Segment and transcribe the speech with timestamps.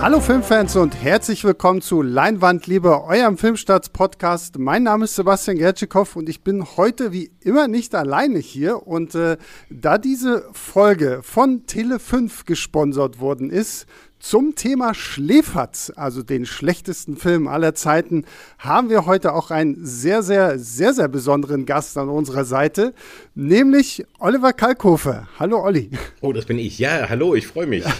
[0.00, 4.56] Hallo Filmfans und herzlich willkommen zu Leinwandliebe, eurem Filmstarts-Podcast.
[4.56, 8.86] Mein Name ist Sebastian Gertschikow und ich bin heute wie immer nicht alleine hier.
[8.86, 9.38] Und äh,
[9.70, 13.86] da diese Folge von Tele5 gesponsert worden ist,
[14.20, 18.24] zum Thema Schläferz, also den schlechtesten Film aller Zeiten,
[18.58, 22.94] haben wir heute auch einen sehr, sehr, sehr, sehr besonderen Gast an unserer Seite,
[23.34, 25.26] nämlich Oliver Kalkofe.
[25.40, 25.90] Hallo Olli.
[26.20, 26.78] Oh, das bin ich.
[26.78, 27.84] Ja, hallo, ich freue mich.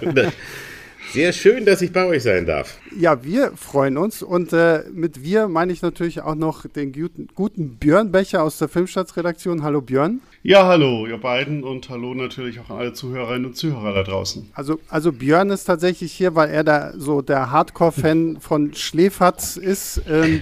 [1.12, 2.78] Sehr schön, dass ich bei euch sein darf.
[2.96, 4.22] Ja, wir freuen uns.
[4.22, 8.58] Und äh, mit wir meine ich natürlich auch noch den guten, guten Björn Becher aus
[8.58, 9.64] der Filmstadtsredaktion.
[9.64, 10.20] Hallo Björn.
[10.44, 14.50] Ja, hallo, ihr beiden und hallo natürlich auch an alle Zuhörerinnen und Zuhörer da draußen.
[14.54, 20.02] Also, also Björn ist tatsächlich hier, weil er da so der Hardcore-Fan von Schläferz ist.
[20.08, 20.40] Ähm,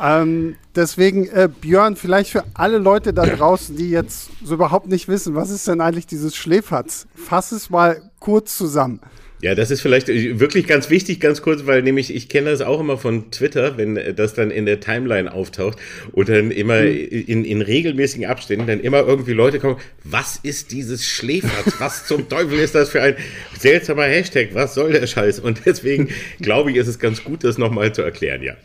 [0.00, 5.08] ähm, deswegen, äh, Björn, vielleicht für alle Leute da draußen, die jetzt so überhaupt nicht
[5.08, 7.08] wissen, was ist denn eigentlich dieses Schläferz?
[7.16, 9.00] Fass es mal kurz zusammen.
[9.42, 12.78] Ja, das ist vielleicht wirklich ganz wichtig, ganz kurz, weil nämlich ich kenne das auch
[12.78, 15.78] immer von Twitter, wenn das dann in der Timeline auftaucht
[16.12, 17.08] und dann immer hm.
[17.08, 21.74] in, in regelmäßigen Abständen dann immer irgendwie Leute kommen, was ist dieses Schläferz?
[21.78, 23.16] Was zum Teufel ist das für ein
[23.58, 24.50] seltsamer Hashtag?
[24.52, 25.40] Was soll der Scheiß?
[25.40, 26.08] Und deswegen
[26.40, 28.56] glaube ich, ist es ganz gut, das nochmal zu erklären, ja.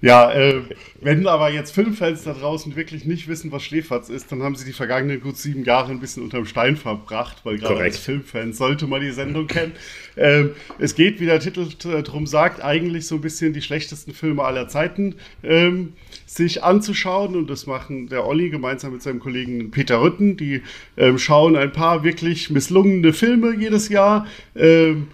[0.00, 0.62] Ja, äh,
[1.00, 4.64] wenn aber jetzt Filmfans da draußen wirklich nicht wissen, was Schläferz ist, dann haben sie
[4.64, 8.86] die vergangenen gut sieben Jahre ein bisschen unterm Stein verbracht, weil gerade als Filmfan sollte
[8.86, 9.72] man die Sendung kennen.
[10.16, 11.66] Ähm, es geht, wie der Titel
[12.02, 15.94] drum sagt, eigentlich so ein bisschen die schlechtesten Filme aller Zeiten ähm,
[16.26, 20.36] sich anzuschauen und das machen der Olli gemeinsam mit seinem Kollegen Peter Rütten.
[20.36, 20.62] Die
[20.96, 25.08] ähm, schauen ein paar wirklich misslungene Filme jedes Jahr, ähm,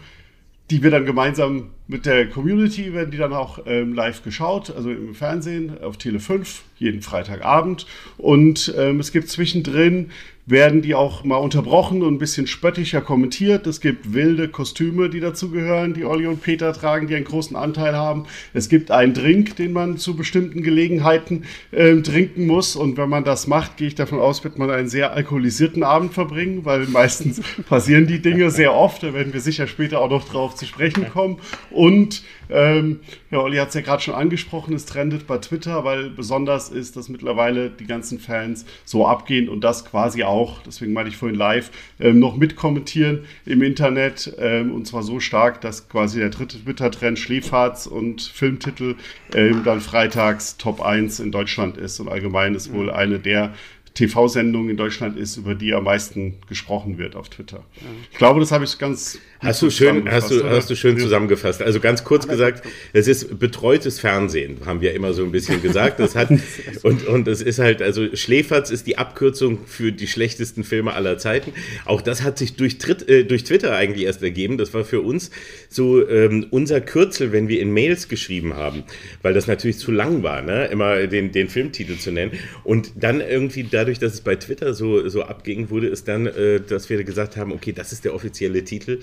[0.70, 4.90] die wir dann gemeinsam mit der Community werden die dann auch ähm, live geschaut, also
[4.90, 7.86] im Fernsehen auf Tele 5, jeden Freitagabend.
[8.16, 10.10] Und ähm, es gibt zwischendrin
[10.46, 13.66] werden die auch mal unterbrochen und ein bisschen spöttischer kommentiert.
[13.66, 17.94] Es gibt wilde Kostüme, die dazugehören, die Olli und Peter tragen, die einen großen Anteil
[17.94, 18.24] haben.
[18.52, 22.76] Es gibt einen Drink, den man zu bestimmten Gelegenheiten äh, trinken muss.
[22.76, 26.12] Und wenn man das macht, gehe ich davon aus, wird man einen sehr alkoholisierten Abend
[26.12, 29.02] verbringen, weil meistens passieren die Dinge sehr oft.
[29.02, 31.38] Da werden wir sicher später auch noch drauf zu sprechen kommen.
[31.70, 36.10] Und ähm, ja, Olli hat es ja gerade schon angesprochen, es trendet bei Twitter, weil
[36.10, 40.33] besonders ist, dass mittlerweile die ganzen Fans so abgehen und das quasi auch,
[40.66, 45.60] deswegen meine ich vorhin live, ähm, noch mitkommentieren im Internet ähm, und zwar so stark,
[45.60, 48.96] dass quasi der dritte Twitter-Trend Schläferz und Filmtitel
[49.34, 52.00] ähm, dann freitags Top 1 in Deutschland ist.
[52.00, 53.54] Und allgemein ist wohl eine der
[53.94, 57.64] TV-Sendung in Deutschland ist, über die am meisten gesprochen wird auf Twitter.
[57.76, 57.86] Ja.
[58.10, 59.20] Ich glaube, das habe ich ganz.
[59.38, 61.62] Hast du schön, hast du, hast du schön zusammengefasst.
[61.62, 66.00] Also ganz kurz gesagt, es ist betreutes Fernsehen, haben wir immer so ein bisschen gesagt.
[66.00, 66.30] Das hat,
[66.82, 71.18] und, und es ist halt, also Schläferz ist die Abkürzung für die schlechtesten Filme aller
[71.18, 71.52] Zeiten.
[71.84, 74.58] Auch das hat sich durch, Tritt, äh, durch Twitter eigentlich erst ergeben.
[74.58, 75.30] Das war für uns
[75.68, 78.82] so ähm, unser Kürzel, wenn wir in Mails geschrieben haben,
[79.22, 80.66] weil das natürlich zu lang war, ne?
[80.66, 82.32] immer den, den Filmtitel zu nennen.
[82.64, 86.26] Und dann irgendwie da dadurch, dass es bei Twitter so, so abging, wurde es dann,
[86.26, 89.00] äh, dass wir gesagt haben, okay, das ist der offizielle Titel.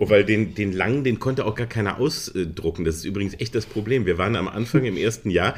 [0.00, 2.84] Oh, weil den, den langen, den konnte auch gar keiner ausdrucken.
[2.84, 4.06] Das ist übrigens echt das Problem.
[4.06, 5.54] Wir waren am Anfang im ersten Jahr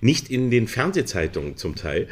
[0.00, 2.08] nicht in den Fernsehzeitungen zum Teil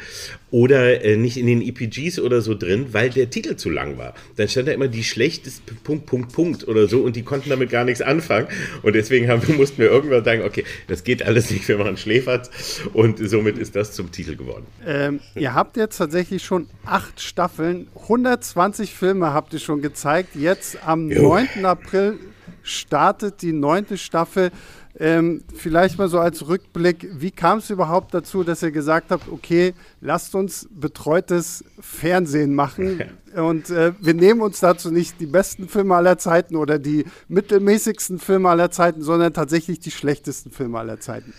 [0.55, 4.13] oder äh, nicht in den EPGs oder so drin, weil der Titel zu lang war.
[4.37, 7.69] Dann stand da immer die schlechteste Punkt, Punkt, Punkt oder so und die konnten damit
[7.69, 8.47] gar nichts anfangen.
[8.81, 12.49] Und deswegen haben, mussten wir irgendwann sagen, okay, das geht alles nicht, wir machen Schläferz.
[12.93, 14.65] Und somit ist das zum Titel geworden.
[14.87, 20.35] Ähm, ihr habt jetzt tatsächlich schon acht Staffeln, 120 Filme habt ihr schon gezeigt.
[20.35, 21.35] Jetzt am jo.
[21.35, 21.65] 9.
[21.65, 22.17] April
[22.63, 24.51] startet die neunte Staffel.
[24.97, 29.29] Ähm, vielleicht mal so als Rückblick, wie kam es überhaupt dazu, dass ihr gesagt habt,
[29.29, 33.03] okay, lasst uns betreutes Fernsehen machen
[33.35, 38.19] und äh, wir nehmen uns dazu nicht die besten Filme aller Zeiten oder die mittelmäßigsten
[38.19, 41.33] Filme aller Zeiten, sondern tatsächlich die schlechtesten Filme aller Zeiten.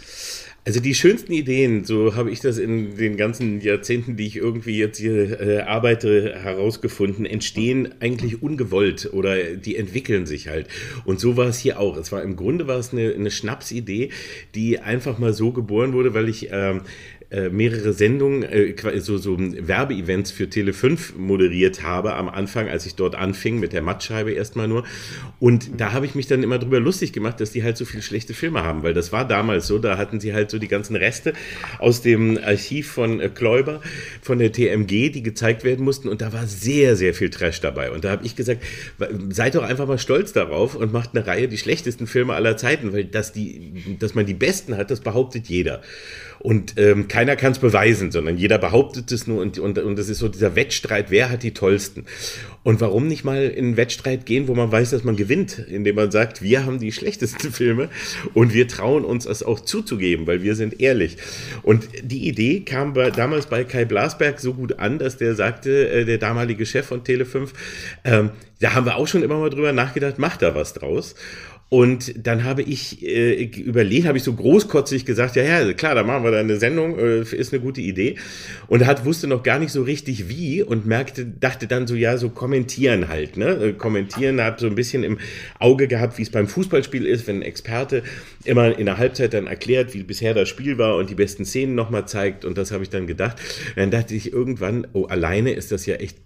[0.66, 4.76] Also die schönsten Ideen, so habe ich das in den ganzen Jahrzehnten, die ich irgendwie
[4.76, 10.66] jetzt hier äh, arbeite, herausgefunden, entstehen eigentlich ungewollt oder die entwickeln sich halt.
[11.04, 11.96] Und so war es hier auch.
[11.96, 14.10] Es war im Grunde war es eine, eine Schnapsidee,
[14.56, 16.80] die einfach mal so geboren wurde, weil ich ähm,
[17.30, 22.94] äh, mehrere Sendungen, äh, so, so Werbeevents für Tele5 moderiert habe am Anfang, als ich
[22.94, 24.84] dort anfing, mit der Mattscheibe erstmal nur.
[25.40, 28.02] Und da habe ich mich dann immer drüber lustig gemacht, dass die halt so viele
[28.02, 30.94] schlechte Filme haben, weil das war damals so, da hatten sie halt so die ganzen
[30.94, 31.32] Reste
[31.80, 33.80] aus dem Archiv von äh, Kläuber,
[34.22, 37.90] von der TMG, die gezeigt werden mussten und da war sehr, sehr viel Trash dabei.
[37.90, 38.62] Und da habe ich gesagt,
[39.30, 42.92] seid doch einfach mal stolz darauf und macht eine Reihe die schlechtesten Filme aller Zeiten,
[42.92, 45.82] weil dass, die, dass man die besten hat, das behauptet jeder.
[46.38, 50.08] Und ähm, keiner kann es beweisen, sondern jeder behauptet es nur und, und, und es
[50.08, 52.04] ist so dieser Wettstreit, wer hat die tollsten.
[52.62, 55.96] Und warum nicht mal in einen Wettstreit gehen, wo man weiß, dass man gewinnt, indem
[55.96, 57.88] man sagt, wir haben die schlechtesten Filme
[58.34, 61.16] und wir trauen uns es auch zuzugeben, weil wir sind ehrlich.
[61.62, 65.88] Und die Idee kam bei, damals bei Kai Blasberg so gut an, dass der sagte,
[65.88, 67.50] äh, der damalige Chef von Tele5,
[68.04, 68.30] ähm,
[68.60, 71.14] da haben wir auch schon immer mal drüber nachgedacht, macht da was draus.
[71.68, 76.04] Und dann habe ich äh, überlegt, habe ich so großkotzig gesagt, ja, ja, klar, da
[76.04, 78.14] machen wir da eine Sendung, äh, ist eine gute Idee.
[78.68, 82.18] Und hat wusste noch gar nicht so richtig wie und merkte, dachte dann so, ja,
[82.18, 83.48] so kommentieren halt, ne?
[83.48, 85.18] Äh, kommentieren, hat so ein bisschen im
[85.58, 88.04] Auge gehabt, wie es beim Fußballspiel ist, wenn ein Experte
[88.44, 91.74] immer in der Halbzeit dann erklärt, wie bisher das Spiel war und die besten Szenen
[91.74, 92.44] nochmal zeigt.
[92.44, 93.38] Und das habe ich dann gedacht.
[93.74, 96.16] Dann dachte ich irgendwann, oh, alleine ist das ja echt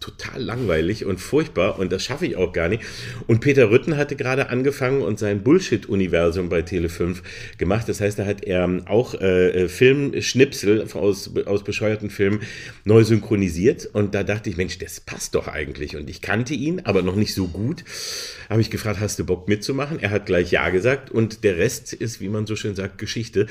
[0.00, 2.82] total langweilig und furchtbar und das schaffe ich auch gar nicht.
[3.26, 7.18] Und Peter Rütten hatte gerade angefangen und sein Bullshit-Universum bei Tele5
[7.58, 7.88] gemacht.
[7.88, 12.40] Das heißt, da hat er auch äh, Filmschnipsel aus, aus bescheuerten Filmen
[12.84, 15.96] neu synchronisiert und da dachte ich, Mensch, das passt doch eigentlich.
[15.96, 17.84] Und ich kannte ihn, aber noch nicht so gut.
[18.48, 20.00] Habe ich gefragt, hast du Bock mitzumachen?
[20.00, 23.46] Er hat gleich Ja gesagt und der Rest ist, wie man so schön sagt, Geschichte.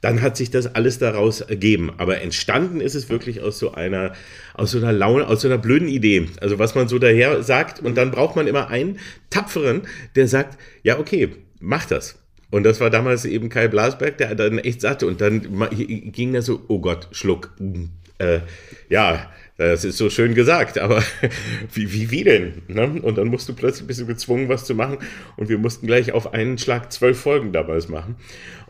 [0.00, 1.90] Dann hat sich das alles daraus ergeben.
[1.96, 4.12] Aber entstanden ist es wirklich aus so einer,
[4.56, 6.28] aus so einer Laune, aus so einer blöden Idee.
[6.40, 8.98] Also was man so daher sagt und dann braucht man immer einen
[9.30, 9.82] Tapferen,
[10.14, 11.30] der sagt, ja okay,
[11.60, 12.18] mach das.
[12.50, 16.42] Und das war damals eben Kai Blasberg, der dann echt sagte und dann ging er
[16.42, 17.54] so, oh Gott, Schluck.
[18.18, 18.40] Äh,
[18.88, 21.02] ja, das ist so schön gesagt, aber
[21.72, 22.62] wie, wie, wie denn?
[22.68, 23.00] Ne?
[23.02, 24.98] Und dann musst du plötzlich bist du gezwungen, was zu machen.
[25.36, 28.16] Und wir mussten gleich auf einen Schlag zwölf Folgen damals machen.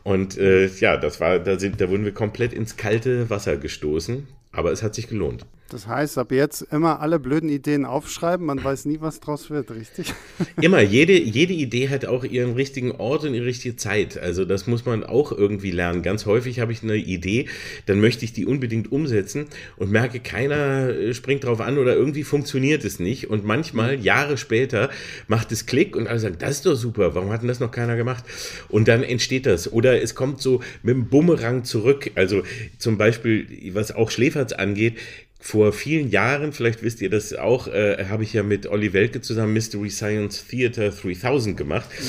[0.03, 4.27] Und äh, ja, das war, da sind, da wurden wir komplett ins kalte Wasser gestoßen.
[4.53, 5.45] Aber es hat sich gelohnt.
[5.69, 9.73] Das heißt, ab jetzt immer alle blöden Ideen aufschreiben, man weiß nie, was draus wird,
[9.73, 10.15] richtig?
[10.61, 14.17] Immer, jede, jede Idee hat auch ihren richtigen Ort und ihre richtige Zeit.
[14.17, 16.03] Also das muss man auch irgendwie lernen.
[16.03, 17.47] Ganz häufig habe ich eine Idee,
[17.87, 19.47] dann möchte ich die unbedingt umsetzen
[19.77, 23.29] und merke, keiner äh, springt drauf an oder irgendwie funktioniert es nicht.
[23.29, 24.89] Und manchmal, Jahre später,
[25.27, 27.73] macht es Klick und alle sagen, das ist doch super, warum hat denn das noch
[27.73, 28.25] keiner gemacht?
[28.69, 29.73] Und dann entsteht das.
[29.73, 32.13] Oder es kommt so mit dem Bumerang zurück.
[32.15, 32.43] Also
[32.79, 34.95] zum Beispiel, was auch Schläferz angeht,
[35.39, 39.21] vor vielen Jahren, vielleicht wisst ihr das auch, äh, habe ich ja mit Olli Welke
[39.21, 41.89] zusammen Mystery Science Theater 3000 gemacht.
[41.99, 42.07] Mhm.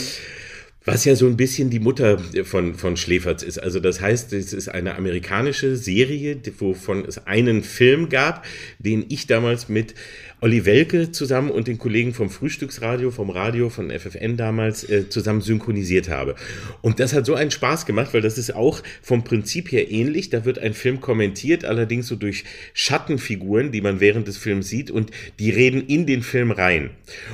[0.85, 3.57] Was ja so ein bisschen die Mutter von, von Schläferz ist.
[3.57, 8.45] Also das heißt, es ist eine amerikanische Serie, wovon es einen Film gab,
[8.79, 9.95] den ich damals mit
[10.39, 15.41] Olli Welke zusammen und den Kollegen vom Frühstücksradio, vom Radio, von FFN damals äh, zusammen
[15.41, 16.35] synchronisiert habe.
[16.83, 20.29] Und das hat so einen Spaß gemacht, weil das ist auch vom Prinzip her ähnlich.
[20.29, 22.43] Da wird ein Film kommentiert, allerdings so durch
[22.75, 26.91] Schattenfiguren, die man während des Films sieht und die reden in den Film rein.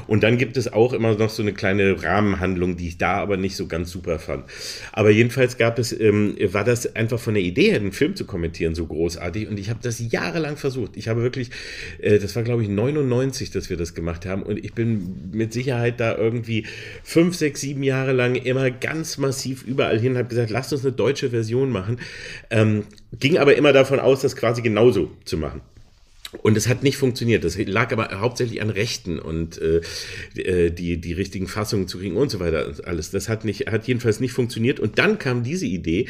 [0.07, 3.35] Und dann gibt es auch immer noch so eine kleine Rahmenhandlung, die ich da aber
[3.35, 4.45] nicht so ganz super fand.
[4.93, 8.23] Aber jedenfalls gab es, ähm, war das einfach von der Idee her, einen Film zu
[8.23, 9.49] kommentieren, so großartig.
[9.49, 10.95] Und ich habe das jahrelang versucht.
[10.95, 11.49] Ich habe wirklich,
[11.99, 14.43] äh, das war glaube ich neun 99, dass wir das gemacht haben.
[14.43, 16.65] Und ich bin mit Sicherheit da irgendwie
[17.03, 20.93] fünf, sechs, sieben Jahre lang immer ganz massiv überall hin, habe gesagt, lasst uns eine
[20.93, 21.99] deutsche Version machen.
[22.49, 25.61] Ähm, ging aber immer davon aus, das quasi genauso zu machen.
[26.41, 27.43] Und es hat nicht funktioniert.
[27.43, 29.81] Das lag aber hauptsächlich an Rechten und äh,
[30.35, 32.73] äh, die, die richtigen Fassungen zu kriegen und so weiter.
[32.85, 33.11] Alles.
[33.11, 34.79] Das hat nicht, hat jedenfalls nicht funktioniert.
[34.79, 36.07] Und dann kam diese Idee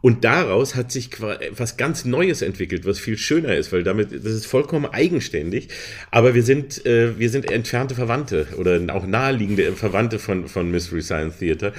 [0.00, 4.32] und daraus hat sich was ganz Neues entwickelt, was viel schöner ist, weil damit, das
[4.32, 5.68] ist vollkommen eigenständig.
[6.10, 11.02] Aber wir sind, äh, wir sind entfernte Verwandte oder auch naheliegende Verwandte von, von Mystery
[11.02, 11.72] Science Theater.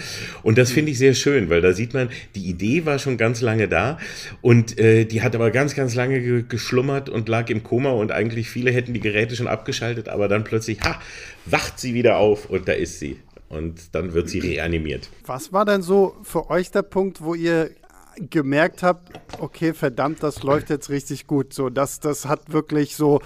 [0.44, 3.42] Und das finde ich sehr schön, weil da sieht man, die Idee war schon ganz
[3.42, 4.00] lange da
[4.42, 8.12] und äh, die hat aber ganz, ganz lange geschlummert und lag im Koma Koma und
[8.12, 11.00] eigentlich viele hätten die Geräte schon abgeschaltet, aber dann plötzlich, ha,
[11.46, 13.20] wacht sie wieder auf und da ist sie.
[13.50, 15.10] Und dann wird sie reanimiert.
[15.26, 17.72] Was war denn so für euch der Punkt, wo ihr
[18.18, 21.54] gemerkt habt, okay, verdammt, das läuft jetzt richtig gut.
[21.54, 23.22] So, das, das hat wirklich so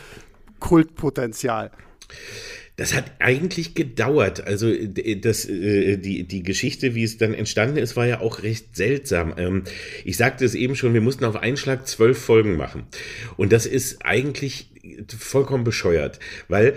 [0.60, 1.70] Kultpotenzial.
[2.78, 4.46] Das hat eigentlich gedauert.
[4.46, 8.76] Also das, äh, die, die Geschichte, wie es dann entstanden ist, war ja auch recht
[8.76, 9.34] seltsam.
[9.38, 9.64] Ähm,
[10.04, 12.84] ich sagte es eben schon, wir mussten auf einen Schlag zwölf Folgen machen.
[13.38, 14.70] Und das ist eigentlich
[15.18, 16.76] vollkommen bescheuert, weil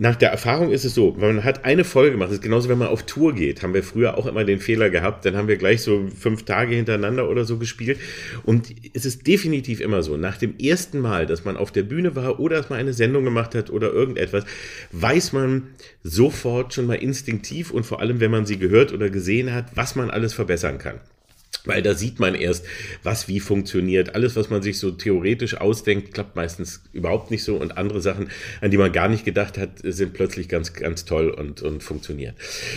[0.00, 2.78] nach der Erfahrung ist es so, man hat eine Folge gemacht, das ist genauso, wenn
[2.78, 5.56] man auf Tour geht, haben wir früher auch immer den Fehler gehabt, dann haben wir
[5.56, 7.98] gleich so fünf Tage hintereinander oder so gespielt
[8.44, 12.14] und es ist definitiv immer so, nach dem ersten Mal, dass man auf der Bühne
[12.14, 14.44] war oder dass man eine Sendung gemacht hat oder irgendetwas,
[14.92, 15.70] weiß man
[16.04, 19.96] sofort schon mal instinktiv und vor allem, wenn man sie gehört oder gesehen hat, was
[19.96, 21.00] man alles verbessern kann.
[21.64, 22.64] Weil da sieht man erst,
[23.02, 24.14] was wie funktioniert.
[24.14, 27.56] Alles, was man sich so theoretisch ausdenkt, klappt meistens überhaupt nicht so.
[27.56, 31.30] Und andere Sachen, an die man gar nicht gedacht hat, sind plötzlich ganz, ganz toll
[31.30, 32.34] und, und funktionieren.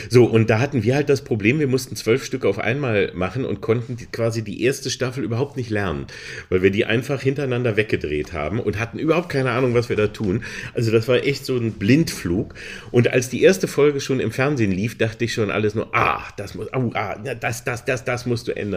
[0.10, 3.46] So, und da hatten wir halt das Problem, wir mussten zwölf Stück auf einmal machen
[3.46, 6.08] und konnten die, quasi die erste Staffel überhaupt nicht lernen,
[6.50, 10.08] weil wir die einfach hintereinander weggedreht haben und hatten überhaupt keine Ahnung, was wir da
[10.08, 10.44] tun.
[10.74, 12.56] Also das war echt so ein Blindflug.
[12.92, 16.24] Und als die erste Folge schon im Fernsehen lief, dachte ich schon alles nur, ah,
[16.38, 18.71] das muss, oh, ah, das, das, das, das musst du ändern.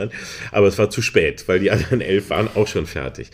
[0.52, 3.30] Aber es war zu spät, weil die anderen elf waren auch schon fertig.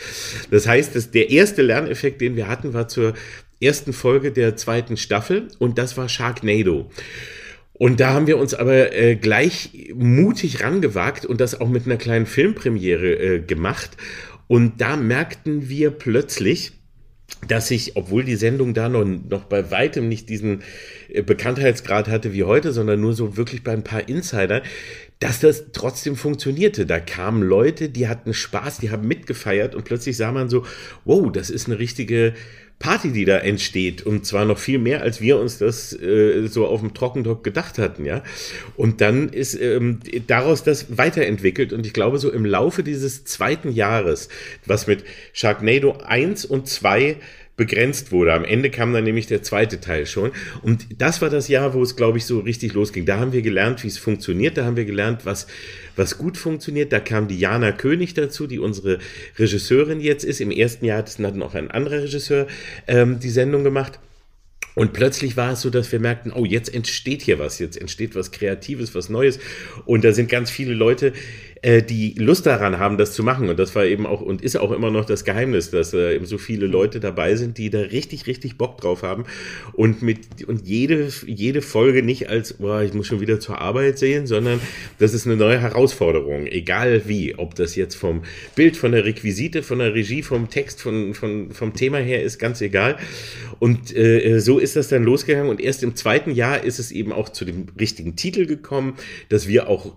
[0.51, 3.15] Das heißt, dass der erste Lerneffekt, den wir hatten, war zur
[3.61, 6.91] ersten Folge der zweiten Staffel und das war Sharknado.
[7.73, 11.97] Und da haben wir uns aber äh, gleich mutig rangewagt und das auch mit einer
[11.97, 13.97] kleinen Filmpremiere äh, gemacht.
[14.49, 16.73] Und da merkten wir plötzlich,
[17.49, 20.63] dass ich, obwohl die Sendung da noch, noch bei weitem nicht diesen
[21.09, 24.63] äh, Bekanntheitsgrad hatte wie heute, sondern nur so wirklich bei ein paar Insider,
[25.21, 26.87] dass das trotzdem funktionierte.
[26.87, 30.65] Da kamen Leute, die hatten Spaß, die haben mitgefeiert und plötzlich sah man so,
[31.05, 32.35] wow, das ist eine richtige
[32.79, 36.67] Party, die da entsteht und zwar noch viel mehr, als wir uns das äh, so
[36.67, 38.25] auf dem Trockendock gedacht hatten, ja.
[38.75, 43.71] Und dann ist ähm, daraus das weiterentwickelt und ich glaube so im Laufe dieses zweiten
[43.71, 44.31] Jahres,
[44.65, 47.17] was mit Sharknado 1 und 2
[47.61, 48.33] begrenzt wurde.
[48.33, 50.33] Am Ende kam dann nämlich der zweite Teil schon.
[50.63, 53.05] Und das war das Jahr, wo es, glaube ich, so richtig losging.
[53.05, 54.57] Da haben wir gelernt, wie es funktioniert.
[54.57, 55.47] Da haben wir gelernt, was,
[55.95, 56.91] was gut funktioniert.
[56.91, 58.99] Da kam Diana König dazu, die unsere
[59.39, 60.41] Regisseurin jetzt ist.
[60.41, 62.47] Im ersten Jahr hat es dann noch ein anderer Regisseur
[62.89, 63.99] ähm, die Sendung gemacht.
[64.75, 68.15] Und plötzlich war es so, dass wir merkten, oh, jetzt entsteht hier was, jetzt entsteht
[68.15, 69.39] was Kreatives, was Neues.
[69.85, 71.13] Und da sind ganz viele Leute,
[71.63, 73.49] äh, die Lust daran haben, das zu machen.
[73.49, 76.25] Und das war eben auch und ist auch immer noch das Geheimnis, dass äh, eben
[76.25, 79.25] so viele Leute dabei sind, die da richtig, richtig Bock drauf haben
[79.73, 83.99] und mit und jede, jede Folge nicht als, boah, ich muss schon wieder zur Arbeit
[83.99, 84.61] sehen, sondern
[84.99, 88.23] das ist eine neue Herausforderung, egal wie, ob das jetzt vom
[88.55, 92.39] Bild, von der Requisite, von der Regie, vom Text, von, von, vom Thema her ist,
[92.39, 92.97] ganz egal.
[93.59, 97.13] Und äh, so ist das dann losgegangen und erst im zweiten Jahr ist es eben
[97.13, 98.95] auch zu dem richtigen Titel gekommen,
[99.29, 99.97] dass wir auch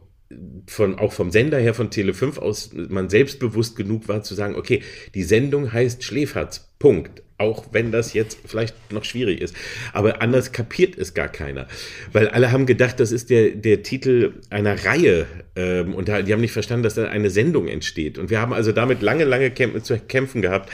[0.67, 4.55] von, auch vom Sender her von Tele 5 aus man selbstbewusst genug war zu sagen,
[4.55, 4.81] okay,
[5.13, 6.69] die Sendung heißt Schläferz.
[6.79, 7.23] Punkt.
[7.37, 9.55] Auch wenn das jetzt vielleicht noch schwierig ist.
[9.91, 11.67] Aber anders kapiert es gar keiner.
[12.11, 15.25] Weil alle haben gedacht, das ist der, der Titel einer Reihe.
[15.55, 18.17] Ähm, und die haben nicht verstanden, dass da eine Sendung entsteht.
[18.17, 20.71] Und wir haben also damit lange, lange zu kämpfen gehabt.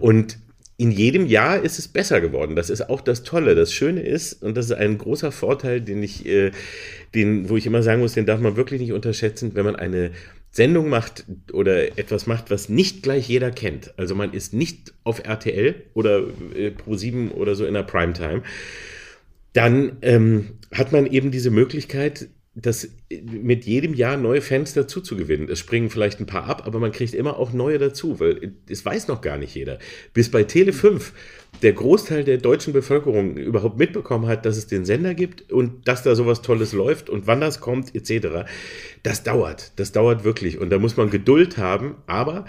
[0.00, 0.38] Und
[0.76, 2.56] in jedem Jahr ist es besser geworden.
[2.56, 3.54] Das ist auch das Tolle.
[3.54, 6.50] Das Schöne ist, und das ist ein großer Vorteil, den ich, äh,
[7.14, 10.10] den, wo ich immer sagen muss, den darf man wirklich nicht unterschätzen, wenn man eine
[10.50, 13.94] Sendung macht oder etwas macht, was nicht gleich jeder kennt.
[13.96, 16.24] Also man ist nicht auf RTL oder
[16.54, 18.42] äh, Pro7 oder so in der Primetime.
[19.54, 25.16] Dann ähm, hat man eben diese Möglichkeit, das mit jedem Jahr neue Fans dazu zu
[25.16, 25.48] gewinnen.
[25.50, 28.84] Es springen vielleicht ein paar ab, aber man kriegt immer auch neue dazu, weil es
[28.84, 29.78] weiß noch gar nicht jeder.
[30.12, 31.14] Bis bei Tele 5
[31.62, 36.02] der Großteil der deutschen Bevölkerung überhaupt mitbekommen hat, dass es den Sender gibt und dass
[36.02, 38.44] da sowas Tolles läuft und wann das kommt, etc.
[39.02, 39.72] Das dauert.
[39.76, 40.58] Das dauert wirklich.
[40.58, 42.44] Und da muss man Geduld haben, aber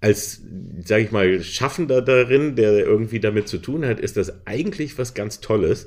[0.00, 0.42] als,
[0.84, 5.14] sage ich mal, Schaffender darin, der irgendwie damit zu tun hat, ist das eigentlich was
[5.14, 5.86] ganz Tolles.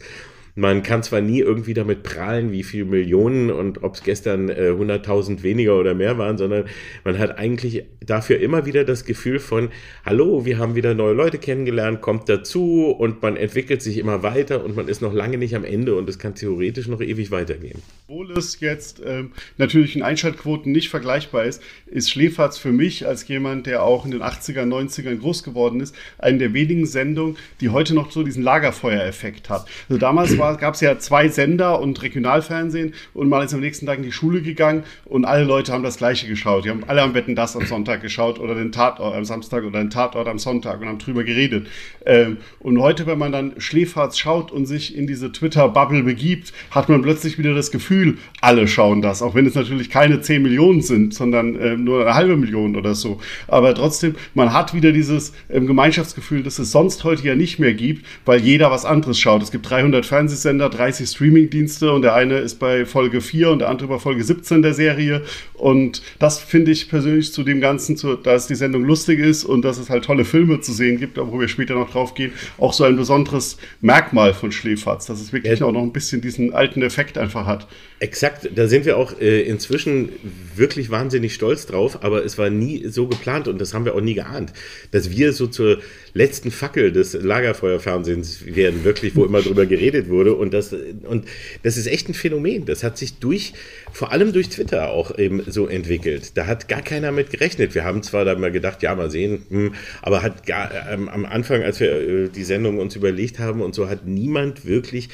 [0.58, 4.72] Man kann zwar nie irgendwie damit prahlen, wie viele Millionen und ob es gestern äh,
[4.72, 6.64] 100.000 weniger oder mehr waren, sondern
[7.04, 9.70] man hat eigentlich dafür immer wieder das Gefühl von,
[10.06, 14.64] hallo, wir haben wieder neue Leute kennengelernt, kommt dazu und man entwickelt sich immer weiter
[14.64, 17.82] und man ist noch lange nicht am Ende und es kann theoretisch noch ewig weitergehen.
[18.08, 23.28] Obwohl es jetzt ähm, natürlich in Einschaltquoten nicht vergleichbar ist, ist Schläferz für mich als
[23.28, 27.70] jemand, der auch in den 80er, 90ern groß geworden ist, eine der wenigen Sendungen, die
[27.70, 29.66] heute noch so diesen Lagerfeuereffekt hat.
[29.90, 33.86] Also damals war gab es ja zwei Sender und Regionalfernsehen und man ist am nächsten
[33.86, 36.66] Tag in die Schule gegangen und alle Leute haben das Gleiche geschaut.
[36.66, 39.80] Die haben alle am Wetten das am Sonntag geschaut oder den Tatort am Samstag oder
[39.80, 41.68] den Tatort am Sonntag und haben drüber geredet.
[42.06, 46.90] Ähm, und heute, wenn man dann Schläferz schaut und sich in diese Twitter-Bubble begibt, hat
[46.90, 50.82] man plötzlich wieder das Gefühl, alle schauen das, auch wenn es natürlich keine 10 Millionen
[50.82, 53.20] sind, sondern äh, nur eine halbe Million oder so.
[53.48, 57.74] Aber trotzdem, man hat wieder dieses ähm, Gemeinschaftsgefühl, das es sonst heute ja nicht mehr
[57.74, 59.42] gibt, weil jeder was anderes schaut.
[59.42, 63.60] Es gibt 300 Fernseh Fernsehsender, 30 Streamingdienste und der eine ist bei Folge 4 und
[63.60, 65.22] der andere bei Folge 17 der Serie.
[65.54, 69.64] Und das finde ich persönlich zu dem Ganzen, zu, dass die Sendung lustig ist und
[69.64, 72.74] dass es halt tolle Filme zu sehen gibt, wo wir später noch drauf gehen, auch
[72.74, 75.66] so ein besonderes Merkmal von Schläferz, dass es wirklich ja.
[75.66, 77.68] auch noch ein bisschen diesen alten Effekt einfach hat.
[78.00, 80.10] Exakt, da sind wir auch äh, inzwischen
[80.56, 84.02] wirklich wahnsinnig stolz drauf, aber es war nie so geplant und das haben wir auch
[84.02, 84.52] nie geahnt,
[84.92, 85.80] dass wir so zur
[86.16, 90.34] letzten Fackel des Lagerfeuerfernsehens werden, wirklich, wo immer drüber geredet wurde.
[90.34, 91.26] Und das, und
[91.62, 92.66] das ist echt ein Phänomen.
[92.66, 93.54] Das hat sich durch,
[93.92, 96.38] vor allem durch Twitter auch eben so entwickelt.
[96.38, 97.76] Da hat gar keiner mit gerechnet.
[97.76, 101.26] Wir haben zwar da mal gedacht, ja, mal sehen, hm, aber hat gar, ähm, am
[101.26, 105.10] Anfang, als wir äh, die Sendung uns überlegt haben und so, hat niemand wirklich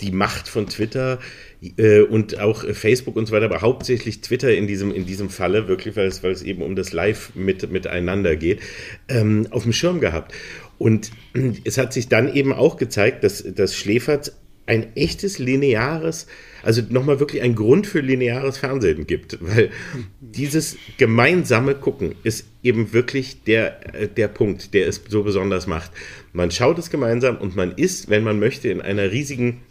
[0.00, 1.47] die Macht von Twitter äh,
[2.08, 5.96] und auch Facebook und so weiter, aber hauptsächlich Twitter in diesem, in diesem Falle, wirklich,
[5.96, 8.60] weil es, weil es eben um das Live mit, miteinander geht,
[9.08, 10.32] ähm, auf dem Schirm gehabt.
[10.78, 11.10] Und
[11.64, 14.32] es hat sich dann eben auch gezeigt, dass, dass Schläferz
[14.68, 16.26] ein echtes lineares,
[16.62, 19.70] also nochmal wirklich ein Grund für lineares Fernsehen gibt, weil
[20.20, 25.90] dieses gemeinsame Gucken ist eben wirklich der, äh, der Punkt, der es so besonders macht.
[26.32, 29.62] Man schaut es gemeinsam und man ist, wenn man möchte, in einer riesigen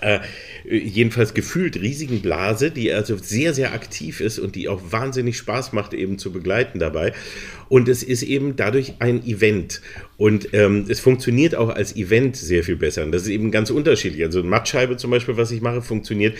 [0.00, 0.20] äh,
[0.64, 5.72] jedenfalls gefühlt riesigen Blase, die also sehr, sehr aktiv ist und die auch wahnsinnig Spaß
[5.72, 7.12] macht, eben zu begleiten dabei.
[7.68, 9.80] Und es ist eben dadurch ein Event.
[10.16, 13.04] Und ähm, es funktioniert auch als Event sehr viel besser.
[13.04, 14.22] Und das ist eben ganz unterschiedlich.
[14.24, 16.36] Also eine Mattscheibe zum Beispiel, was ich mache, funktioniert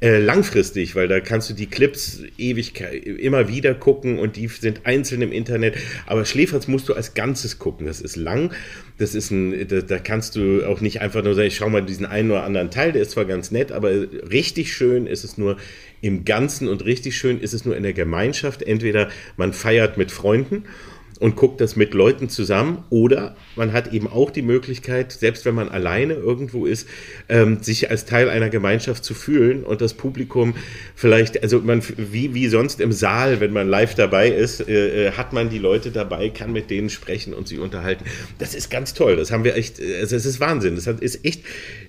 [0.00, 4.84] äh, langfristig, weil da kannst du die Clips ewig immer wieder gucken und die sind
[4.84, 5.76] einzeln im Internet.
[6.06, 7.86] Aber Schläferz musst du als Ganzes gucken.
[7.86, 8.52] Das ist lang.
[8.98, 11.82] Das ist ein, da, da kannst du auch nicht einfach nur sagen, ich schau mal
[11.82, 13.90] diesen einen oder anderen Teil, der ist zwar ganz nett, aber
[14.30, 15.56] richtig schön ist es nur
[16.02, 18.62] im Ganzen und richtig schön ist es nur in der Gemeinschaft.
[18.62, 20.64] Entweder man feiert mit Freunden
[21.22, 25.54] und guckt das mit Leuten zusammen oder man hat eben auch die Möglichkeit, selbst wenn
[25.54, 26.88] man alleine irgendwo ist,
[27.28, 30.54] ähm, sich als Teil einer Gemeinschaft zu fühlen und das Publikum
[30.96, 35.12] vielleicht, also man wie, wie sonst im Saal, wenn man live dabei ist, äh, äh
[35.12, 38.04] hat man die Leute dabei, kann mit denen sprechen und sie unterhalten.
[38.40, 39.14] Das ist ganz toll.
[39.14, 40.74] Das haben wir echt, also es ist Wahnsinn.
[40.74, 41.44] Das ist echt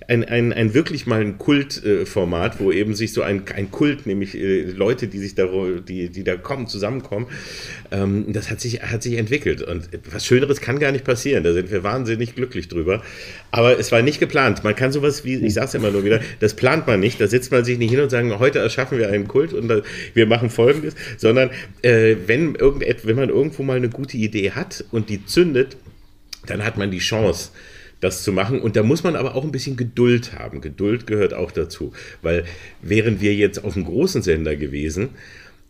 [0.06, 4.06] ein, ein, ein wirklich mal ein Kultformat, äh, wo eben sich so ein, ein Kult,
[4.06, 5.48] nämlich äh, Leute, die sich da,
[5.88, 7.26] die, die da kommen, zusammenkommen,
[7.90, 9.62] ähm, das hat sich, hat sich entwickelt.
[9.62, 11.44] Und was Schöneres kann gar nicht passieren.
[11.44, 13.02] Da sind wir wahnsinnig glücklich drüber.
[13.50, 14.64] Aber es war nicht geplant.
[14.64, 17.20] Man kann sowas wie, ich sag's immer nur wieder, das plant man nicht.
[17.20, 20.26] Da sitzt man sich nicht hin und sagt, heute erschaffen wir einen Kult und wir
[20.26, 21.50] machen folgendes, sondern
[21.82, 25.76] äh, wenn, irgendet, wenn man irgendwo mal eine gute Idee hat und die zündet,
[26.46, 27.50] dann hat man die Chance,
[28.00, 28.60] das zu machen.
[28.60, 30.60] Und da muss man aber auch ein bisschen Geduld haben.
[30.60, 31.92] Geduld gehört auch dazu.
[32.22, 32.44] Weil
[32.82, 35.10] wären wir jetzt auf einem großen Sender gewesen,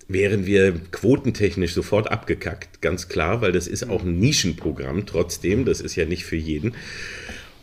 [0.09, 5.81] wären wir quotentechnisch sofort abgekackt, ganz klar, weil das ist auch ein Nischenprogramm trotzdem, das
[5.81, 6.75] ist ja nicht für jeden.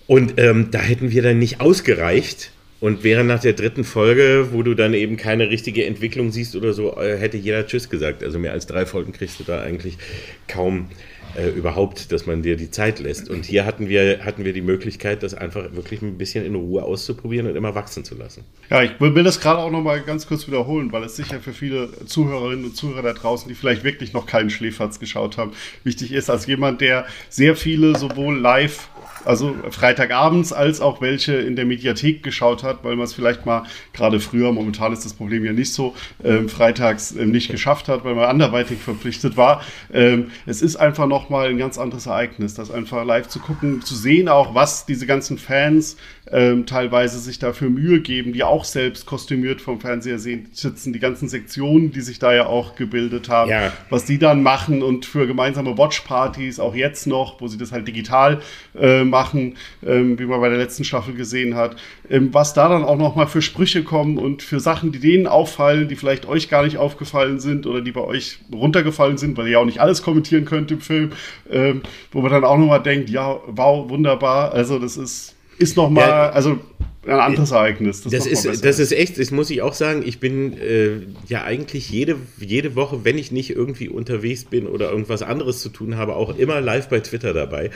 [0.08, 2.52] Und ähm, da hätten wir dann nicht ausgereicht.
[2.82, 6.74] Und wäre nach der dritten Folge, wo du dann eben keine richtige Entwicklung siehst oder
[6.74, 8.24] so, äh, hätte jeder Tschüss gesagt.
[8.24, 10.00] Also mehr als drei Folgen kriegst du da eigentlich
[10.48, 10.88] kaum
[11.36, 13.30] äh, überhaupt, dass man dir die Zeit lässt.
[13.30, 16.84] Und hier hatten wir, hatten wir die Möglichkeit, das einfach wirklich ein bisschen in Ruhe
[16.84, 18.44] auszuprobieren und immer wachsen zu lassen.
[18.70, 21.54] Ja, ich will das gerade auch noch mal ganz kurz wiederholen, weil es sicher für
[21.54, 25.52] viele Zuhörerinnen und Zuhörer da draußen, die vielleicht wirklich noch keinen Schläferz geschaut haben,
[25.84, 28.90] wichtig ist, als jemand, der sehr viele sowohl live
[29.26, 33.64] also Freitagabends, als auch welche in der Mediathek geschaut hat, weil man es vielleicht mal
[33.94, 38.04] gerade früher, momentan ist das Problem ja nicht so, ähm, freitags ähm, nicht geschafft hat,
[38.04, 39.62] weil man anderweitig verpflichtet war.
[39.94, 43.96] Ähm, es ist einfach nochmal ein ganz anderes Ereignis, das einfach live zu gucken, zu
[43.96, 45.98] sehen auch, was diese ganzen Fans
[46.32, 51.00] ähm, teilweise sich dafür Mühe geben, die auch selbst kostümiert vom Fernseher sehen, sitzen, die
[51.00, 53.74] ganzen Sektionen, die sich da ja auch gebildet haben, ja.
[53.90, 57.88] was die dann machen und für gemeinsame Watchpartys, auch jetzt noch, wo sie das halt
[57.88, 58.42] digital
[58.80, 61.76] äh, machen, ähm, wie man bei der letzten Staffel gesehen hat,
[62.10, 65.90] ähm, was da dann auch nochmal für Sprüche kommen und für Sachen, die denen auffallen,
[65.90, 69.54] die vielleicht euch gar nicht aufgefallen sind oder die bei euch runtergefallen sind, weil ihr
[69.54, 71.12] ja auch nicht alles kommentieren könnt im Film,
[71.50, 76.08] ähm, wo man dann auch nochmal denkt, ja, wow, wunderbar, also das ist ist nochmal,
[76.08, 76.60] ja, also
[77.06, 78.04] ein anderes Ereignis.
[78.04, 81.44] Das, das ist, das ist echt, das muss ich auch sagen, ich bin äh, ja
[81.44, 85.98] eigentlich jede, jede Woche, wenn ich nicht irgendwie unterwegs bin oder irgendwas anderes zu tun
[85.98, 87.72] habe, auch immer live bei Twitter dabei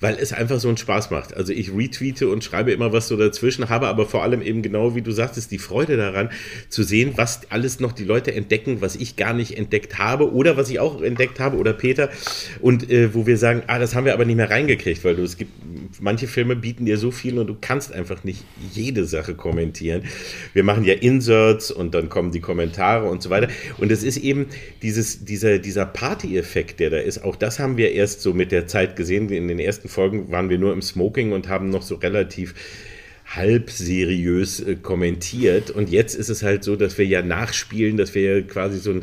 [0.00, 1.36] weil es einfach so einen Spaß macht.
[1.36, 4.94] Also ich retweete und schreibe immer was so dazwischen, habe aber vor allem eben genau,
[4.94, 6.30] wie du sagtest, die Freude daran
[6.68, 10.56] zu sehen, was alles noch die Leute entdecken, was ich gar nicht entdeckt habe oder
[10.56, 12.10] was ich auch entdeckt habe oder Peter
[12.60, 15.22] und äh, wo wir sagen, ah, das haben wir aber nicht mehr reingekriegt, weil du
[15.22, 15.52] es gibt
[16.00, 20.02] manche Filme bieten dir so viel und du kannst einfach nicht jede Sache kommentieren.
[20.52, 24.18] Wir machen ja Inserts und dann kommen die Kommentare und so weiter und es ist
[24.18, 24.46] eben
[24.82, 27.24] dieses dieser dieser Party-Effekt, der da ist.
[27.24, 30.30] Auch das haben wir erst so mit der Zeit gesehen in den ersten ersten Folgen
[30.30, 32.54] waren wir nur im Smoking und haben noch so relativ
[33.28, 35.70] halb seriös äh, kommentiert.
[35.70, 38.92] Und jetzt ist es halt so, dass wir ja nachspielen, dass wir ja quasi so
[38.92, 39.02] ein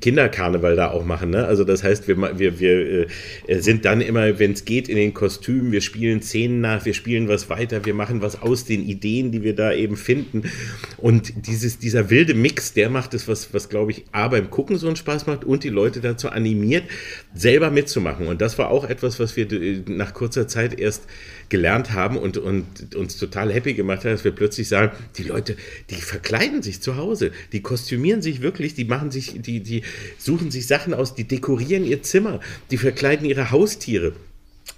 [0.00, 1.30] Kinderkarneval da auch machen.
[1.30, 1.44] Ne?
[1.44, 3.06] Also das heißt, wir, wir, wir
[3.46, 6.94] äh, sind dann immer, wenn es geht, in den Kostümen, wir spielen Szenen nach, wir
[6.94, 10.44] spielen was weiter, wir machen was aus den Ideen, die wir da eben finden.
[10.96, 14.78] Und dieses, dieser wilde Mix, der macht es, was, was glaube ich, A beim Gucken
[14.78, 16.84] so einen Spaß macht und die Leute dazu animiert,
[17.34, 18.28] selber mitzumachen.
[18.28, 21.06] Und das war auch etwas, was wir äh, nach kurzer Zeit erst
[21.48, 25.56] gelernt haben und, und uns total happy gemacht hat, dass wir plötzlich sagen, die Leute,
[25.90, 29.82] die verkleiden sich zu Hause, die kostümieren sich wirklich, die machen sich, die, die
[30.18, 34.12] suchen sich Sachen aus, die dekorieren ihr Zimmer, die verkleiden ihre Haustiere.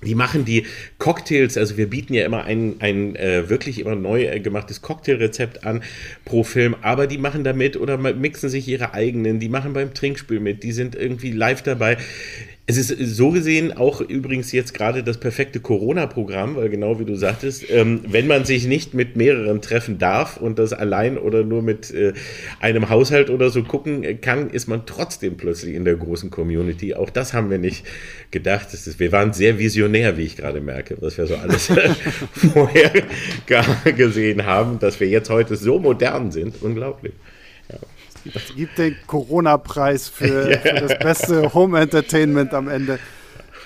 [0.05, 0.65] Die machen die
[0.99, 5.65] Cocktails, also wir bieten ja immer ein, ein äh, wirklich immer neu äh, gemachtes Cocktailrezept
[5.67, 5.83] an
[6.25, 10.39] pro Film, aber die machen damit oder mixen sich ihre eigenen, die machen beim Trinkspiel
[10.39, 11.97] mit, die sind irgendwie live dabei.
[12.71, 17.15] Es ist so gesehen auch übrigens jetzt gerade das perfekte Corona-Programm, weil genau wie du
[17.15, 21.63] sagtest, ähm, wenn man sich nicht mit mehreren treffen darf und das allein oder nur
[21.63, 22.13] mit äh,
[22.61, 26.93] einem Haushalt oder so gucken kann, ist man trotzdem plötzlich in der großen Community.
[26.93, 27.87] Auch das haben wir nicht
[28.33, 28.75] gedacht.
[28.75, 31.73] Ist, wir waren sehr visionär, wie ich gerade merke, was wir so alles
[32.53, 32.93] vorher
[33.97, 36.61] gesehen haben, dass wir jetzt heute so modern sind.
[36.61, 37.15] Unglaublich.
[38.25, 40.59] Es gibt den Corona-Preis für, ja.
[40.61, 42.99] für, das beste Home Entertainment am Ende.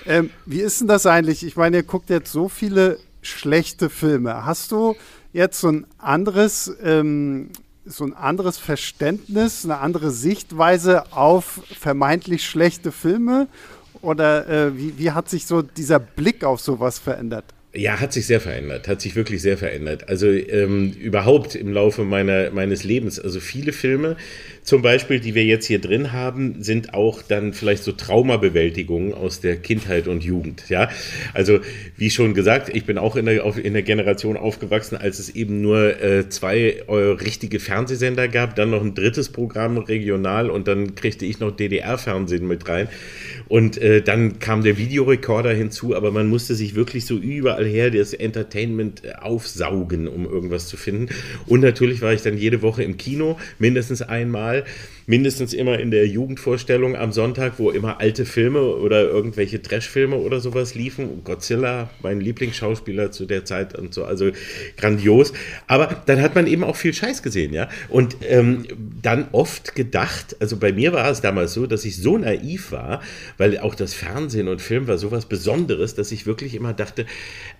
[0.05, 1.45] Ähm, wie ist denn das eigentlich?
[1.45, 4.45] Ich meine, ihr guckt jetzt so viele schlechte Filme.
[4.45, 4.95] Hast du
[5.31, 7.49] jetzt so ein anderes, ähm,
[7.85, 13.47] so ein anderes Verständnis, eine andere Sichtweise auf vermeintlich schlechte Filme?
[14.01, 17.45] Oder äh, wie, wie hat sich so dieser Blick auf sowas verändert?
[17.75, 20.07] Ja, hat sich sehr verändert, hat sich wirklich sehr verändert.
[20.07, 23.19] Also ähm, überhaupt im Laufe meiner, meines Lebens.
[23.19, 24.15] Also viele Filme,
[24.63, 29.41] zum Beispiel, die wir jetzt hier drin haben, sind auch dann vielleicht so Traumabewältigungen aus
[29.41, 30.69] der Kindheit und Jugend.
[30.69, 30.89] Ja,
[31.33, 31.59] also
[31.97, 35.61] wie schon gesagt, ich bin auch in der, in der Generation aufgewachsen, als es eben
[35.61, 40.95] nur äh, zwei äh, richtige Fernsehsender gab, dann noch ein drittes Programm regional und dann
[40.95, 42.87] kriegte ich noch DDR-Fernsehen mit rein.
[43.49, 47.91] Und äh, dann kam der Videorekorder hinzu, aber man musste sich wirklich so überall her
[47.91, 51.09] das Entertainment äh, aufsaugen, um irgendwas zu finden.
[51.47, 54.63] Und natürlich war ich dann jede Woche im Kino, mindestens einmal Mal
[55.05, 60.39] mindestens immer in der Jugendvorstellung am Sonntag, wo immer alte Filme oder irgendwelche Trashfilme oder
[60.39, 61.23] sowas liefen.
[61.23, 64.31] Godzilla, mein Lieblingsschauspieler zu der Zeit und so, also
[64.77, 65.33] grandios.
[65.67, 67.69] Aber dann hat man eben auch viel Scheiß gesehen, ja.
[67.89, 68.65] Und ähm,
[69.01, 73.01] dann oft gedacht, also bei mir war es damals so, dass ich so naiv war,
[73.37, 77.05] weil auch das Fernsehen und Film war sowas Besonderes, dass ich wirklich immer dachte,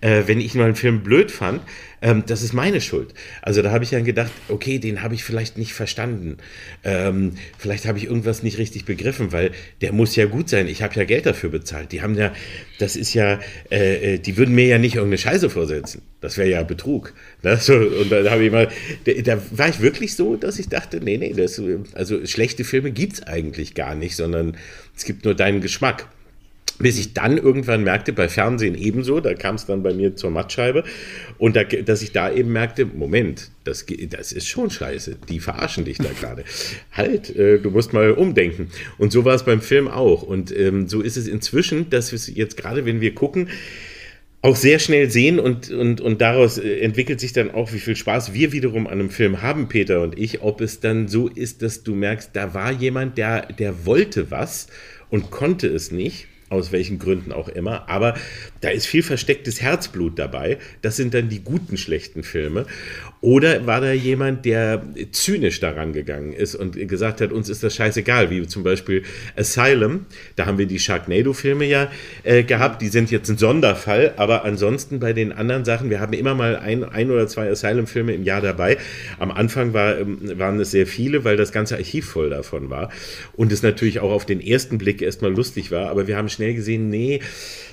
[0.00, 1.60] äh, wenn ich mal einen Film blöd fand,
[2.04, 3.14] ähm, das ist meine Schuld.
[3.40, 6.36] Also da habe ich dann gedacht, okay, den habe ich vielleicht nicht verstanden.
[6.84, 10.68] Ähm, vielleicht habe ich irgendwas nicht richtig begriffen, weil der muss ja gut sein.
[10.68, 11.92] Ich habe ja Geld dafür bezahlt.
[11.92, 12.32] Die haben ja,
[12.78, 13.40] das ist ja,
[13.70, 16.02] äh, äh die würden mir ja nicht irgendeine Scheiße vorsetzen.
[16.20, 17.14] Das wäre ja Betrug.
[17.42, 17.58] Ne?
[18.00, 18.68] Und dann habe ich mal,
[19.06, 21.60] da, da, war ich wirklich so, dass ich dachte, nee, nee, das,
[21.94, 24.58] also schlechte Filme gibt es eigentlich gar nicht, sondern
[24.94, 26.06] es gibt nur deinen Geschmack.
[26.78, 30.30] Bis ich dann irgendwann merkte, bei Fernsehen ebenso, da kam es dann bei mir zur
[30.30, 30.84] Mattscheibe,
[31.38, 35.84] und da, dass ich da eben merkte, Moment, das, das ist schon scheiße, die verarschen
[35.84, 36.44] dich da gerade.
[36.92, 38.70] halt, äh, du musst mal umdenken.
[38.98, 40.22] Und so war es beim Film auch.
[40.22, 43.48] Und ähm, so ist es inzwischen, dass wir jetzt gerade, wenn wir gucken,
[44.44, 47.96] auch sehr schnell sehen und, und, und daraus äh, entwickelt sich dann auch, wie viel
[47.96, 51.62] Spaß wir wiederum an einem Film haben, Peter und ich, ob es dann so ist,
[51.62, 54.66] dass du merkst, da war jemand, der, der wollte was
[55.08, 57.88] und konnte es nicht aus welchen Gründen auch immer.
[57.88, 58.14] Aber
[58.60, 60.58] da ist viel verstecktes Herzblut dabei.
[60.82, 62.66] Das sind dann die guten, schlechten Filme.
[63.24, 64.82] Oder war da jemand, der
[65.12, 69.02] zynisch daran gegangen ist und gesagt hat, uns ist das scheißegal, wie zum Beispiel
[69.34, 70.04] Asylum.
[70.36, 71.90] Da haben wir die Sharknado-Filme ja
[72.22, 72.82] äh, gehabt.
[72.82, 74.12] Die sind jetzt ein Sonderfall.
[74.18, 78.12] Aber ansonsten bei den anderen Sachen, wir haben immer mal ein, ein oder zwei Asylum-Filme
[78.12, 78.76] im Jahr dabei.
[79.18, 82.90] Am Anfang war, ähm, waren es sehr viele, weil das ganze Archiv voll davon war.
[83.32, 85.88] Und es natürlich auch auf den ersten Blick erstmal lustig war.
[85.88, 87.20] Aber wir haben schnell gesehen, nee,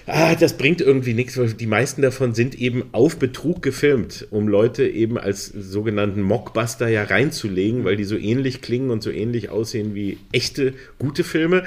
[0.05, 4.47] ah, das bringt irgendwie nichts, weil die meisten davon sind eben auf Betrug gefilmt, um
[4.47, 9.49] Leute eben als sogenannten Mockbuster ja reinzulegen, weil die so ähnlich klingen und so ähnlich
[9.49, 11.63] aussehen wie echte gute Filme.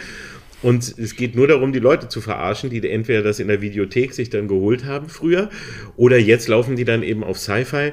[0.62, 4.14] Und es geht nur darum, die Leute zu verarschen, die entweder das in der Videothek
[4.14, 5.50] sich dann geholt haben früher
[5.96, 7.92] oder jetzt laufen die dann eben auf Sci-Fi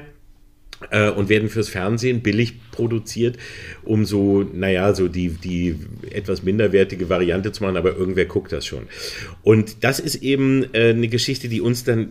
[0.90, 3.36] äh, und werden fürs Fernsehen billig produziert,
[3.82, 5.76] um so, naja, so die, die
[6.10, 8.84] etwas minderwertige Variante zu machen, aber irgendwer guckt das schon.
[9.42, 12.10] Und das ist eben äh, eine Geschichte, die uns dann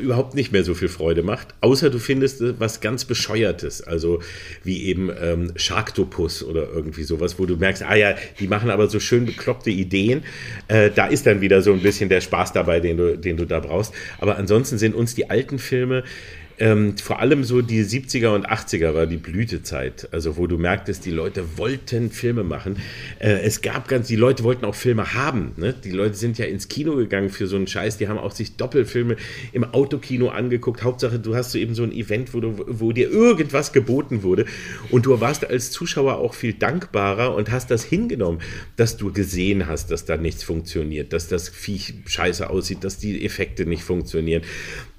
[0.00, 4.20] überhaupt nicht mehr so viel Freude macht, außer du findest was ganz Bescheuertes, also
[4.64, 8.88] wie eben ähm, Sharktopus oder irgendwie sowas, wo du merkst, ah ja, die machen aber
[8.88, 10.22] so schön bekloppte Ideen.
[10.68, 13.46] Äh, da ist dann wieder so ein bisschen der Spaß dabei, den du, den du
[13.46, 13.92] da brauchst.
[14.18, 16.04] Aber ansonsten sind uns die alten Filme
[16.58, 21.04] ähm, vor allem so die 70er und 80er war die Blütezeit, also wo du merktest,
[21.04, 22.76] die Leute wollten Filme machen.
[23.18, 25.52] Äh, es gab ganz, die Leute wollten auch Filme haben.
[25.56, 25.72] Ne?
[25.72, 28.56] Die Leute sind ja ins Kino gegangen für so einen Scheiß, die haben auch sich
[28.56, 29.16] Doppelfilme
[29.52, 30.82] im Autokino angeguckt.
[30.82, 34.46] Hauptsache, du hast so eben so ein Event, wo, du, wo dir irgendwas geboten wurde
[34.90, 38.40] und du warst als Zuschauer auch viel dankbarer und hast das hingenommen,
[38.76, 43.24] dass du gesehen hast, dass da nichts funktioniert, dass das Viech scheiße aussieht, dass die
[43.24, 44.42] Effekte nicht funktionieren.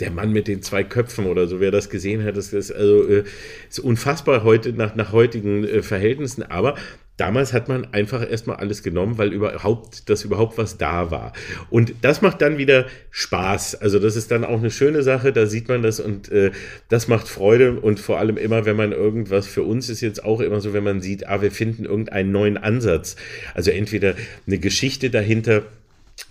[0.03, 3.07] Der Mann mit den zwei Köpfen oder Also wer das gesehen hat, das ist also
[3.07, 3.23] äh,
[3.69, 6.43] ist unfassbar heute nach, nach heutigen äh, Verhältnissen.
[6.43, 6.75] Aber
[7.17, 11.33] Damals hat man einfach erstmal alles genommen, weil überhaupt, dass überhaupt was da war.
[11.69, 13.75] Und das macht dann wieder Spaß.
[13.75, 16.49] Also das ist dann auch eine schöne Sache, da sieht man das und äh,
[16.89, 20.39] das macht Freude und vor allem immer, wenn man irgendwas, für uns ist jetzt auch
[20.39, 23.15] immer so, wenn man sieht, ah, wir finden irgendeinen neuen Ansatz.
[23.53, 24.15] Also entweder
[24.47, 25.61] eine Geschichte dahinter,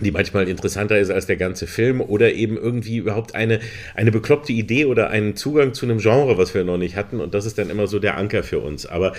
[0.01, 3.61] die manchmal interessanter ist als der ganze Film oder eben irgendwie überhaupt eine,
[3.95, 7.21] eine bekloppte Idee oder einen Zugang zu einem Genre, was wir noch nicht hatten.
[7.21, 8.87] Und das ist dann immer so der Anker für uns.
[8.87, 9.13] Aber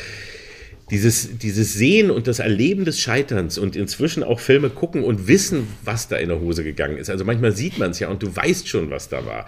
[0.92, 5.68] dieses, dieses Sehen und das Erleben des Scheiterns und inzwischen auch Filme gucken und wissen,
[5.84, 7.10] was da in der Hose gegangen ist.
[7.10, 9.46] Also manchmal sieht man es ja und du weißt schon, was da war.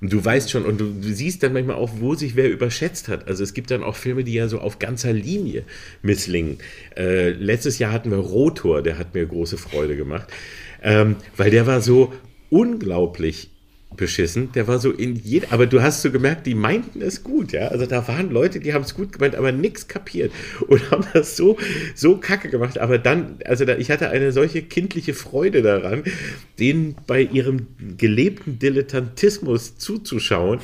[0.00, 3.26] Und du weißt schon und du, siehst dann manchmal auch, wo sich wer überschätzt hat.
[3.28, 5.64] Also es gibt dann auch Filme, die ja so auf ganzer Linie
[6.02, 6.58] misslingen.
[6.96, 10.28] Äh, letztes Jahr hatten wir Rotor, der hat mir große Freude gemacht,
[10.82, 12.12] ähm, weil der war so
[12.50, 13.53] unglaublich
[13.96, 14.52] beschissen.
[14.52, 17.68] Der war so in jedem, aber du hast so gemerkt, die meinten es gut, ja.
[17.68, 20.32] Also da waren Leute, die haben es gut gemeint, aber nichts kapiert
[20.66, 21.56] und haben das so,
[21.94, 22.78] so kacke gemacht.
[22.78, 26.04] Aber dann, also da, ich hatte eine solche kindliche Freude daran,
[26.58, 27.66] denen bei ihrem
[27.98, 30.60] gelebten Dilettantismus zuzuschauen.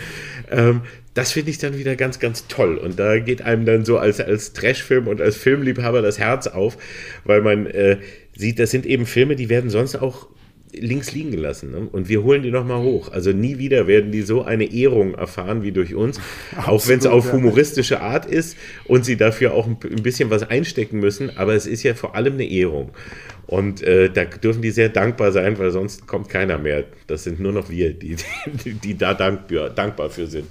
[0.50, 0.82] Ähm,
[1.14, 2.76] das finde ich dann wieder ganz, ganz toll.
[2.76, 6.78] Und da geht einem dann so als, als Trashfilm und als Filmliebhaber das Herz auf,
[7.24, 7.98] weil man äh,
[8.36, 10.28] sieht, das sind eben Filme, die werden sonst auch
[10.72, 11.70] links liegen gelassen.
[11.70, 11.88] Ne?
[11.90, 13.10] Und wir holen die nochmal hoch.
[13.12, 16.20] Also nie wieder werden die so eine Ehrung erfahren wie durch uns.
[16.56, 20.42] Absolut, auch wenn es auf humoristische Art ist und sie dafür auch ein bisschen was
[20.42, 21.36] einstecken müssen.
[21.36, 22.90] Aber es ist ja vor allem eine Ehrung.
[23.46, 26.84] Und äh, da dürfen die sehr dankbar sein, weil sonst kommt keiner mehr.
[27.08, 28.16] Das sind nur noch wir, die,
[28.64, 30.46] die, die da dankbar, dankbar für sind.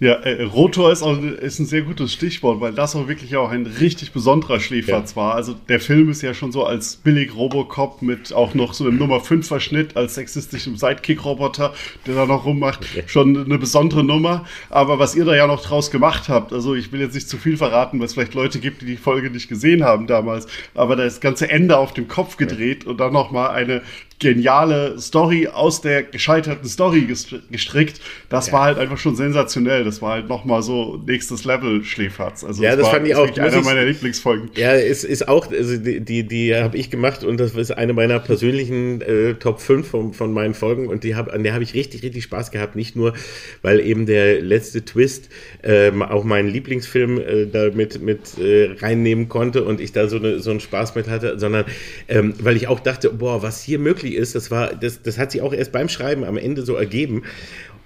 [0.00, 3.50] Ja, äh, Rotor ist, auch, ist ein sehr gutes Stichwort, weil das auch wirklich auch
[3.50, 5.16] ein richtig besonderer Schläferz ja.
[5.16, 5.34] war.
[5.34, 8.96] Also der Film ist ja schon so als billig Robocop mit auch noch so einem
[8.96, 11.74] Nummer 5 Verschnitt als sexistischem Sidekick-Roboter,
[12.06, 13.02] der da noch rummacht, ja.
[13.06, 14.46] schon eine besondere Nummer.
[14.70, 17.36] Aber was ihr da ja noch draus gemacht habt, also ich will jetzt nicht zu
[17.36, 20.96] viel verraten, weil es vielleicht Leute gibt, die die Folge nicht gesehen haben damals, aber
[20.96, 22.90] da ist das ganze Ende auf dem Kopf gedreht ja.
[22.90, 23.82] und dann nochmal eine
[24.20, 27.08] geniale Story aus der gescheiterten Story
[27.50, 28.00] gestrickt.
[28.28, 28.52] Das ja.
[28.52, 29.82] war halt einfach schon sensationell.
[29.82, 32.44] Das war halt nochmal so nächstes Level Schläferz.
[32.44, 33.26] Also ja, das, das fand ich auch.
[33.36, 34.50] Einer meiner Lieblingsfolgen.
[34.54, 37.94] Ja, es ist auch, also die, die, die habe ich gemacht und das ist eine
[37.94, 41.64] meiner persönlichen äh, Top 5 von, von meinen Folgen und die hab, an der habe
[41.64, 42.76] ich richtig, richtig Spaß gehabt.
[42.76, 43.14] Nicht nur,
[43.62, 45.30] weil eben der letzte Twist
[45.62, 47.98] äh, auch meinen Lieblingsfilm äh, da mit,
[48.38, 51.64] äh, reinnehmen konnte und ich da so, eine, so einen Spaß mit hatte, sondern
[52.08, 55.18] ähm, weil ich auch dachte, boah, was hier möglich lustig ist, das war, das, das
[55.18, 57.22] hat sich auch erst beim Schreiben am Ende so ergeben.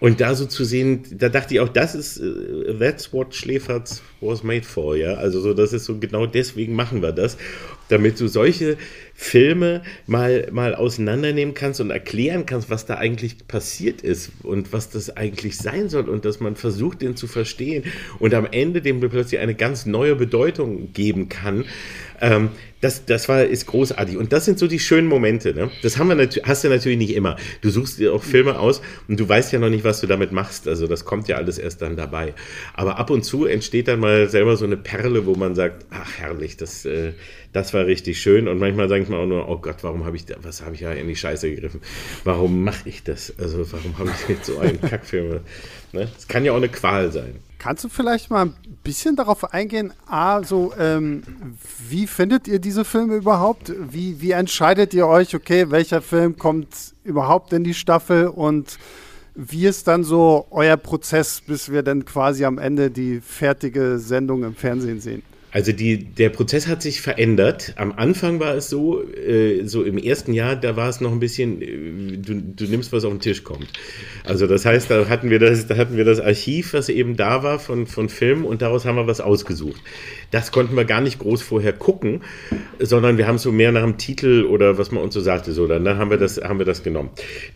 [0.00, 4.02] Und da so zu sehen, da dachte ich auch, das ist, uh, that's what Schläferz
[4.20, 5.14] was made for, ja.
[5.14, 7.38] Also so, das ist so, genau deswegen machen wir das,
[7.88, 8.76] damit du solche
[9.16, 14.90] Filme mal, mal auseinandernehmen kannst und erklären kannst, was da eigentlich passiert ist und was
[14.90, 17.84] das eigentlich sein soll und dass man versucht, den zu verstehen
[18.18, 21.64] und am Ende dem plötzlich eine ganz neue Bedeutung geben kann.
[22.20, 22.50] Ähm,
[22.84, 24.18] das, das war, ist großartig.
[24.18, 25.54] Und das sind so die schönen Momente.
[25.54, 25.70] Ne?
[25.82, 27.36] Das haben wir hast du natürlich nicht immer.
[27.62, 30.32] Du suchst dir auch Filme aus und du weißt ja noch nicht, was du damit
[30.32, 30.68] machst.
[30.68, 32.34] Also das kommt ja alles erst dann dabei.
[32.74, 36.18] Aber ab und zu entsteht dann mal selber so eine Perle, wo man sagt, ach
[36.18, 37.12] herrlich, das, äh,
[37.54, 38.48] das war richtig schön.
[38.48, 40.80] Und manchmal denkt man auch nur, oh Gott, warum habe ich da, was habe ich
[40.80, 41.80] ja in die Scheiße gegriffen?
[42.24, 43.32] Warum mache ich das?
[43.38, 45.40] Also warum habe ich jetzt so einen Kackfilm?
[45.92, 46.08] Ne?
[46.14, 47.36] Das kann ja auch eine Qual sein.
[47.58, 51.22] Kannst du vielleicht mal ein bisschen darauf eingehen, A, so, ähm,
[51.88, 53.72] wie findet ihr diese Filme überhaupt?
[53.90, 56.68] Wie, wie entscheidet ihr euch, okay, welcher Film kommt
[57.04, 58.78] überhaupt in die Staffel und
[59.34, 64.44] wie ist dann so euer Prozess, bis wir dann quasi am Ende die fertige Sendung
[64.44, 65.22] im Fernsehen sehen?
[65.54, 67.74] Also die, der Prozess hat sich verändert.
[67.76, 71.20] Am Anfang war es so, äh, so im ersten Jahr, da war es noch ein
[71.20, 73.68] bisschen, äh, du, du nimmst, was auf den Tisch kommt.
[74.24, 77.44] Also das heißt, da hatten wir das, da hatten wir das Archiv, was eben da
[77.44, 79.80] war von, von Filmen und daraus haben wir was ausgesucht.
[80.32, 82.22] Das konnten wir gar nicht groß vorher gucken,
[82.80, 85.68] sondern wir haben so mehr nach dem Titel oder was man uns so sagte, so,
[85.68, 87.10] dann, dann haben wir das, haben wir das genommen.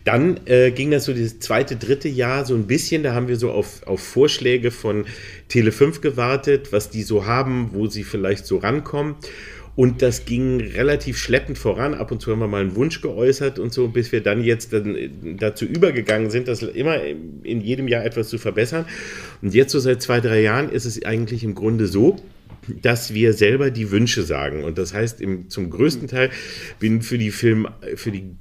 [0.05, 3.35] Dann äh, ging das so dieses zweite, dritte Jahr so ein bisschen, da haben wir
[3.35, 5.03] so auf, auf Vorschläge von
[5.49, 9.15] Tele 5 gewartet, was die so haben, wo sie vielleicht so rankommen.
[9.75, 11.93] Und das ging relativ schleppend voran.
[11.93, 14.73] Ab und zu haben wir mal einen Wunsch geäußert und so, bis wir dann jetzt
[14.73, 18.85] dann äh, dazu übergegangen sind, das immer in jedem Jahr etwas zu verbessern.
[19.41, 22.17] Und jetzt so seit zwei, drei Jahren ist es eigentlich im Grunde so,
[22.81, 24.63] dass wir selber die Wünsche sagen.
[24.63, 26.29] Und das heißt, im, zum größten Teil
[26.79, 28.35] bin für die Film, für die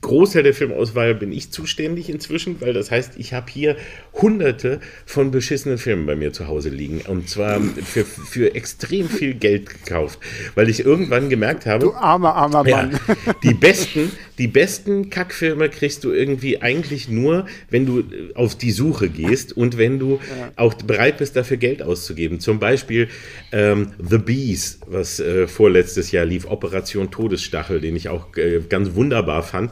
[0.00, 3.76] Großteil der Filmauswahl bin ich zuständig inzwischen, weil das heißt, ich habe hier
[4.12, 7.00] hunderte von beschissenen Filmen bei mir zu Hause liegen.
[7.02, 10.18] Und zwar für, für extrem viel Geld gekauft,
[10.54, 11.86] weil ich irgendwann gemerkt habe.
[11.86, 12.92] Du armer, armer Mann.
[12.92, 18.02] Ja, die besten, die besten Kackfilme kriegst du irgendwie eigentlich nur, wenn du
[18.34, 20.52] auf die Suche gehst und wenn du ja.
[20.56, 22.40] auch bereit bist, dafür Geld auszugeben.
[22.40, 23.08] Zum Beispiel
[23.52, 28.94] ähm, The Bees, was äh, vorletztes Jahr lief, Operation Todesstachel, den ich auch äh, ganz
[28.94, 29.71] wunderbar fand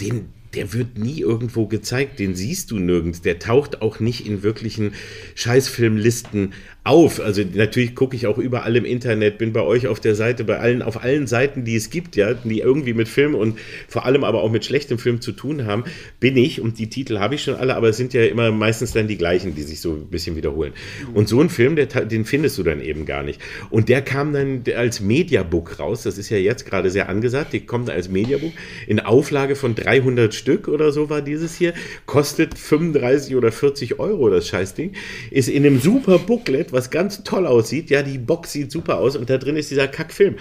[0.00, 4.42] den, der wird nie irgendwo gezeigt, den siehst du nirgends, der taucht auch nicht in
[4.42, 4.94] wirklichen
[5.34, 7.20] Scheißfilmlisten auf.
[7.20, 10.58] Also natürlich gucke ich auch überall im Internet, bin bei euch auf der Seite, bei
[10.58, 14.24] allen, auf allen Seiten, die es gibt, ja, die irgendwie mit Film und vor allem
[14.24, 15.84] aber auch mit schlechtem Film zu tun haben,
[16.20, 18.92] bin ich und die Titel habe ich schon alle, aber es sind ja immer meistens
[18.92, 20.72] dann die gleichen, die sich so ein bisschen wiederholen.
[21.12, 23.40] Und so ein Film, der, den findest du dann eben gar nicht.
[23.68, 27.60] Und der kam dann als Mediabook raus, das ist ja jetzt gerade sehr angesagt, die
[27.60, 28.52] kommt als Mediabook
[28.86, 31.74] in Auflage von 300 Stück oder so war dieses hier,
[32.06, 34.92] kostet 35 oder 40 Euro das Scheißding,
[35.30, 37.90] ist in einem super Booklet, was ganz toll aussieht.
[37.90, 40.36] Ja, die Box sieht super aus und da drin ist dieser Kackfilm.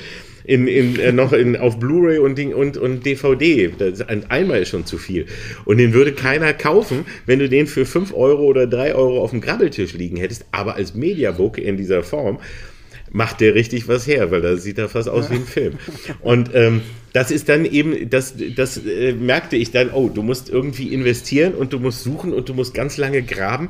[0.45, 3.71] In, in, äh, noch in, auf Blu-ray und, und, und DVD.
[3.77, 5.27] Das, einmal ist schon zu viel.
[5.65, 9.29] Und den würde keiner kaufen, wenn du den für 5 Euro oder 3 Euro auf
[9.29, 10.45] dem Grabbeltisch liegen hättest.
[10.51, 12.39] Aber als Mediabook in dieser Form
[13.11, 15.73] macht der richtig was her, weil da sieht er fast aus wie ein Film.
[16.21, 16.81] Und ähm,
[17.13, 21.53] das ist dann eben, das, das äh, merkte ich dann, oh, du musst irgendwie investieren
[21.53, 23.69] und du musst suchen und du musst ganz lange graben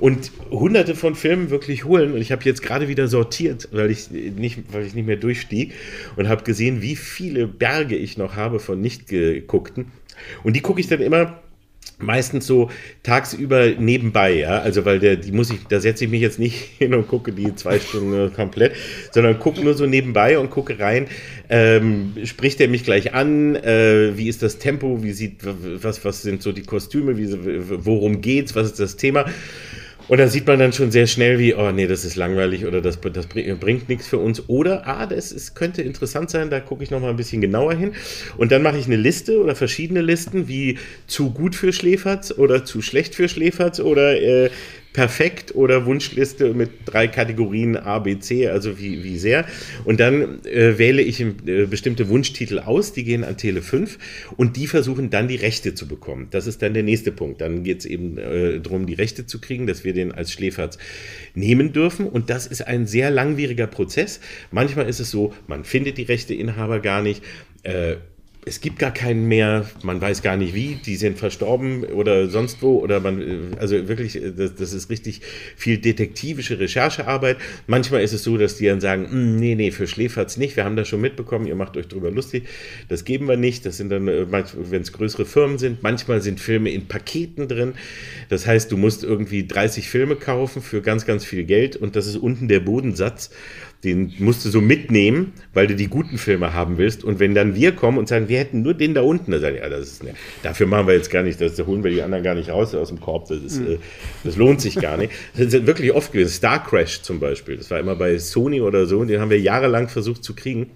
[0.00, 2.12] und hunderte von Filmen wirklich holen.
[2.12, 5.72] Und ich habe jetzt gerade wieder sortiert, weil ich nicht, weil ich nicht mehr durchstieg
[6.16, 9.86] und habe gesehen, wie viele Berge ich noch habe von nicht geguckten.
[10.42, 11.40] Und die gucke ich dann immer
[12.02, 12.70] meistens so
[13.02, 16.54] tagsüber nebenbei, ja, also weil der, die muss ich, da setze ich mich jetzt nicht
[16.78, 18.72] hin und gucke die zwei Stunden komplett,
[19.12, 21.06] sondern gucke nur so nebenbei und gucke rein,
[21.48, 26.22] ähm, spricht er mich gleich an, äh, wie ist das Tempo, wie sieht, was, was
[26.22, 27.28] sind so die Kostüme, wie,
[27.84, 29.26] worum geht's, was ist das Thema
[30.10, 32.80] und da sieht man dann schon sehr schnell, wie, oh nee, das ist langweilig oder
[32.80, 34.48] das, das bringt nichts für uns.
[34.48, 37.92] Oder, ah, das ist, könnte interessant sein, da gucke ich nochmal ein bisschen genauer hin.
[38.36, 42.64] Und dann mache ich eine Liste oder verschiedene Listen, wie zu gut für Schläferz oder
[42.64, 44.50] zu schlecht für Schläferz oder äh,
[44.92, 49.46] perfekt oder Wunschliste mit drei Kategorien A, B, C, also wie, wie sehr.
[49.84, 53.98] Und dann äh, wähle ich äh, bestimmte Wunschtitel aus, die gehen an Tele 5
[54.36, 56.28] und die versuchen dann die Rechte zu bekommen.
[56.30, 57.40] Das ist dann der nächste Punkt.
[57.40, 60.76] Dann geht es eben äh, darum, die Rechte zu kriegen, dass wir den als Schläferz
[61.34, 62.06] nehmen dürfen.
[62.06, 64.20] Und das ist ein sehr langwieriger Prozess.
[64.50, 67.22] Manchmal ist es so, man findet die Rechteinhaber gar nicht.
[67.62, 67.96] Äh,
[68.46, 72.62] es gibt gar keinen mehr, man weiß gar nicht wie, die sind verstorben oder sonst
[72.62, 72.78] wo.
[72.78, 75.20] Oder man, also wirklich, das, das ist richtig
[75.56, 77.36] viel detektivische Recherchearbeit.
[77.66, 80.64] Manchmal ist es so, dass die dann sagen, hm, nee, nee, für Schläferz nicht, wir
[80.64, 82.48] haben das schon mitbekommen, ihr macht euch drüber lustig,
[82.88, 86.40] das geben wir nicht, das sind dann, äh, wenn es größere Firmen sind, manchmal sind
[86.40, 87.74] Filme in Paketen drin,
[88.30, 91.76] das heißt, du musst irgendwie 30 Filme kaufen für ganz, ganz viel Geld.
[91.76, 93.30] Und das ist unten der Bodensatz
[93.84, 97.02] den musst du so mitnehmen, weil du die guten Filme haben willst.
[97.02, 99.56] Und wenn dann wir kommen und sagen, wir hätten nur den da unten, dann sagen
[99.56, 102.22] ja, das ist, ne, dafür machen wir jetzt gar nicht, das holen wir die anderen
[102.22, 103.28] gar nicht raus aus dem Korb.
[103.28, 103.78] Das, ist, mhm.
[104.22, 105.12] das lohnt sich gar nicht.
[105.34, 106.30] Das ist wirklich oft gewesen.
[106.30, 109.40] Star Crash zum Beispiel, das war immer bei Sony oder so, und den haben wir
[109.40, 110.66] jahrelang versucht zu kriegen.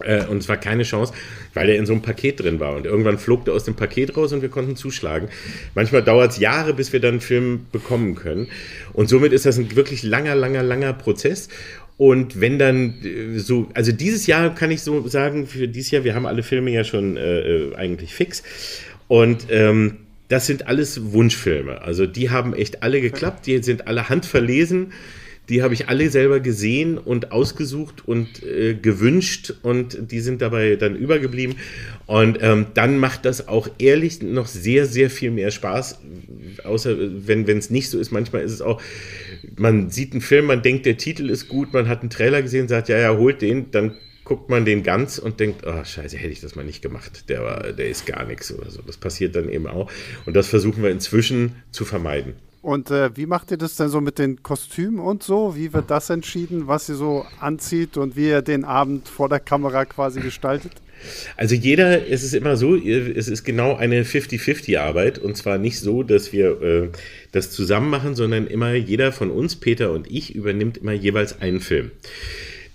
[0.00, 1.12] Äh, und es war keine Chance,
[1.52, 2.74] weil er in so einem Paket drin war.
[2.76, 5.28] Und irgendwann flog der aus dem Paket raus und wir konnten zuschlagen.
[5.74, 8.48] Manchmal dauert es Jahre, bis wir dann einen Film bekommen können.
[8.94, 11.48] Und somit ist das ein wirklich langer, langer, langer Prozess.
[12.02, 16.02] Und wenn dann äh, so, also dieses Jahr kann ich so sagen, für dieses Jahr,
[16.02, 18.42] wir haben alle Filme ja schon äh, äh, eigentlich fix.
[19.06, 21.80] Und ähm, das sind alles Wunschfilme.
[21.80, 24.92] Also die haben echt alle geklappt, die sind alle handverlesen.
[25.48, 30.74] Die habe ich alle selber gesehen und ausgesucht und äh, gewünscht und die sind dabei
[30.74, 31.54] dann übergeblieben.
[32.12, 35.98] Und ähm, dann macht das auch ehrlich noch sehr, sehr viel mehr Spaß.
[36.62, 38.82] Außer wenn es nicht so ist, manchmal ist es auch,
[39.56, 42.68] man sieht einen Film, man denkt, der Titel ist gut, man hat einen Trailer gesehen,
[42.68, 46.34] sagt, ja, ja, holt den, dann guckt man den ganz und denkt, oh, scheiße, hätte
[46.34, 47.30] ich das mal nicht gemacht.
[47.30, 48.82] Der, war, der ist gar nichts oder so.
[48.82, 49.90] Das passiert dann eben auch.
[50.26, 52.34] Und das versuchen wir inzwischen zu vermeiden.
[52.60, 55.56] Und äh, wie macht ihr das denn so mit den Kostümen und so?
[55.56, 59.40] Wie wird das entschieden, was ihr so anzieht und wie ihr den Abend vor der
[59.40, 60.81] Kamera quasi gestaltet?
[61.36, 66.02] Also jeder, es ist immer so, es ist genau eine 50-50-Arbeit und zwar nicht so,
[66.02, 66.88] dass wir äh,
[67.32, 71.60] das zusammen machen, sondern immer jeder von uns, Peter und ich, übernimmt immer jeweils einen
[71.60, 71.90] Film.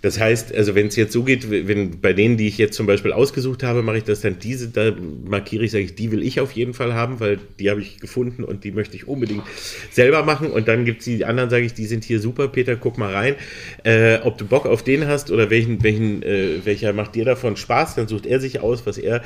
[0.08, 2.88] Das heißt, also wenn es jetzt so geht, wenn bei denen, die ich jetzt zum
[2.88, 4.94] Beispiel ausgesucht habe, mache ich das dann diese, da
[5.26, 8.00] markiere ich, sage ich, die will ich auf jeden Fall haben, weil die habe ich
[8.00, 9.44] gefunden und die möchte ich unbedingt
[9.92, 10.50] selber machen.
[10.50, 13.14] Und dann gibt es die anderen, sage ich, die sind hier super, Peter, guck mal
[13.14, 13.36] rein,
[13.84, 17.58] äh, ob du Bock auf den hast oder welchen, welchen, äh, welcher macht dir davon
[17.58, 19.24] Spaß, dann sucht er sich aus, was er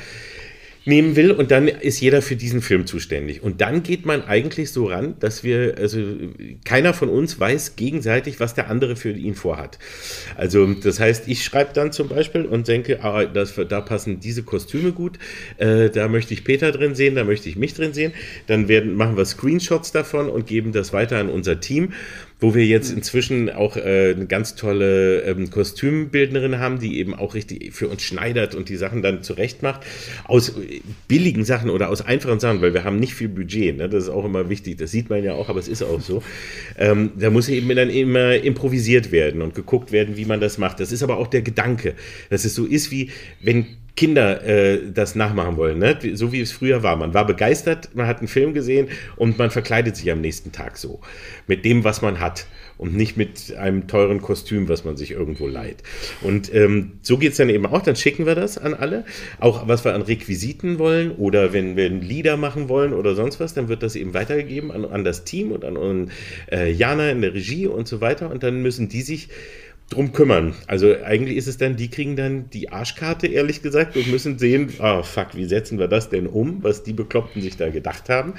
[0.84, 3.42] nehmen will und dann ist jeder für diesen Film zuständig.
[3.42, 6.00] Und dann geht man eigentlich so ran, dass wir, also
[6.64, 9.78] keiner von uns weiß gegenseitig, was der andere für ihn vorhat.
[10.36, 14.42] Also das heißt, ich schreibe dann zum Beispiel und denke, ah, das, da passen diese
[14.42, 15.18] Kostüme gut,
[15.58, 18.12] äh, da möchte ich Peter drin sehen, da möchte ich mich drin sehen.
[18.46, 21.92] Dann werden, machen wir Screenshots davon und geben das weiter an unser Team
[22.42, 27.34] wo wir jetzt inzwischen auch äh, eine ganz tolle ähm, Kostümbildnerin haben, die eben auch
[27.34, 29.82] richtig für uns schneidert und die Sachen dann zurecht macht.
[30.24, 33.76] Aus äh, billigen Sachen oder aus einfachen Sachen, weil wir haben nicht viel Budget.
[33.76, 33.88] Ne?
[33.88, 34.76] Das ist auch immer wichtig.
[34.78, 36.22] Das sieht man ja auch, aber es ist auch so.
[36.76, 40.80] Ähm, da muss eben dann immer improvisiert werden und geguckt werden, wie man das macht.
[40.80, 41.94] Das ist aber auch der Gedanke,
[42.28, 45.98] dass es so ist, wie wenn Kinder äh, das nachmachen wollen, ne?
[46.14, 46.96] so wie es früher war.
[46.96, 50.78] Man war begeistert, man hat einen Film gesehen und man verkleidet sich am nächsten Tag
[50.78, 51.00] so.
[51.46, 52.46] Mit dem, was man hat
[52.78, 55.82] und nicht mit einem teuren Kostüm, was man sich irgendwo leiht.
[56.22, 57.82] Und ähm, so geht es dann eben auch.
[57.82, 59.04] Dann schicken wir das an alle.
[59.38, 63.52] Auch was wir an Requisiten wollen oder wenn wir Lieder machen wollen oder sonst was,
[63.54, 66.10] dann wird das eben weitergegeben an, an das Team und an, an
[66.50, 68.30] äh, Jana in der Regie und so weiter.
[68.30, 69.28] Und dann müssen die sich
[69.94, 70.54] drum kümmern.
[70.66, 74.70] Also eigentlich ist es dann, die kriegen dann die Arschkarte, ehrlich gesagt, und müssen sehen,
[74.80, 78.34] oh fuck, wie setzen wir das denn um, was die Bekloppten sich da gedacht haben.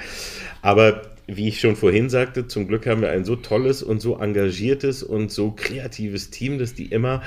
[0.62, 4.18] Aber wie ich schon vorhin sagte, zum Glück haben wir ein so tolles und so
[4.18, 7.22] engagiertes und so kreatives Team, dass die immer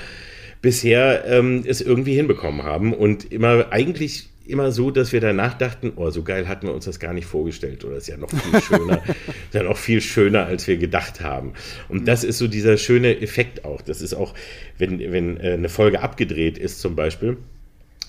[0.62, 5.94] bisher ähm, es irgendwie hinbekommen haben und immer eigentlich immer so, dass wir danach dachten,
[5.96, 8.62] oh, so geil hatten wir uns das gar nicht vorgestellt oder ist ja noch viel
[8.62, 11.54] schöner, ist ja noch viel schöner, als wir gedacht haben.
[11.90, 13.82] Und das ist so dieser schöne Effekt auch.
[13.82, 14.34] Das ist auch,
[14.78, 17.38] wenn, wenn äh, eine Folge abgedreht ist zum Beispiel,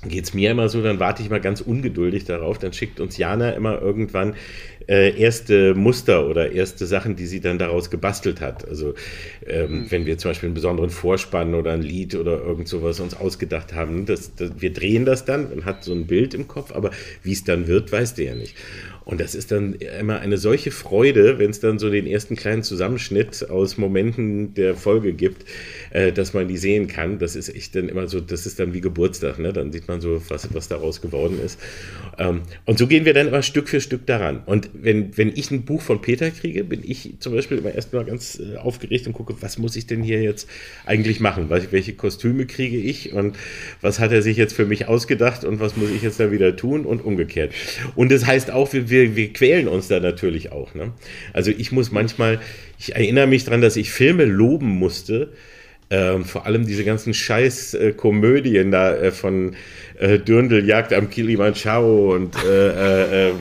[0.06, 3.16] geht es mir immer so, dann warte ich mal ganz ungeduldig darauf, dann schickt uns
[3.16, 4.34] Jana immer irgendwann
[4.88, 8.66] äh, erste Muster oder erste Sachen, die sie dann daraus gebastelt hat.
[8.66, 8.94] Also
[9.46, 9.90] ähm, mhm.
[9.90, 13.74] wenn wir zum Beispiel einen besonderen Vorspann oder ein Lied oder irgend sowas uns ausgedacht
[13.74, 16.90] haben, das, das, wir drehen das dann und hat so ein Bild im Kopf, aber
[17.22, 18.54] wie es dann wird, weiß der ja nicht.
[19.08, 22.62] Und das ist dann immer eine solche Freude, wenn es dann so den ersten kleinen
[22.62, 25.46] Zusammenschnitt aus Momenten der Folge gibt,
[25.90, 27.18] äh, dass man die sehen kann.
[27.18, 29.54] Das ist echt dann immer so, das ist dann wie Geburtstag, ne?
[29.54, 31.58] Dann sieht man so, was, was daraus geworden ist.
[32.18, 34.42] Ähm, und so gehen wir dann immer Stück für Stück daran.
[34.44, 38.04] Und wenn, wenn ich ein Buch von Peter kriege, bin ich zum Beispiel immer erstmal
[38.04, 40.48] ganz äh, aufgeregt und gucke, was muss ich denn hier jetzt
[40.84, 41.48] eigentlich machen?
[41.48, 43.36] Welche Kostüme kriege ich und
[43.80, 46.54] was hat er sich jetzt für mich ausgedacht und was muss ich jetzt da wieder
[46.56, 47.52] tun und umgekehrt.
[47.94, 50.74] Und das heißt auch, wir, wir, wir quälen uns da natürlich auch.
[50.74, 50.92] Ne?
[51.32, 52.40] Also ich muss manchmal,
[52.78, 55.32] ich erinnere mich daran, dass ich Filme loben musste,
[55.90, 59.56] ähm, vor allem diese ganzen Scheiß-Komödien äh, da äh, von
[59.98, 63.32] äh, Dürndl Jagd am Kilimanjaro und, äh, äh,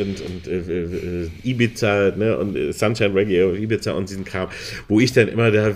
[0.00, 4.48] und, und äh, Ibiza ne, und Sunshine Reggae und Ibiza und diesen Kram,
[4.88, 5.74] wo ich dann immer da,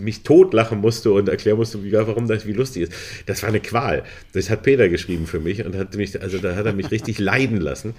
[0.00, 2.92] mich totlachen musste und erklären musste, wie, warum das wie lustig ist.
[3.26, 4.02] Das war eine Qual.
[4.32, 7.18] Das hat Peter geschrieben für mich und hat mich, also da hat er mich richtig
[7.20, 7.94] leiden lassen.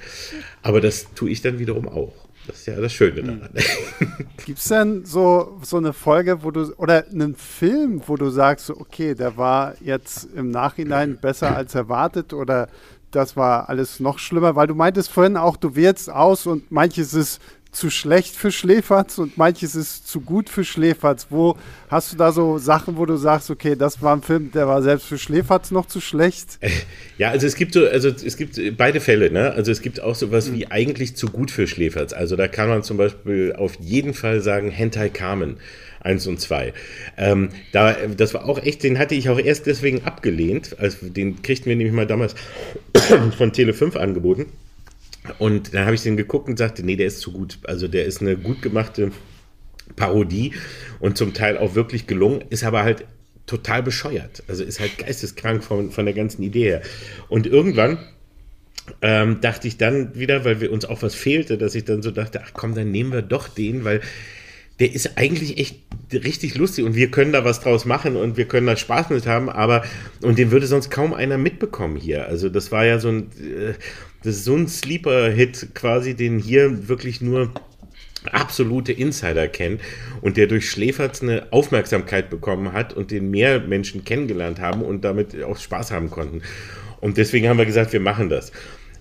[0.62, 2.14] Aber das tue ich dann wiederum auch.
[2.48, 3.50] Das ist ja das Schöne daran.
[4.46, 8.70] Gibt es denn so, so eine Folge, wo du, oder einen Film, wo du sagst,
[8.70, 12.68] okay, der war jetzt im Nachhinein besser als erwartet oder
[13.12, 14.56] das war alles noch schlimmer?
[14.56, 17.42] Weil du meintest vorhin auch, du wählst aus und manches ist
[17.72, 21.28] zu schlecht für Schläferz und manches ist zu gut für Schläferz.
[21.30, 21.58] Wo
[21.90, 24.82] hast du da so Sachen, wo du sagst, okay, das war ein Film, der war
[24.82, 26.60] selbst für Schläferz noch zu schlecht?
[27.18, 29.52] Ja, also es gibt so, also es gibt beide Fälle, ne?
[29.52, 30.56] Also es gibt auch sowas mhm.
[30.56, 32.14] wie eigentlich zu gut für Schläferz.
[32.14, 35.58] Also da kann man zum Beispiel auf jeden Fall sagen, Hentai Carmen.
[36.04, 36.74] 1 und 2.
[37.18, 40.76] Ähm, da, das war auch echt, den hatte ich auch erst deswegen abgelehnt.
[40.80, 42.34] Also den kriegten wir nämlich mal damals
[43.38, 44.48] von Tele 5 angeboten.
[45.38, 47.60] Und dann habe ich den geguckt und sagte, nee, der ist zu gut.
[47.64, 49.12] Also der ist eine gut gemachte
[49.96, 50.54] Parodie
[51.00, 53.06] und zum Teil auch wirklich gelungen, ist aber halt
[53.46, 54.44] total bescheuert.
[54.48, 56.82] Also ist halt geisteskrank von, von der ganzen Idee her.
[57.28, 58.00] Und irgendwann
[59.02, 62.12] ähm, dachte ich dann wieder, weil wir uns auch was fehlte, dass ich dann so
[62.12, 64.02] dachte, ach komm, dann nehmen wir doch den, weil
[64.80, 65.76] der ist eigentlich echt
[66.12, 69.28] richtig lustig und wir können da was draus machen und wir können da Spaß mit
[69.28, 69.84] haben, aber
[70.24, 72.28] und den würde sonst kaum einer mitbekommen hier.
[72.28, 73.74] Also das war ja so ein, äh,
[74.24, 77.52] das ist so ein Sleeper-Hit quasi, den hier wirklich nur
[78.32, 79.80] absolute Insider kennen
[80.22, 85.04] und der durch Schläferz eine Aufmerksamkeit bekommen hat und den mehr Menschen kennengelernt haben und
[85.04, 86.42] damit auch Spaß haben konnten.
[87.00, 88.52] Und deswegen haben wir gesagt, wir machen das.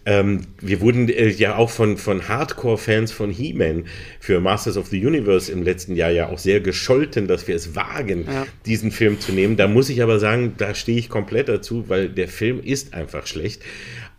[0.07, 3.85] Ähm, wir wurden äh, ja auch von, von Hardcore-Fans von He-Man
[4.19, 7.77] für Masters of the Universe im letzten Jahr ja auch sehr gescholten, dass wir es
[7.77, 8.47] wagen, ja.
[8.65, 9.59] diesen Film zu nehmen.
[9.59, 13.27] Da muss ich aber sagen, da stehe ich komplett dazu, weil der Film ist einfach
[13.27, 13.63] schlecht.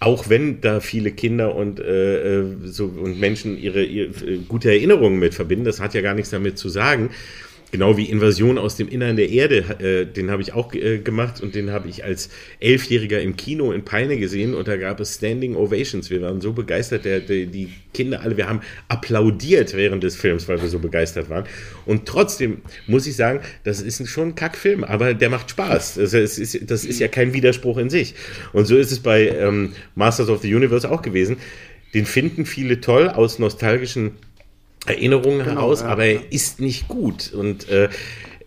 [0.01, 4.71] Auch wenn da viele Kinder und, äh, äh so, und Menschen ihre, ihre, äh, gute
[4.71, 7.11] Erinnerungen mit verbinden, das hat ja gar nichts damit zu sagen.
[7.71, 11.41] Genau wie Invasion aus dem Innern der Erde, äh, den habe ich auch äh, gemacht
[11.41, 15.15] und den habe ich als Elfjähriger im Kino in Peine gesehen und da gab es
[15.15, 16.09] Standing Ovations.
[16.09, 18.59] Wir waren so begeistert, der, der, die Kinder alle, wir haben
[18.89, 21.45] applaudiert während des Films, weil wir so begeistert waren.
[21.85, 22.57] Und trotzdem
[22.87, 25.95] muss ich sagen, das ist schon ein Kackfilm, aber der macht Spaß.
[25.95, 28.15] Das ist, das ist ja kein Widerspruch in sich.
[28.51, 31.37] Und so ist es bei ähm, Masters of the Universe auch gewesen.
[31.93, 34.11] Den finden viele toll aus nostalgischen
[34.85, 37.33] Erinnerungen genau, heraus, ja, aber er ist nicht gut.
[37.33, 37.89] Und äh,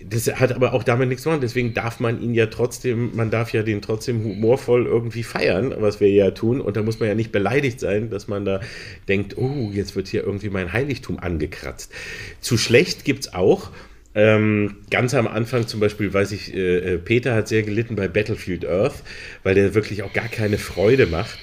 [0.04, 1.40] das hat aber auch damit nichts zu tun.
[1.40, 6.00] Deswegen darf man ihn ja trotzdem, man darf ja den trotzdem humorvoll irgendwie feiern, was
[6.00, 6.60] wir ja tun.
[6.60, 8.60] Und da muss man ja nicht beleidigt sein, dass man da
[9.08, 11.92] denkt, oh, jetzt wird hier irgendwie mein Heiligtum angekratzt.
[12.40, 13.70] Zu schlecht gibt es auch.
[14.16, 18.06] Ähm, ganz am Anfang zum Beispiel weiß ich, äh, äh, Peter hat sehr gelitten bei
[18.06, 19.02] Battlefield Earth,
[19.42, 21.38] weil der wirklich auch gar keine Freude macht.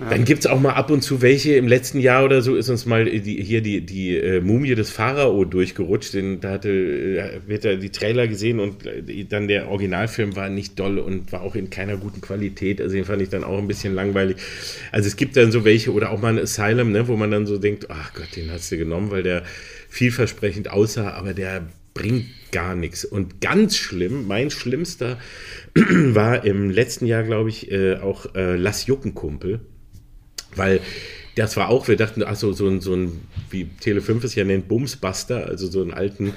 [0.00, 2.68] Dann gibt es auch mal ab und zu welche, im letzten Jahr oder so ist
[2.68, 6.14] uns mal die, hier die, die äh, Mumie des Pharao durchgerutscht.
[6.14, 10.48] Den, da hatte, äh, wird er die Trailer gesehen und äh, dann der Originalfilm war
[10.48, 12.80] nicht doll und war auch in keiner guten Qualität.
[12.80, 14.36] Also den fand ich dann auch ein bisschen langweilig.
[14.92, 17.46] Also es gibt dann so welche oder auch mal ein Asylum, ne, wo man dann
[17.46, 19.42] so denkt, ach Gott, den hast du genommen, weil der
[19.88, 23.04] vielversprechend aussah, aber der bringt gar nichts.
[23.04, 25.18] Und ganz schlimm, mein schlimmster
[25.74, 29.60] war im letzten Jahr, glaube ich, äh, auch äh, Lass Jucken Kumpel.
[30.58, 30.80] Weil
[31.38, 34.44] das war auch, wir dachten, also so ein, so ein, wie Tele 5 es ja
[34.44, 36.32] nennt, Bumsbuster, also so einen alten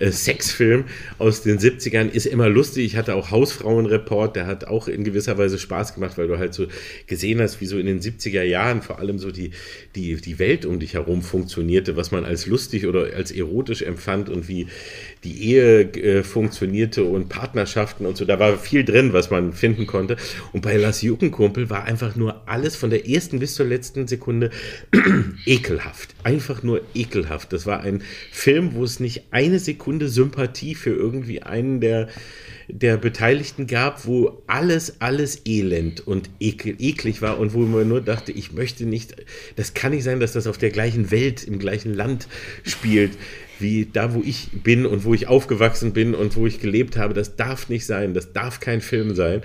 [0.00, 0.84] äh, Sexfilm
[1.18, 2.86] aus den 70ern, ist immer lustig.
[2.86, 6.54] Ich hatte auch Hausfrauenreport, der hat auch in gewisser Weise Spaß gemacht, weil du halt
[6.54, 6.68] so
[7.06, 9.50] gesehen hast, wie so in den 70er Jahren vor allem so die,
[9.94, 14.30] die, die Welt um dich herum funktionierte, was man als lustig oder als erotisch empfand
[14.30, 14.68] und wie
[15.24, 18.24] die Ehe äh, funktionierte und Partnerschaften und so.
[18.24, 20.16] Da war viel drin, was man finden konnte.
[20.52, 24.50] Und bei Lass Juckenkumpel war einfach nur alles von der ersten bis zur letzten Sekunde
[25.46, 26.14] ekelhaft.
[26.22, 27.52] Einfach nur ekelhaft.
[27.52, 32.08] Das war ein Film, wo es nicht eine Sekunde Sympathie für irgendwie einen der
[32.68, 38.00] der Beteiligten gab, wo alles, alles elend und ekel, eklig war und wo man nur
[38.00, 39.14] dachte, ich möchte nicht,
[39.54, 42.26] das kann nicht sein, dass das auf der gleichen Welt, im gleichen Land
[42.64, 43.12] spielt
[43.58, 47.14] wie da, wo ich bin und wo ich aufgewachsen bin und wo ich gelebt habe.
[47.14, 49.42] Das darf nicht sein, das darf kein Film sein.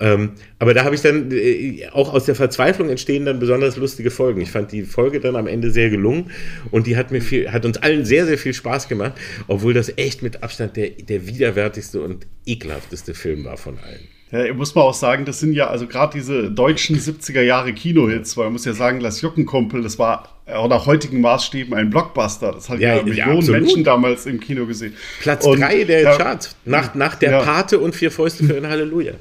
[0.00, 4.10] Ähm, aber da habe ich dann äh, auch aus der Verzweiflung entstehen dann besonders lustige
[4.10, 4.40] Folgen.
[4.40, 6.30] Ich fand die Folge dann am Ende sehr gelungen
[6.70, 9.12] und die hat mir viel, hat uns allen sehr, sehr viel Spaß gemacht,
[9.46, 14.08] obwohl das echt mit Abstand der, der widerwärtigste und ekelhafteste Film war von allen.
[14.30, 18.36] Ja, muss man auch sagen, das sind ja also gerade diese deutschen 70er Jahre Kinohits,
[18.36, 22.52] weil man muss ja sagen, Lass Jockenkumpel, das war auch nach heutigen Maßstäben ein Blockbuster.
[22.52, 24.94] Das hat ja, ja Millionen ja, Menschen damals im Kino gesehen.
[25.20, 29.14] Platz 3 der ja, Charts, nach, nach der Pate und Vier Fäuste für ein Halleluja.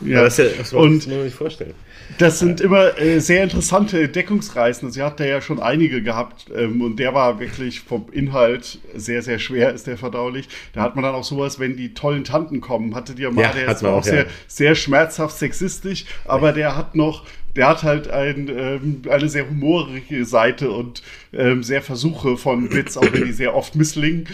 [0.00, 1.74] Ja, das, das muss man sich vorstellen.
[2.18, 4.90] Das sind immer äh, sehr interessante Entdeckungsreisen.
[4.90, 9.38] Sie hat ja schon einige gehabt ähm, und der war wirklich vom Inhalt sehr, sehr
[9.38, 10.48] schwer, ist der verdaulich.
[10.72, 13.42] Da hat man dann auch sowas, wenn die tollen Tanten kommen, hatte die ja mal,
[13.42, 17.24] ja, der ist auch, auch sehr, sehr schmerzhaft sexistisch, aber der hat noch
[17.56, 22.98] der hat halt ein, ähm, eine sehr humorige Seite und ähm, sehr Versuche von Bits,
[22.98, 24.28] auch wenn die sehr oft misslingen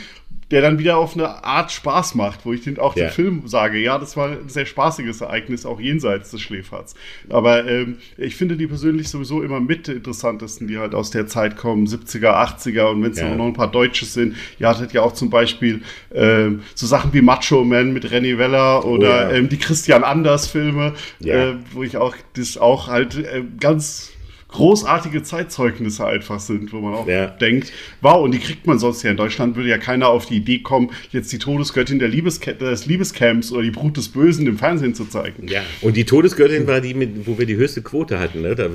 [0.52, 3.06] der dann wieder auf eine Art Spaß macht, wo ich den, auch ja.
[3.06, 6.94] den Film sage, ja, das war ein sehr spaßiges Ereignis, auch jenseits des Schläferts.
[7.30, 11.56] Aber ähm, ich finde die persönlich sowieso immer mit interessantesten, die halt aus der Zeit
[11.56, 13.34] kommen, 70er, 80er und wenn es ja.
[13.34, 14.36] noch ein paar Deutsche sind.
[14.58, 15.80] Ihr hattet ja auch zum Beispiel
[16.14, 19.30] ähm, so Sachen wie Macho Man mit Renny Weller oder oh, ja.
[19.30, 20.92] ähm, die Christian Anders Filme,
[21.24, 24.12] äh, wo ich auch das auch halt äh, ganz
[24.52, 27.26] großartige Zeitzeugnisse einfach sind, wo man auch ja.
[27.26, 30.36] denkt, wow, und die kriegt man sonst ja in Deutschland, würde ja keiner auf die
[30.36, 34.58] Idee kommen, jetzt die Todesgöttin der Liebesca des Liebescamps oder die Brut des Bösen im
[34.58, 35.48] Fernsehen zu zeigen.
[35.48, 38.42] Ja, und die Todesgöttin war die, mit, wo wir die höchste Quote hatten.
[38.42, 38.54] Ne?
[38.54, 38.72] Das,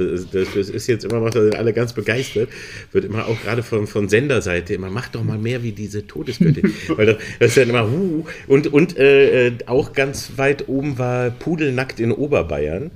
[0.55, 2.49] ist jetzt immer noch, da sind alle ganz begeistert,
[2.91, 6.73] wird immer auch gerade von, von Senderseite immer, mach doch mal mehr wie diese Todesgöttin.
[6.87, 11.29] Weil das, das ist dann immer, uh, und, und äh, auch ganz weit oben war
[11.29, 12.91] Pudelnackt in Oberbayern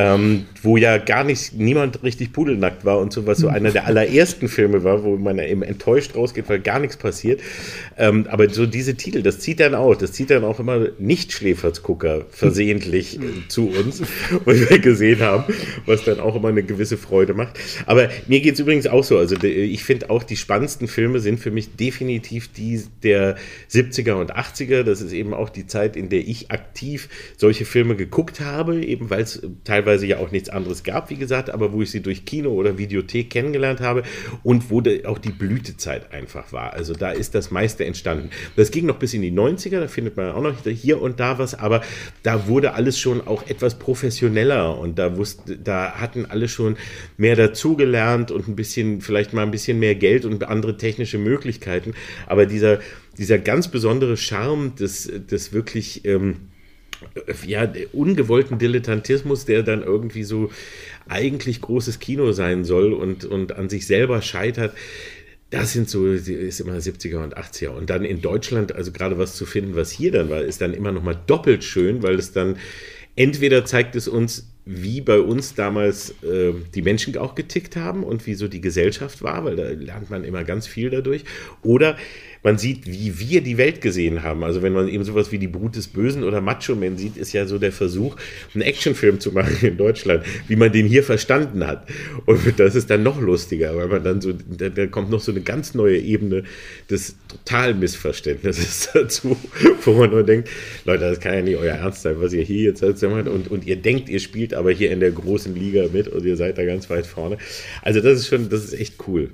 [0.00, 3.86] ähm, wo ja gar nicht niemand richtig pudelnackt war und so, was so einer der
[3.86, 7.40] allerersten Filme war, wo man eben enttäuscht rausgeht, weil gar nichts passiert.
[7.98, 12.24] Ähm, aber so diese Titel, das zieht dann auch, das zieht dann auch immer Nicht-Schläfersgucker
[12.30, 14.02] versehentlich zu uns,
[14.46, 15.44] was wir gesehen haben,
[15.84, 17.58] was dann auch immer eine gewisse Freude macht.
[17.84, 21.40] Aber mir geht es übrigens auch so, also ich finde auch die spannendsten Filme sind
[21.40, 23.36] für mich definitiv die der
[23.70, 24.82] 70er und 80er.
[24.82, 29.10] Das ist eben auch die Zeit, in der ich aktiv solche Filme geguckt habe, eben
[29.10, 32.00] weil es teilweise teilweise ja auch nichts anderes gab, wie gesagt, aber wo ich sie
[32.00, 34.04] durch Kino oder Videothek kennengelernt habe
[34.44, 36.74] und wo auch die Blütezeit einfach war.
[36.74, 38.30] Also da ist das meiste entstanden.
[38.54, 41.38] Das ging noch bis in die 90er, da findet man auch noch hier und da
[41.38, 41.82] was, aber
[42.22, 46.76] da wurde alles schon auch etwas professioneller und da wusste, da hatten alle schon
[47.16, 51.94] mehr dazugelernt und ein bisschen, vielleicht mal ein bisschen mehr Geld und andere technische Möglichkeiten.
[52.26, 52.78] Aber dieser,
[53.18, 56.49] dieser ganz besondere Charme des, des wirklich ähm,
[57.46, 60.50] ja, ungewollten Dilettantismus, der dann irgendwie so
[61.08, 64.74] eigentlich großes Kino sein soll und, und an sich selber scheitert,
[65.50, 67.70] das sind so, ist immer 70er und 80er.
[67.70, 70.74] Und dann in Deutschland, also gerade was zu finden, was hier dann war, ist dann
[70.74, 72.56] immer noch mal doppelt schön, weil es dann
[73.16, 78.26] entweder zeigt es uns, wie bei uns damals äh, die Menschen auch getickt haben und
[78.26, 81.24] wie so die Gesellschaft war, weil da lernt man immer ganz viel dadurch.
[81.62, 81.96] Oder
[82.42, 84.44] man sieht, wie wir die Welt gesehen haben.
[84.44, 87.32] Also wenn man eben sowas wie die Brut des Bösen oder Macho Man sieht, ist
[87.32, 88.16] ja so der Versuch,
[88.54, 91.86] einen Actionfilm zu machen in Deutschland, wie man den hier verstanden hat.
[92.26, 95.32] Und das ist dann noch lustiger, weil man dann so, da, da kommt noch so
[95.32, 96.44] eine ganz neue Ebene
[96.88, 99.36] des totalen Missverständnisses dazu,
[99.84, 100.48] wo man nur denkt,
[100.84, 103.28] Leute, das kann ja nicht euer Ernst sein, was ihr hier jetzt macht.
[103.28, 106.36] Und, und ihr denkt, ihr spielt aber hier in der großen Liga mit und ihr
[106.36, 107.36] seid da ganz weit vorne.
[107.82, 109.30] Also das ist schon, das ist echt cool.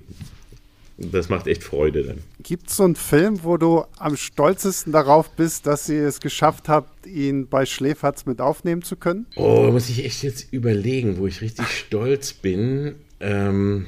[0.98, 2.18] Das macht echt Freude dann.
[2.42, 6.68] Gibt es so einen Film, wo du am stolzesten darauf bist, dass ihr es geschafft
[6.68, 9.26] habt, ihn bei Schläferz mit aufnehmen zu können?
[9.36, 12.94] Oh, muss ich echt jetzt überlegen, wo ich richtig stolz bin.
[13.20, 13.86] Ähm,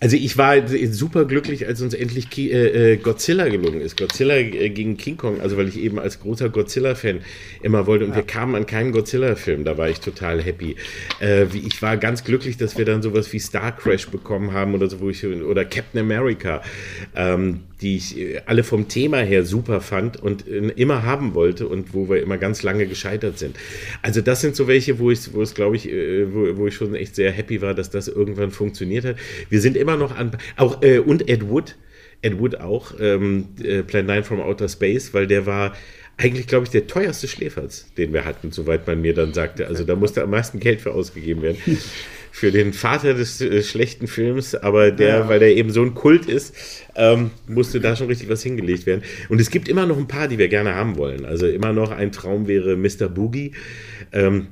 [0.00, 3.98] also ich war super glücklich, als uns endlich äh, äh, Godzilla gelungen ist.
[3.98, 7.20] Godzilla äh, gegen King Kong, also weil ich eben als großer Godzilla-Fan
[7.62, 8.16] immer wollte und ja.
[8.16, 10.76] wir kamen an keinen Godzilla-Film, da war ich total happy.
[11.52, 15.00] ich war ganz glücklich, dass wir dann sowas wie Star Crash bekommen haben oder so,
[15.00, 16.62] wo ich, oder Captain America.
[17.14, 21.66] Ähm, die ich äh, alle vom Thema her super fand und äh, immer haben wollte
[21.68, 23.56] und wo wir immer ganz lange gescheitert sind.
[24.02, 26.74] Also das sind so welche, wo ich, wo es glaube ich, äh, wo, wo ich
[26.74, 29.16] schon echt sehr happy war, dass das irgendwann funktioniert hat.
[29.48, 31.76] Wir sind immer noch an, auch äh, und Ed Wood,
[32.22, 33.48] Ed Wood auch, ähm,
[33.86, 35.74] Plan 9 from Outer Space, weil der war
[36.20, 39.66] eigentlich, glaube ich, der teuerste Schläferz, den wir hatten, soweit man mir dann sagte.
[39.66, 41.58] Also da musste am meisten Geld für ausgegeben werden.
[42.30, 45.28] Für den Vater des äh, schlechten Films, aber der, ja.
[45.28, 46.54] weil der eben so ein Kult ist,
[46.94, 49.02] ähm, musste da schon richtig was hingelegt werden.
[49.28, 51.24] Und es gibt immer noch ein paar, die wir gerne haben wollen.
[51.24, 53.08] Also immer noch ein Traum wäre Mr.
[53.08, 53.52] Boogie.
[54.12, 54.48] Ähm,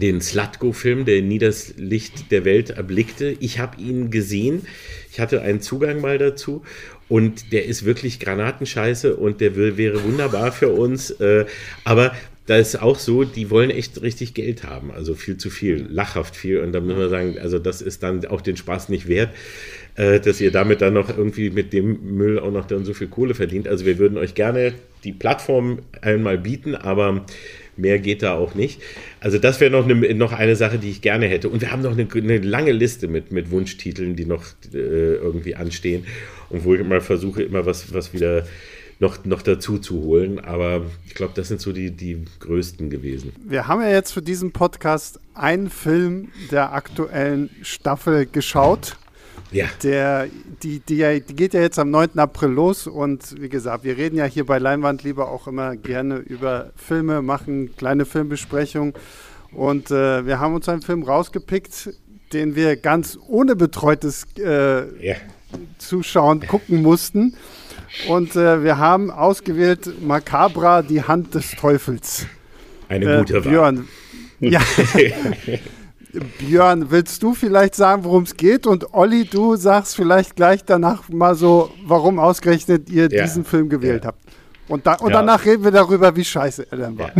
[0.00, 3.36] den Slutgo-Film, der nie das Licht der Welt erblickte.
[3.40, 4.66] Ich habe ihn gesehen.
[5.10, 6.62] Ich hatte einen Zugang mal dazu
[7.08, 11.10] und der ist wirklich Granatenscheiße und der wäre wunderbar für uns.
[11.10, 11.46] Äh,
[11.84, 12.14] aber
[12.48, 16.34] da ist auch so, die wollen echt richtig Geld haben, also viel zu viel, lachhaft
[16.34, 16.60] viel.
[16.60, 19.34] Und da müssen wir sagen, also das ist dann auch den Spaß nicht wert,
[19.96, 23.08] äh, dass ihr damit dann noch irgendwie mit dem Müll auch noch dann so viel
[23.08, 23.68] Kohle verdient.
[23.68, 24.72] Also wir würden euch gerne
[25.04, 27.26] die Plattform einmal bieten, aber
[27.76, 28.80] mehr geht da auch nicht.
[29.20, 31.50] Also das wäre noch eine, noch eine Sache, die ich gerne hätte.
[31.50, 34.42] Und wir haben noch eine, eine lange Liste mit, mit Wunschtiteln, die noch
[34.72, 34.76] äh,
[35.16, 36.06] irgendwie anstehen
[36.48, 38.46] und wo ich mal versuche, immer was, was wieder
[39.00, 40.40] noch, noch dazu zu holen.
[40.40, 43.32] Aber ich glaube, das sind so die, die größten gewesen.
[43.44, 48.96] Wir haben ja jetzt für diesen Podcast einen Film der aktuellen Staffel geschaut.
[49.50, 49.66] Ja.
[49.82, 50.28] Der,
[50.62, 52.18] die, die, die geht ja jetzt am 9.
[52.18, 56.16] April los und wie gesagt, wir reden ja hier bei Leinwand lieber auch immer gerne
[56.16, 58.92] über Filme, machen kleine Filmbesprechungen
[59.52, 61.94] und äh, wir haben uns einen Film rausgepickt,
[62.34, 65.16] den wir ganz ohne betreutes äh, ja.
[65.78, 67.34] Zuschauen gucken mussten.
[68.06, 72.26] Und äh, wir haben ausgewählt Macabra, die Hand des Teufels.
[72.88, 73.88] Eine äh, gute Björn.
[74.40, 74.60] Ja.
[76.38, 78.68] Björn, willst du vielleicht sagen, worum es geht?
[78.68, 83.24] Und Olli, du sagst vielleicht gleich danach mal so, warum ausgerechnet ihr ja.
[83.24, 84.08] diesen Film gewählt ja.
[84.10, 84.20] habt.
[84.68, 85.16] Und, da, und ja.
[85.18, 87.10] danach reden wir darüber, wie scheiße er dann war.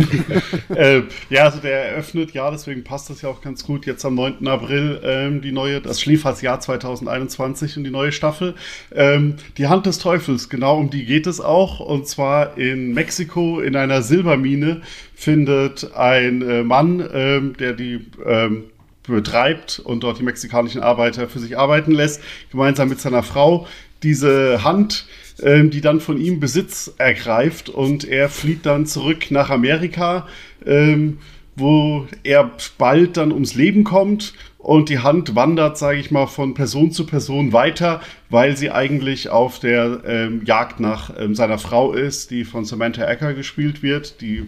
[0.69, 0.75] Ja.
[0.75, 3.85] äh, ja, also der eröffnet, ja, deswegen passt das ja auch ganz gut.
[3.85, 4.47] Jetzt am 9.
[4.47, 8.55] April ähm, die neue, das Schläfersjahr 2021 und die neue Staffel.
[8.93, 11.79] Ähm, die Hand des Teufels, genau um die geht es auch.
[11.79, 14.81] Und zwar in Mexiko in einer Silbermine
[15.15, 18.65] findet ein äh, Mann, ähm, der die ähm,
[19.07, 22.21] betreibt und dort die mexikanischen Arbeiter für sich arbeiten lässt,
[22.51, 23.67] gemeinsam mit seiner Frau,
[24.03, 25.07] diese Hand
[25.41, 30.27] die dann von ihm Besitz ergreift und er flieht dann zurück nach Amerika,
[30.65, 31.19] ähm,
[31.55, 36.53] wo er bald dann ums Leben kommt und die Hand wandert, sage ich mal, von
[36.53, 41.93] Person zu Person weiter, weil sie eigentlich auf der ähm, Jagd nach ähm, seiner Frau
[41.93, 44.45] ist, die von Samantha Ecker gespielt wird, die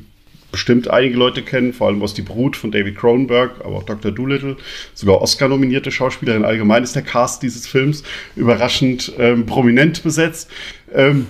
[0.52, 4.12] bestimmt einige Leute kennen, vor allem aus Die Brut von David Cronenberg, aber auch Dr.
[4.12, 4.58] Doolittle,
[4.94, 6.46] sogar Oscar-nominierte Schauspielerin.
[6.46, 8.04] Allgemein ist der Cast dieses Films
[8.36, 10.50] überraschend ähm, prominent besetzt.
[10.94, 11.28] Ähm,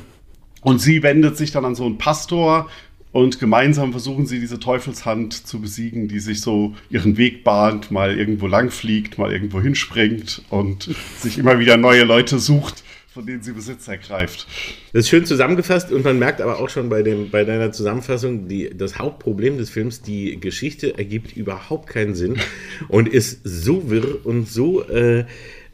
[0.61, 2.69] und sie wendet sich dann an so einen Pastor
[3.13, 8.17] Und gemeinsam versuchen sie diese Teufelshand zu besiegen, die sich so ihren Weg bahnt, mal
[8.17, 12.83] irgendwo lang fliegt, mal irgendwo hinspringt und sich immer wieder neue Leute sucht,
[13.13, 14.47] von denen sie Besitz ergreift.
[14.93, 18.47] Das ist schön zusammengefasst und man merkt aber auch schon bei, dem, bei deiner Zusammenfassung,
[18.47, 22.37] die, das Hauptproblem des Films, die Geschichte ergibt überhaupt keinen Sinn
[22.87, 25.25] und ist so wirr und so äh,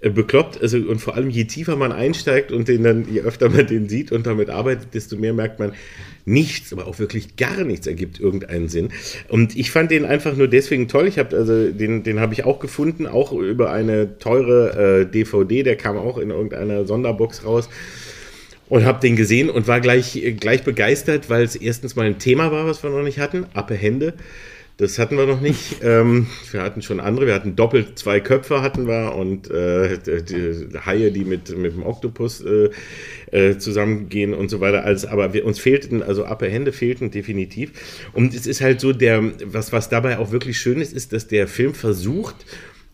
[0.01, 0.61] bekloppt.
[0.61, 3.89] Also, und vor allem, je tiefer man einsteigt und den dann, je öfter man den
[3.89, 5.73] sieht und damit arbeitet, desto mehr merkt man,
[6.25, 8.89] nichts, aber auch wirklich gar nichts ergibt irgendeinen Sinn.
[9.29, 11.07] Und ich fand den einfach nur deswegen toll.
[11.07, 15.63] Ich habe also den, den habe ich auch gefunden, auch über eine teure äh, DVD,
[15.63, 17.69] der kam auch in irgendeiner Sonderbox raus
[18.69, 22.51] und habe den gesehen und war gleich, gleich begeistert, weil es erstens mal ein Thema
[22.51, 24.13] war, was wir noch nicht hatten, Appe Hände.
[24.77, 25.77] Das hatten wir noch nicht.
[25.87, 27.27] Ähm, wir hatten schon andere.
[27.27, 31.83] Wir hatten doppelt zwei Köpfe hatten wir und äh, die Haie, die mit, mit dem
[31.83, 32.69] Oktopus äh,
[33.31, 34.83] äh, zusammengehen und so weiter.
[34.83, 37.71] Also, aber wir, uns fehlten, also Upper Hände fehlten definitiv.
[38.13, 41.27] Und es ist halt so, der, was, was dabei auch wirklich schön ist, ist, dass
[41.27, 42.35] der Film versucht,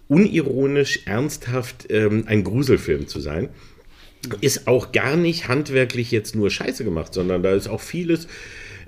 [0.07, 3.49] unironisch, ernsthaft ähm, ein Gruselfilm zu sein
[4.39, 8.27] ist auch gar nicht handwerklich jetzt nur scheiße gemacht, sondern da ist auch vieles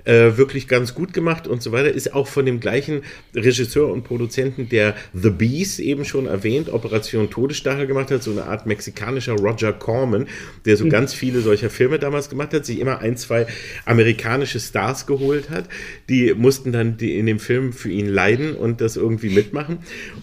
[0.06, 1.90] äh, wirklich ganz gut gemacht und so weiter.
[1.90, 3.02] Ist auch von dem gleichen
[3.34, 8.44] Regisseur und Produzenten, der The Beast eben schon erwähnt, Operation Todesstachel gemacht hat, so eine
[8.44, 10.26] Art mexikanischer Roger Corman,
[10.64, 10.90] der so mhm.
[10.90, 13.46] ganz viele solcher Filme damals gemacht hat, sich immer ein, zwei
[13.84, 15.68] amerikanische Stars geholt hat.
[16.08, 19.78] Die mussten dann die in dem Film für ihn leiden und das irgendwie mitmachen.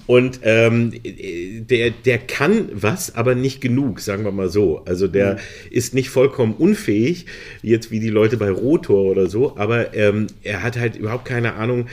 [0.07, 4.83] Und ähm, der, der kann was, aber nicht genug, sagen wir mal so.
[4.85, 5.39] Also der mhm.
[5.71, 7.25] ist nicht vollkommen unfähig,
[7.61, 11.25] jetzt wie die Leute bei Rotor oder so, aber aber ähm, er hat halt überhaupt
[11.25, 11.87] keine Ahnung,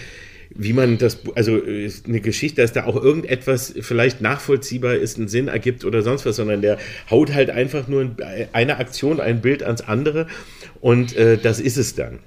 [0.53, 5.29] wie man das, also ist eine Geschichte, dass da auch irgendetwas vielleicht nachvollziehbar ist, einen
[5.29, 6.79] Sinn ergibt oder sonst was, sondern der
[7.09, 8.17] haut halt einfach nur
[8.53, 10.27] eine Aktion, ein Bild ans andere
[10.81, 12.19] und äh, das ist es dann.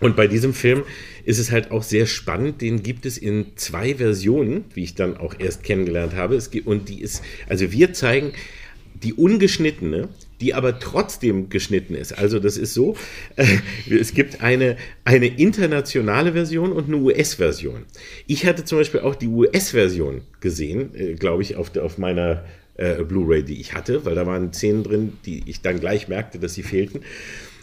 [0.00, 0.82] Und bei diesem Film
[1.24, 2.60] ist es halt auch sehr spannend.
[2.60, 6.38] Den gibt es in zwei Versionen, wie ich dann auch erst kennengelernt habe.
[6.50, 8.32] Gibt, und die ist, also wir zeigen
[9.02, 10.10] die ungeschnittene,
[10.44, 12.12] die aber trotzdem geschnitten ist.
[12.12, 12.96] Also das ist so,
[13.36, 13.46] äh,
[13.90, 14.76] es gibt eine,
[15.06, 17.86] eine internationale Version und eine US-Version.
[18.26, 23.02] Ich hatte zum Beispiel auch die US-Version gesehen, äh, glaube ich, auf, auf meiner äh,
[23.04, 26.52] Blu-ray, die ich hatte, weil da waren Szenen drin, die ich dann gleich merkte, dass
[26.52, 27.00] sie fehlten.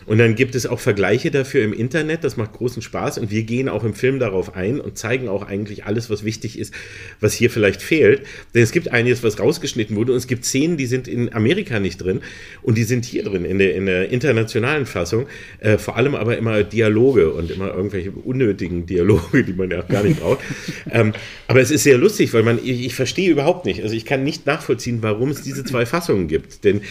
[0.05, 3.43] Und dann gibt es auch Vergleiche dafür im Internet, das macht großen Spaß und wir
[3.43, 6.73] gehen auch im Film darauf ein und zeigen auch eigentlich alles, was wichtig ist,
[7.19, 8.23] was hier vielleicht fehlt.
[8.53, 11.79] Denn es gibt einiges, was rausgeschnitten wurde und es gibt Szenen, die sind in Amerika
[11.79, 12.21] nicht drin
[12.61, 15.27] und die sind hier drin, in der, in der internationalen Fassung.
[15.59, 19.87] Äh, vor allem aber immer Dialoge und immer irgendwelche unnötigen Dialoge, die man ja auch
[19.87, 20.39] gar nicht braucht.
[20.91, 21.13] ähm,
[21.47, 24.23] aber es ist sehr lustig, weil man, ich, ich verstehe überhaupt nicht, also ich kann
[24.23, 26.63] nicht nachvollziehen, warum es diese zwei Fassungen gibt.
[26.63, 26.81] Denn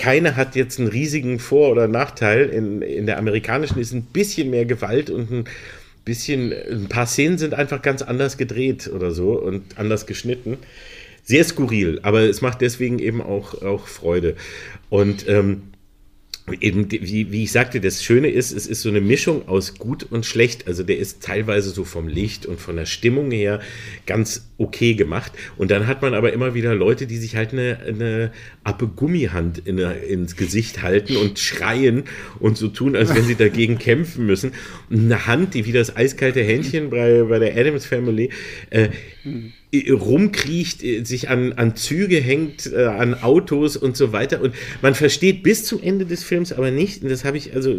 [0.00, 2.48] keine hat jetzt einen riesigen Vor- oder Nachteil.
[2.48, 5.44] In, in der amerikanischen ist ein bisschen mehr Gewalt und ein
[6.06, 10.56] bisschen, ein paar Szenen sind einfach ganz anders gedreht oder so und anders geschnitten.
[11.22, 14.36] Sehr skurril, aber es macht deswegen eben auch, auch Freude.
[14.88, 15.64] Und ähm,
[16.60, 20.04] eben, wie, wie ich sagte, das Schöne ist, es ist so eine Mischung aus gut
[20.10, 20.66] und schlecht.
[20.66, 23.60] Also der ist teilweise so vom Licht und von der Stimmung her
[24.06, 25.32] ganz okay gemacht.
[25.56, 28.32] Und dann hat man aber immer wieder Leute, die sich halt eine, eine
[28.64, 32.04] Appe Gummihand in, ins Gesicht halten und schreien
[32.38, 34.52] und so tun, als wenn sie dagegen kämpfen müssen.
[34.90, 38.30] Eine Hand, die wie das eiskalte Händchen bei, bei der Adams Family
[38.70, 38.88] äh,
[39.72, 44.40] rumkriecht, äh, sich an, an Züge hängt, äh, an Autos und so weiter.
[44.40, 47.74] Und man versteht bis zum Ende des Films aber nicht, und das habe ich, also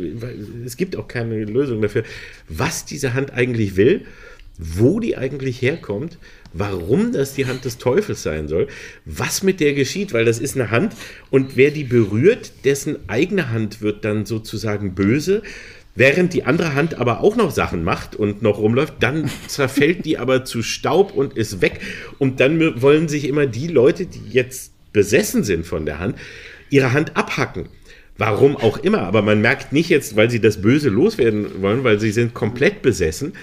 [0.65, 2.03] es gibt auch keine Lösung dafür,
[2.47, 4.05] was diese Hand eigentlich will,
[4.57, 6.17] wo die eigentlich herkommt,
[6.53, 8.67] warum das die Hand des Teufels sein soll,
[9.05, 10.93] was mit der geschieht, weil das ist eine Hand
[11.29, 15.41] und wer die berührt, dessen eigene Hand wird dann sozusagen böse
[15.93, 20.17] Während die andere Hand aber auch noch Sachen macht und noch rumläuft, dann zerfällt die
[20.17, 21.81] aber zu Staub und ist weg.
[22.17, 26.15] Und dann wollen sich immer die Leute, die jetzt besessen sind von der Hand,
[26.69, 27.69] ihre Hand abhacken.
[28.17, 31.99] Warum auch immer, aber man merkt nicht jetzt, weil sie das Böse loswerden wollen, weil
[31.99, 33.33] sie sind komplett besessen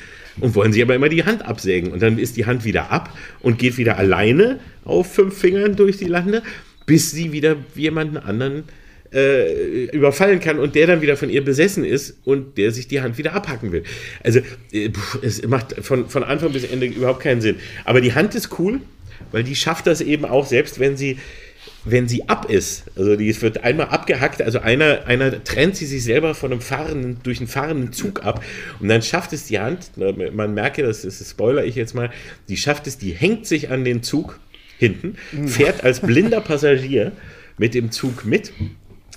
[0.41, 1.91] und wollen sie aber immer die Hand absägen.
[1.91, 5.97] Und dann ist die Hand wieder ab und geht wieder alleine auf fünf Fingern durch
[5.97, 6.43] die Lande,
[6.87, 8.65] bis sie wieder jemanden anderen
[9.13, 13.01] äh, überfallen kann und der dann wieder von ihr besessen ist und der sich die
[13.01, 13.85] Hand wieder abhacken will.
[14.23, 14.41] Also
[14.73, 14.91] äh,
[15.23, 17.57] es macht von, von Anfang bis Ende überhaupt keinen Sinn.
[17.85, 18.81] Aber die Hand ist cool,
[19.33, 21.19] weil die schafft das eben auch, selbst wenn sie
[21.85, 26.05] wenn sie ab ist, also die wird einmal abgehackt, also einer, einer trennt sie sich
[26.05, 28.45] selber von einem fahrenden, durch einen fahrenden Zug ab
[28.81, 32.11] und dann schafft es die Hand, man merke, das ist Spoiler ich jetzt mal,
[32.49, 34.39] die schafft es, die hängt sich an den Zug
[34.79, 37.13] hinten, fährt als blinder Passagier
[37.59, 38.53] mit dem Zug mit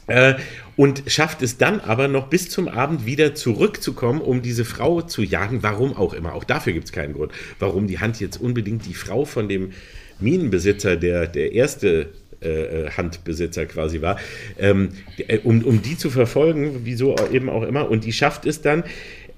[0.08, 0.36] Äh,
[0.78, 5.22] und schafft es dann aber noch bis zum Abend wieder zurückzukommen, um diese Frau zu
[5.22, 5.64] jagen.
[5.64, 6.34] Warum auch immer.
[6.34, 9.72] Auch dafür gibt es keinen Grund, warum die Hand jetzt unbedingt die Frau von dem
[10.20, 12.10] Minenbesitzer, der der erste
[12.42, 14.18] äh, Handbesitzer quasi war,
[14.58, 14.90] ähm,
[15.28, 17.90] äh, um, um die zu verfolgen, wieso eben auch immer.
[17.90, 18.84] Und die schafft es dann,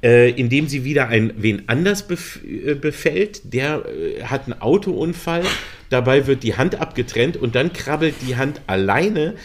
[0.03, 3.53] äh, indem sie wieder ein wen anders bef äh, befällt.
[3.53, 5.43] Der äh, hat einen Autounfall,
[5.89, 9.35] dabei wird die Hand abgetrennt und dann krabbelt die Hand alleine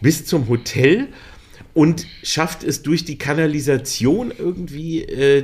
[0.00, 1.08] bis zum Hotel
[1.72, 5.38] und schafft es durch die Kanalisation irgendwie äh,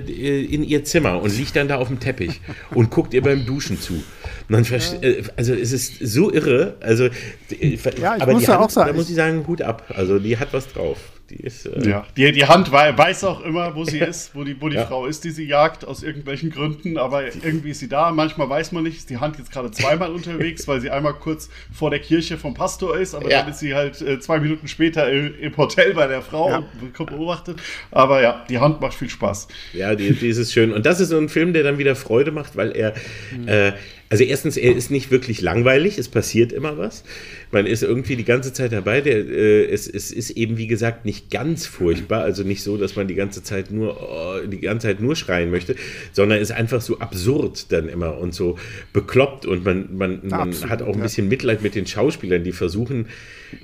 [0.44, 2.40] in ihr Zimmer und liegt dann da auf dem Teppich
[2.74, 4.02] und guckt ihr beim Duschen zu.
[4.48, 4.76] Man ja.
[5.02, 6.76] Äh, also es ist so irre.
[6.80, 9.84] Also, ja, aber die Hand, da muss ich sagen, Hut ab.
[9.94, 10.98] Also die hat was drauf.
[11.30, 11.66] Die ist.
[11.66, 14.76] Äh ja, die, die Hand weiß auch immer, wo sie ist, wo die, wo die
[14.76, 14.86] ja.
[14.86, 16.98] Frau ist, die sie jagt, aus irgendwelchen Gründen.
[16.98, 18.12] Aber irgendwie ist sie da.
[18.12, 21.48] Manchmal weiß man nicht, ist die Hand jetzt gerade zweimal unterwegs, weil sie einmal kurz
[21.72, 23.40] vor der Kirche vom Pastor ist, aber ja.
[23.40, 26.58] dann ist sie halt äh, zwei Minuten später im, im, Hotel bei der Frau ja.
[26.58, 27.58] und wird beobachtet.
[27.90, 29.48] Aber ja, die Hand macht viel Spaß.
[29.72, 30.72] Ja, die, die ist schön.
[30.72, 32.94] Und das ist so ein Film, der dann wieder Freude macht, weil er.
[33.36, 33.48] Mhm.
[33.48, 33.72] Äh,
[34.08, 37.02] also erstens, er ist nicht wirklich langweilig, es passiert immer was.
[37.50, 39.00] Man ist irgendwie die ganze Zeit dabei.
[39.00, 42.22] Der, äh, es, es ist eben, wie gesagt, nicht ganz furchtbar.
[42.22, 45.50] Also nicht so, dass man die ganze Zeit nur, oh, die ganze Zeit nur schreien
[45.50, 45.74] möchte,
[46.12, 48.58] sondern ist einfach so absurd dann immer und so
[48.92, 49.44] bekloppt.
[49.44, 53.06] Und man, man, man Absolut, hat auch ein bisschen Mitleid mit den Schauspielern, die versuchen,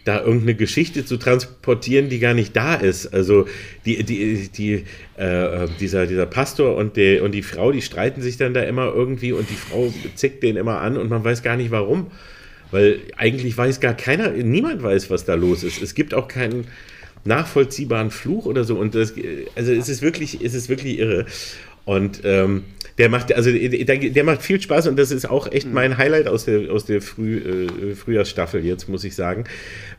[0.05, 3.13] da irgendeine Geschichte zu transportieren, die gar nicht da ist.
[3.13, 3.47] Also
[3.85, 4.85] die, die, die,
[5.17, 8.93] äh, dieser, dieser Pastor und, die, und die Frau, die streiten sich dann da immer
[8.93, 12.11] irgendwie und die Frau zickt den immer an und man weiß gar nicht warum.
[12.71, 15.83] Weil eigentlich weiß gar keiner, niemand weiß, was da los ist.
[15.83, 16.67] Es gibt auch keinen
[17.25, 18.77] nachvollziehbaren Fluch oder so.
[18.77, 19.15] Und das,
[19.55, 21.27] also es ist wirklich, es ist wirklich irre.
[21.85, 22.65] Und ähm,
[22.99, 25.75] der macht, also der, der, macht viel Spaß und das ist auch echt mhm.
[25.75, 29.45] mein Highlight aus der, aus der Früh, äh, Frühjahrsstaffel jetzt, muss ich sagen,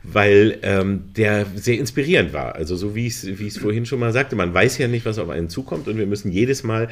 [0.02, 2.54] weil ähm, der sehr inspirierend war.
[2.54, 5.28] Also so wie ich es vorhin schon mal sagte, man weiß ja nicht, was auf
[5.28, 6.88] einen zukommt und wir müssen jedes Mal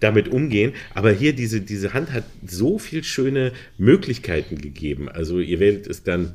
[0.00, 0.72] damit umgehen.
[0.94, 5.08] Aber hier diese, diese Hand hat so viel schöne Möglichkeiten gegeben.
[5.08, 6.34] Also ihr werdet es dann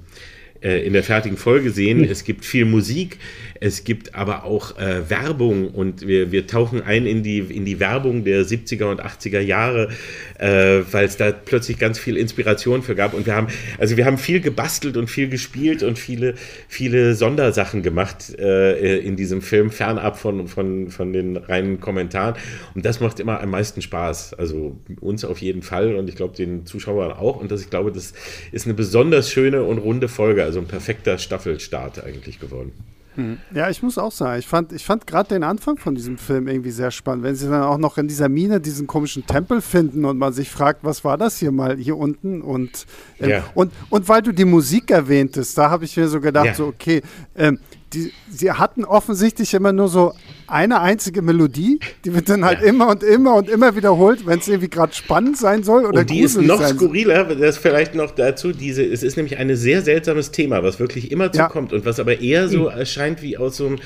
[0.62, 2.03] in der fertigen Folge sehen.
[2.03, 3.18] Es gibt viel Musik,
[3.62, 7.80] es gibt aber auch äh, Werbung und wir, wir tauchen ein in die, in die
[7.80, 9.89] Werbung der 70er und 80er Jahre,
[10.38, 13.14] äh, weil es da plötzlich ganz viel Inspiration für gab.
[13.14, 13.47] Und wir haben,
[13.78, 16.36] also wir haben viel gebastelt und viel gespielt und viele,
[16.70, 22.36] viele Sondersachen gemacht äh, in diesem Film, fernab von, von, von den reinen Kommentaren.
[22.76, 24.36] Und das macht immer am meisten Spaß.
[24.36, 27.41] Also uns auf jeden Fall und ich glaube den Zuschauern auch.
[27.41, 28.14] Und das, ich glaube, das
[28.53, 32.72] ist eine besonders schöne und runde Folge, also ein perfekter Staffelstart eigentlich geworden.
[33.16, 33.38] Hm.
[33.54, 36.47] Ja, ich muss auch sagen, ich fand, ich fand gerade den Anfang von diesem Film
[36.47, 37.24] irgendwie sehr spannend.
[37.24, 40.50] Wenn sie dann auch noch in dieser Mine diesen komischen Tempel finden und man sich
[40.50, 42.41] fragt, was war das hier mal hier unten?
[42.41, 42.88] Und,
[43.20, 43.43] ähm, ja.
[43.54, 46.54] und, und weil du die Musik erwähntest, da habe ich mir so gedacht, ja.
[46.56, 47.04] so, okay,
[47.36, 47.60] ähm,
[47.94, 50.14] die, sie hatten offensichtlich immer nur so
[50.48, 52.68] eine einzige Melodie, die wird dann halt ja.
[52.68, 56.10] immer und immer und immer wiederholt, wenn es irgendwie gerade spannend sein soll oder Und
[56.10, 60.32] die ist noch skurriler, das vielleicht noch dazu, diese, es ist nämlich ein sehr seltsames
[60.32, 61.78] Thema, was wirklich immer zukommt ja.
[61.78, 63.80] und was aber eher so erscheint wie aus so einem,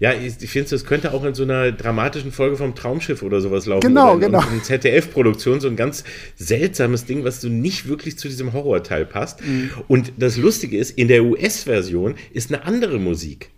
[0.00, 3.42] ja, ich, ich finde, das könnte auch in so einer dramatischen Folge vom Traumschiff oder
[3.42, 3.86] sowas laufen.
[3.86, 4.42] Genau, in, genau.
[4.50, 6.04] In ZDF-Produktion, so ein ganz
[6.36, 9.44] seltsames Ding, was so nicht wirklich zu diesem Horrorteil passt.
[9.46, 9.70] Mhm.
[9.88, 13.50] Und das Lustige ist, in der US-Version ist eine andere Musik.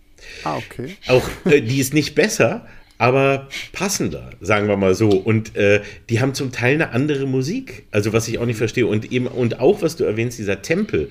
[0.43, 0.97] Ah, okay.
[1.07, 2.67] Auch äh, die ist nicht besser,
[2.99, 5.11] aber passender, sagen wir mal so.
[5.11, 8.87] Und äh, die haben zum Teil eine andere Musik, also was ich auch nicht verstehe.
[8.87, 11.09] Und eben und auch was du erwähnst, dieser Tempel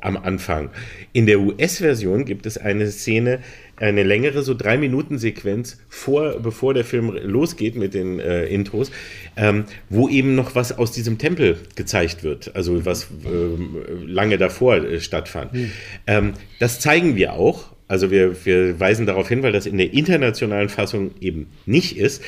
[0.00, 0.70] am Anfang.
[1.12, 3.40] In der US-Version gibt es eine Szene,
[3.76, 8.90] eine längere, so drei Minuten Sequenz vor, bevor der Film losgeht mit den äh, Intros,
[9.36, 14.76] ähm, wo eben noch was aus diesem Tempel gezeigt wird, also was äh, lange davor
[14.76, 15.52] äh, stattfand.
[15.52, 15.70] Hm.
[16.06, 19.92] Ähm, das zeigen wir auch also wir, wir weisen darauf hin, weil das in der
[19.92, 22.22] internationalen Fassung eben nicht ist.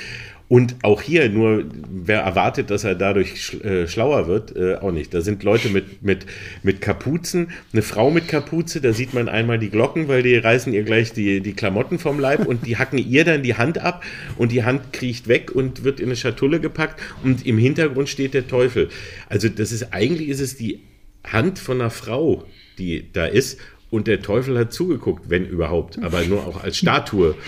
[0.49, 5.13] Und auch hier nur, wer erwartet, dass er dadurch äh, schlauer wird, äh, auch nicht.
[5.13, 6.25] Da sind Leute mit, mit,
[6.63, 10.73] mit Kapuzen, eine Frau mit Kapuze, da sieht man einmal die Glocken, weil die reißen
[10.73, 14.05] ihr gleich die, die Klamotten vom Leib und die hacken ihr dann die Hand ab
[14.37, 18.33] und die Hand kriecht weg und wird in eine Schatulle gepackt und im Hintergrund steht
[18.33, 18.89] der Teufel.
[19.29, 20.81] Also das ist, eigentlich ist es die
[21.25, 22.45] Hand von einer Frau,
[22.79, 23.59] die da ist
[23.91, 27.35] und der Teufel hat zugeguckt, wenn überhaupt, aber nur auch als Statue,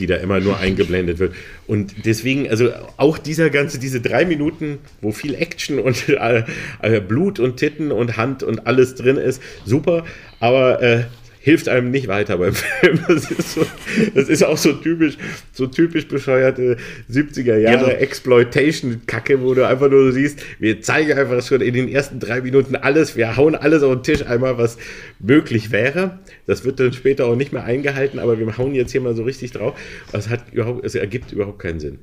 [0.00, 1.34] die da immer nur eingeblendet wird.
[1.66, 6.42] Und deswegen, also auch dieser ganze, diese drei Minuten, wo viel Action und äh,
[6.82, 10.04] äh, Blut und Titten und Hand und alles drin ist, super.
[10.40, 11.04] Aber äh,
[11.42, 13.00] hilft einem nicht weiter beim Film.
[13.08, 13.66] Das ist, so,
[14.14, 15.16] das ist auch so typisch,
[15.52, 16.76] so typisch bescheuerte
[17.10, 17.96] 70er Jahre ja.
[17.96, 22.76] Exploitation-Kacke, wo du einfach nur siehst, wir zeigen einfach schon in den ersten drei Minuten
[22.76, 24.76] alles, wir hauen alles auf den Tisch einmal, was
[25.18, 26.18] möglich wäre.
[26.46, 29.22] Das wird dann später auch nicht mehr eingehalten, aber wir hauen jetzt hier mal so
[29.22, 29.78] richtig drauf.
[30.12, 32.00] Es, hat überhaupt, es ergibt überhaupt keinen Sinn.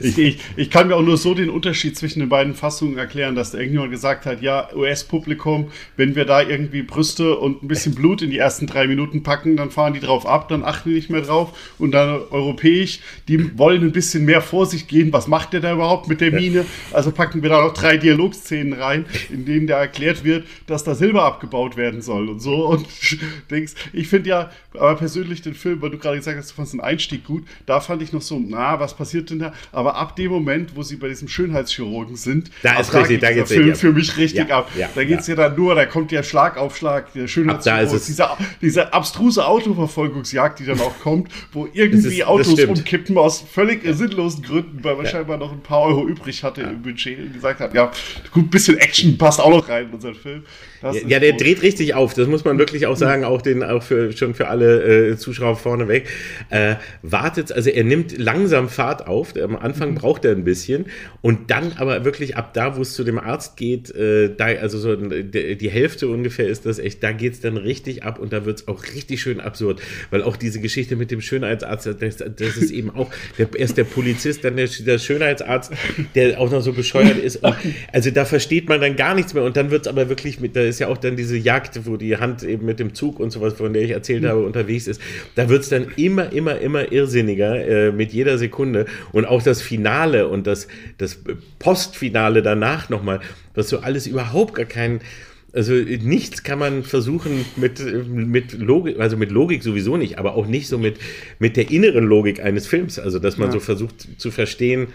[0.00, 3.34] Ich, ich, ich, kann mir auch nur so den Unterschied zwischen den beiden Fassungen erklären,
[3.34, 8.20] dass irgendjemand gesagt hat, ja, US-Publikum, wenn wir da irgendwie Brüste und ein bisschen Blut
[8.20, 11.10] in die ersten drei Minuten packen, dann fahren die drauf ab, dann achten die nicht
[11.10, 11.56] mehr drauf.
[11.78, 15.12] Und dann europäisch, die wollen ein bisschen mehr vor sich gehen.
[15.12, 16.66] Was macht der da überhaupt mit der Mine?
[16.92, 20.94] Also packen wir da noch drei Dialogszenen rein, in denen da erklärt wird, dass da
[20.94, 22.66] Silber abgebaut werden soll und so.
[22.66, 22.86] Und
[23.50, 26.74] denkst, ich finde ja, aber persönlich den Film, weil du gerade gesagt hast, du fandest
[26.74, 29.52] den Einstieg gut, da fand ich noch so, na, was passiert denn da?
[29.70, 33.48] Aber ab dem Moment, wo sie bei diesem Schönheitschirurgen sind, da ist richtig, da geht
[33.48, 34.70] Film für mich richtig ja, ab.
[34.76, 35.34] Ja, da geht es ja.
[35.34, 35.48] ja.
[35.48, 38.28] dann nur, da kommt der Schlag auf Schlag, der Schönheitschirurg, diese,
[38.60, 44.42] diese abstruse Autoverfolgungsjagd, die dann auch kommt, wo irgendwie ist, Autos umkippen aus völlig sinnlosen
[44.42, 47.74] Gründen, weil man scheinbar noch ein paar Euro übrig hatte im Budget und gesagt hat,
[47.74, 47.90] ja,
[48.32, 50.44] gut, ein bisschen Action passt auch noch rein in unseren Film.
[50.80, 51.42] Das ja, der gut.
[51.42, 54.48] dreht richtig auf, das muss man wirklich auch sagen, auch, den, auch für, schon für
[54.48, 56.08] alle äh, Zuschauer vorneweg.
[56.50, 59.94] Äh, wartet, also er nimmt langsam Fahrt auf, am Anfang mhm.
[59.96, 60.86] braucht er ein bisschen
[61.20, 64.78] und dann aber wirklich ab da, wo es zu dem Arzt geht, äh, da, also
[64.78, 68.46] so die Hälfte ungefähr ist das echt, da geht es dann richtig ab und da
[68.46, 72.56] wird es auch richtig schön absurd, weil auch diese Geschichte mit dem Schönheitsarzt, das, das
[72.56, 75.72] ist eben auch, der, erst der Polizist, dann der, der Schönheitsarzt,
[76.14, 77.36] der auch noch so bescheuert ist.
[77.36, 77.54] Und,
[77.92, 80.56] also da versteht man dann gar nichts mehr und dann wird es aber wirklich mit,
[80.56, 83.30] da ist ja auch dann diese Jagd, wo die Hand eben mit dem Zug und
[83.30, 85.00] sowas, von der ich erzählt habe, unterwegs ist.
[85.34, 88.86] Da wird es dann immer, immer, immer irrsinniger äh, mit jeder Sekunde.
[89.12, 90.68] Und auch das Finale und das,
[90.98, 91.20] das
[91.58, 93.20] Postfinale danach nochmal,
[93.54, 95.00] was so alles überhaupt gar keinen
[95.52, 100.46] also nichts kann man versuchen mit, mit Logik, also mit Logik sowieso nicht, aber auch
[100.46, 100.96] nicht so mit,
[101.38, 102.98] mit der inneren Logik eines Films.
[102.98, 103.52] Also dass man ja.
[103.52, 104.88] so versucht zu verstehen,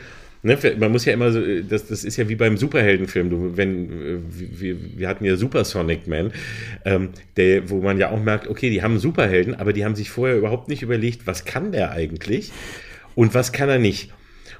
[0.43, 3.29] Ne, man muss ja immer so, das, das ist ja wie beim Superheldenfilm.
[3.29, 6.31] Du, wenn, wir, wir hatten ja Super Sonic Man,
[6.85, 10.11] ähm, der, wo man ja auch merkt, okay, die haben Superhelden, aber die haben sich
[10.11, 12.51] vorher überhaupt nicht überlegt, was kann der eigentlich
[13.15, 14.13] und was kann er nicht.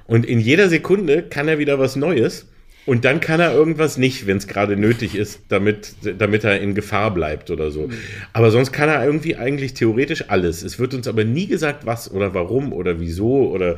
[0.06, 2.48] Und in jeder Sekunde kann er wieder was Neues.
[2.88, 6.74] Und dann kann er irgendwas nicht, wenn es gerade nötig ist, damit, damit er in
[6.74, 7.88] Gefahr bleibt oder so.
[7.88, 7.92] Mhm.
[8.32, 10.62] Aber sonst kann er irgendwie eigentlich theoretisch alles.
[10.62, 13.76] Es wird uns aber nie gesagt, was oder warum oder wieso oder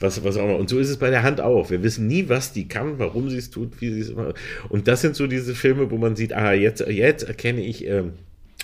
[0.00, 0.56] was, was auch immer.
[0.56, 1.68] Und so ist es bei der Hand auch.
[1.68, 4.36] Wir wissen nie, was die kann, warum sie es tut, wie sie es macht.
[4.70, 8.12] Und das sind so diese Filme, wo man sieht, ah, jetzt, jetzt erkenne ich, ähm,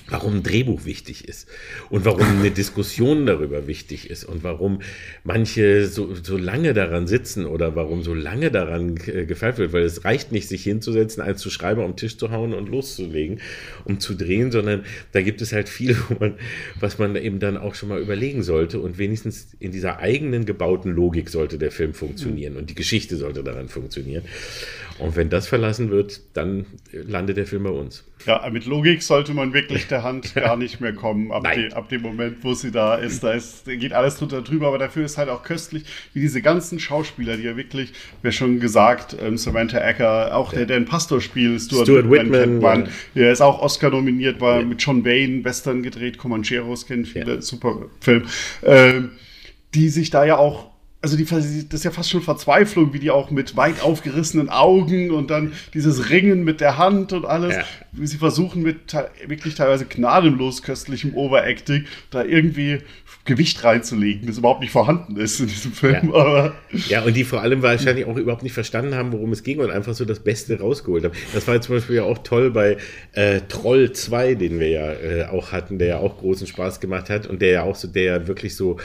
[0.08, 1.48] warum ein Drehbuch wichtig ist
[1.88, 4.80] und warum eine Diskussion darüber wichtig ist und warum
[5.22, 9.82] manche so, so lange daran sitzen oder warum so lange daran äh, gefeilt wird, weil
[9.82, 13.40] es reicht nicht, sich hinzusetzen, eins zu schreiben, am Tisch zu hauen und loszulegen,
[13.84, 16.34] um zu drehen, sondern da gibt es halt viel, man,
[16.78, 20.92] was man eben dann auch schon mal überlegen sollte und wenigstens in dieser eigenen gebauten
[20.92, 24.24] Logik sollte der Film funktionieren und die Geschichte sollte daran funktionieren.
[24.98, 28.04] Und wenn das verlassen wird, dann landet der Film bei uns.
[28.26, 31.88] Ja, mit Logik sollte man wirklich der Hand gar nicht mehr kommen, ab, de, ab
[31.88, 33.22] dem Moment, wo sie da ist.
[33.22, 36.78] Da ist, geht alles drunter drüber, aber dafür ist halt auch köstlich, wie diese ganzen
[36.78, 37.92] Schauspieler, die ja wirklich,
[38.22, 40.58] wie schon gesagt, ähm, Samantha Ecker, auch ja.
[40.58, 42.90] der, der ein Pastor spielt, Stuart, Stuart Whitman, Whitman ja.
[43.14, 44.66] der ist auch Oscar nominiert, war ja.
[44.66, 48.24] mit John Wayne Western gedreht, Comancheros kennen viele, super Film,
[48.64, 49.12] ähm,
[49.74, 50.73] die sich da ja auch
[51.04, 55.10] also die, das ist ja fast schon Verzweiflung, wie die auch mit weit aufgerissenen Augen
[55.10, 57.64] und dann dieses Ringen mit der Hand und alles, ja.
[57.92, 58.96] wie sie versuchen mit
[59.26, 62.78] wirklich teilweise gnadenlos köstlichem Overacting da irgendwie
[63.26, 66.10] Gewicht reinzulegen, das überhaupt nicht vorhanden ist in diesem Film.
[66.10, 66.54] Ja, Aber
[66.88, 69.70] ja und die vor allem wahrscheinlich auch überhaupt nicht verstanden haben, worum es ging und
[69.70, 71.14] einfach so das Beste rausgeholt haben.
[71.34, 72.78] Das war zum Beispiel ja auch toll bei
[73.12, 77.10] äh, Troll 2, den wir ja äh, auch hatten, der ja auch großen Spaß gemacht
[77.10, 78.78] hat und der ja auch so, der ja wirklich so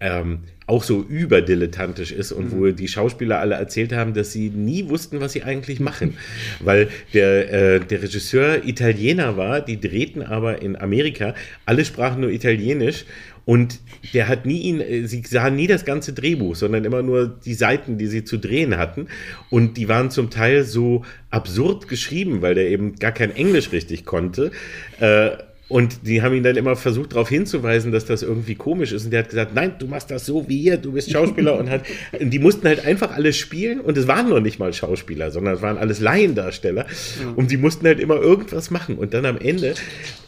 [0.00, 2.58] ähm, auch so überdilettantisch ist und mhm.
[2.58, 6.16] wo die Schauspieler alle erzählt haben, dass sie nie wussten, was sie eigentlich machen.
[6.60, 11.34] Weil der, äh, der Regisseur Italiener war, die drehten aber in Amerika,
[11.66, 13.04] alle sprachen nur Italienisch
[13.44, 13.80] und
[14.14, 17.54] der hat nie ihn, äh, sie sahen nie das ganze Drehbuch, sondern immer nur die
[17.54, 19.08] Seiten, die sie zu drehen hatten.
[19.50, 24.04] Und die waren zum Teil so absurd geschrieben, weil der eben gar kein Englisch richtig
[24.04, 24.52] konnte.
[25.00, 25.30] Äh,
[25.68, 29.04] und die haben ihn dann immer versucht, darauf hinzuweisen, dass das irgendwie komisch ist.
[29.04, 31.58] Und der hat gesagt, nein, du machst das so wie hier, du bist Schauspieler.
[31.58, 31.84] und hat,
[32.20, 33.80] die mussten halt einfach alles spielen.
[33.80, 36.84] Und es waren noch nicht mal Schauspieler, sondern es waren alles Laiendarsteller.
[36.84, 37.32] Ja.
[37.36, 38.96] Und die mussten halt immer irgendwas machen.
[38.96, 39.74] Und dann am Ende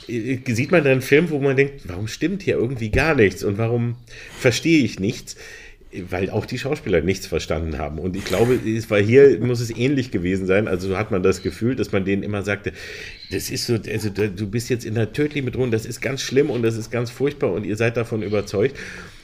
[0.08, 3.44] äh, sieht man dann einen Film, wo man denkt, warum stimmt hier irgendwie gar nichts?
[3.44, 3.96] Und warum
[4.38, 5.36] verstehe ich nichts?
[6.10, 7.98] weil auch die Schauspieler nichts verstanden haben.
[7.98, 10.66] Und ich glaube, es war hier muss es ähnlich gewesen sein.
[10.66, 12.72] Also so hat man das Gefühl, dass man denen immer sagte,
[13.30, 16.50] das ist so, also du bist jetzt in der tödlichen Bedrohung, das ist ganz schlimm
[16.50, 18.76] und das ist ganz furchtbar und ihr seid davon überzeugt.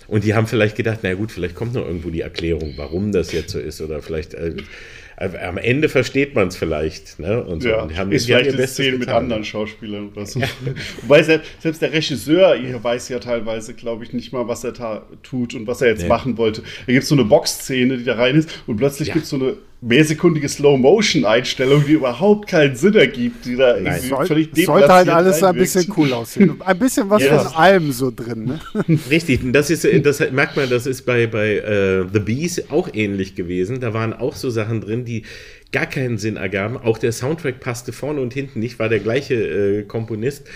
[0.08, 3.30] Und die haben vielleicht gedacht, na gut, vielleicht kommt noch irgendwo die Erklärung, warum das
[3.30, 4.54] jetzt so ist oder vielleicht äh,
[5.20, 7.18] äh, am Ende versteht man es vielleicht.
[7.18, 7.44] Ne?
[7.44, 7.68] Und so.
[7.68, 10.40] Ja, und haben ist vielleicht eine Szene mit anderen Schauspielern oder so.
[11.02, 14.72] Wobei selbst, selbst, der Regisseur hier weiß ja teilweise, glaube ich, nicht mal, was er
[15.22, 16.08] tut und was er jetzt nee.
[16.08, 16.62] machen wollte.
[16.86, 19.14] Da gibt es so eine Boxszene, die da rein ist und plötzlich ja.
[19.14, 24.26] gibt es so eine mehrsekundige Slow-Motion-Einstellung, die überhaupt keinen Sinn ergibt, die da Nein, soll,
[24.26, 26.60] völlig Sollte halt alles ein bisschen cool aussehen.
[26.64, 27.38] Ein bisschen was ja.
[27.38, 28.44] von allem so drin.
[28.44, 28.60] Ne?
[29.10, 31.62] Richtig, das ist, das merkt man, das ist bei, bei
[32.02, 33.80] uh, The Bees auch ähnlich gewesen.
[33.80, 35.22] Da waren auch so Sachen drin, die
[35.72, 36.76] gar keinen Sinn ergaben.
[36.76, 40.46] Auch der Soundtrack passte vorne und hinten nicht, war der gleiche äh, Komponist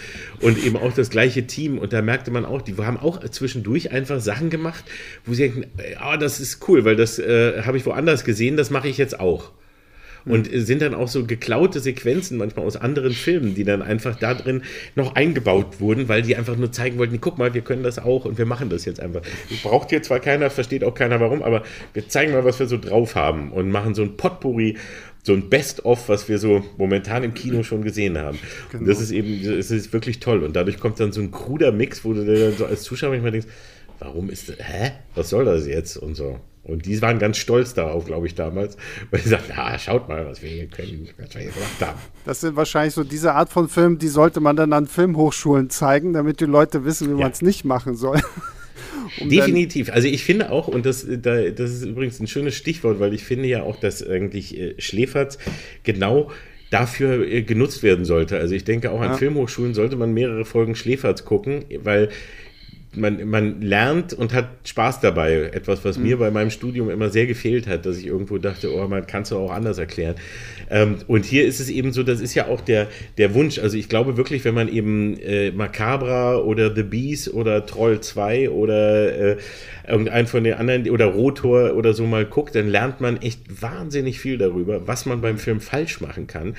[0.41, 1.79] und eben auch das gleiche Team.
[1.79, 4.85] Und da merkte man auch, die haben auch zwischendurch einfach Sachen gemacht,
[5.25, 5.67] wo sie denken,
[5.99, 9.19] ah, das ist cool, weil das äh, habe ich woanders gesehen, das mache ich jetzt
[9.19, 9.53] auch.
[10.27, 14.35] Und sind dann auch so geklaute Sequenzen manchmal aus anderen Filmen, die dann einfach da
[14.35, 14.63] drin
[14.95, 18.25] noch eingebaut wurden, weil die einfach nur zeigen wollten, guck mal, wir können das auch
[18.25, 19.23] und wir machen das jetzt einfach.
[19.63, 21.63] Braucht hier zwar keiner, versteht auch keiner warum, aber
[21.93, 24.77] wir zeigen mal, was wir so drauf haben und machen so ein Potpourri
[25.27, 28.39] so ein Best-of, was wir so momentan im Kino schon gesehen haben.
[28.71, 28.83] Genau.
[28.83, 30.45] Und das ist eben, das ist wirklich toll.
[30.45, 33.33] Und dadurch kommt dann so ein kruder Mix, wo du dann so als Zuschauer manchmal
[33.33, 33.49] denkst,
[34.01, 34.93] warum ist das, hä?
[35.15, 35.97] Was soll das jetzt?
[35.97, 36.41] Und so.
[36.65, 38.77] Und die waren ganz stolz darauf, glaube ich, damals,
[39.11, 41.99] weil sie sagten, ah, schaut mal, was wir hier können, was wir hier gemacht haben.
[42.25, 46.15] Das sind wahrscheinlich so diese Art von Filmen, die sollte man dann an Filmhochschulen zeigen,
[46.15, 47.25] damit die Leute wissen, wie ja.
[47.25, 48.21] man es nicht machen soll.
[49.21, 49.91] Um Definitiv.
[49.91, 53.23] Also ich finde auch, und das, da, das ist übrigens ein schönes Stichwort, weil ich
[53.23, 55.39] finde ja auch, dass eigentlich äh, Schläferz
[55.85, 56.33] genau
[56.71, 58.39] dafür äh, genutzt werden sollte.
[58.39, 59.17] Also ich denke auch an ja.
[59.17, 62.09] Filmhochschulen sollte man mehrere Folgen Schläferz gucken, weil
[62.97, 65.51] man, man lernt und hat Spaß dabei.
[65.53, 66.05] Etwas, was mhm.
[66.05, 69.23] mir bei meinem Studium immer sehr gefehlt hat, dass ich irgendwo dachte, oh, man kann
[69.23, 70.17] es auch anders erklären.
[70.71, 72.89] Ähm, und hier ist es eben so, das ist ja auch der,
[73.19, 73.59] der Wunsch.
[73.59, 78.51] Also ich glaube wirklich, wenn man eben äh, Macabra oder The Beast oder Troll 2
[78.51, 79.37] oder äh,
[79.87, 84.19] irgendeinen von den anderen oder Rotor oder so mal guckt, dann lernt man echt wahnsinnig
[84.19, 86.57] viel darüber, was man beim Film falsch machen kann.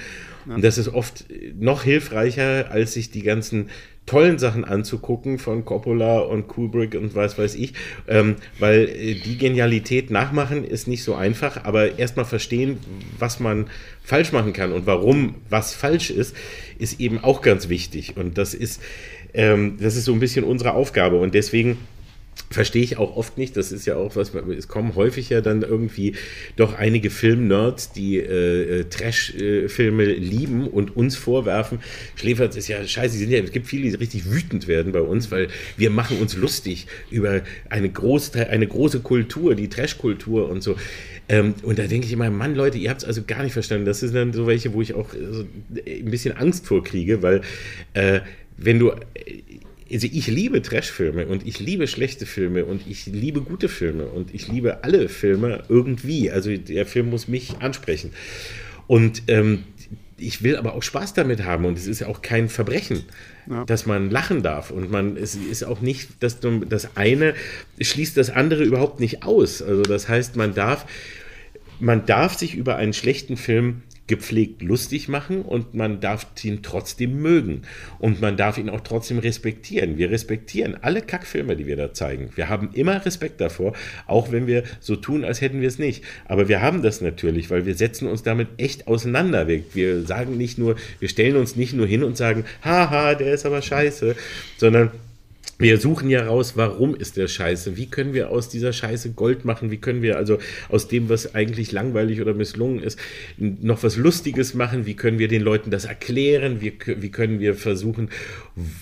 [0.47, 0.55] Ja.
[0.55, 1.25] Und das ist oft
[1.57, 3.69] noch hilfreicher, als sich die ganzen
[4.05, 7.73] tollen Sachen anzugucken von Coppola und Kubrick und was weiß ich,
[8.07, 12.77] ähm, weil äh, die Genialität nachmachen ist nicht so einfach, aber erstmal verstehen,
[13.17, 13.67] was man
[14.03, 16.35] falsch machen kann und warum was falsch ist,
[16.77, 18.15] ist eben auch ganz wichtig.
[18.15, 18.81] Und das ist
[19.35, 21.17] ähm, das ist so ein bisschen unsere Aufgabe.
[21.17, 21.77] Und deswegen
[22.49, 23.57] verstehe ich auch oft nicht.
[23.57, 26.15] Das ist ja auch was, es kommen häufig ja dann irgendwie
[26.55, 31.79] doch einige Filmnerds, die äh, äh, Trash-Filme lieben und uns vorwerfen,
[32.15, 35.31] Schläferz ist ja scheiße, sind ja, es gibt viele, die richtig wütend werden bei uns,
[35.31, 40.75] weil wir machen uns lustig über eine, groß, eine große Kultur, die Trash-Kultur und so.
[41.27, 43.85] Ähm, und da denke ich immer, Mann, Leute, ihr habt es also gar nicht verstanden.
[43.85, 47.41] Das sind dann so welche, wo ich auch so ein bisschen Angst vorkriege, weil
[47.93, 48.21] äh,
[48.57, 48.93] wenn du
[49.95, 54.33] also ich liebe Trashfilme und ich liebe schlechte Filme und ich liebe gute Filme und
[54.33, 56.29] ich liebe alle Filme irgendwie.
[56.29, 58.11] Also der Film muss mich ansprechen.
[58.87, 59.63] Und ähm,
[60.17, 63.03] ich will aber auch Spaß damit haben und es ist auch kein Verbrechen,
[63.49, 63.63] ja.
[63.63, 67.33] dass man lachen darf und man es ist auch nicht, dass das eine
[67.79, 69.61] schließt das andere überhaupt nicht aus.
[69.61, 70.85] Also das heißt, man darf
[71.79, 77.21] man darf sich über einen schlechten Film gepflegt lustig machen und man darf ihn trotzdem
[77.21, 77.63] mögen.
[77.99, 79.97] Und man darf ihn auch trotzdem respektieren.
[79.97, 82.29] Wir respektieren alle Kackfilme, die wir da zeigen.
[82.35, 83.73] Wir haben immer Respekt davor,
[84.05, 86.03] auch wenn wir so tun, als hätten wir es nicht.
[86.25, 89.47] Aber wir haben das natürlich, weil wir setzen uns damit echt auseinander.
[89.47, 93.33] Wir, wir sagen nicht nur, wir stellen uns nicht nur hin und sagen, haha, der
[93.33, 94.15] ist aber scheiße,
[94.57, 94.91] sondern
[95.57, 97.77] wir suchen ja raus, warum ist der Scheiße?
[97.77, 99.71] Wie können wir aus dieser Scheiße Gold machen?
[99.71, 100.37] Wie können wir also
[100.69, 102.99] aus dem, was eigentlich langweilig oder misslungen ist,
[103.37, 104.85] noch was Lustiges machen?
[104.85, 106.59] Wie können wir den Leuten das erklären?
[106.59, 108.09] Wie, wie können wir versuchen,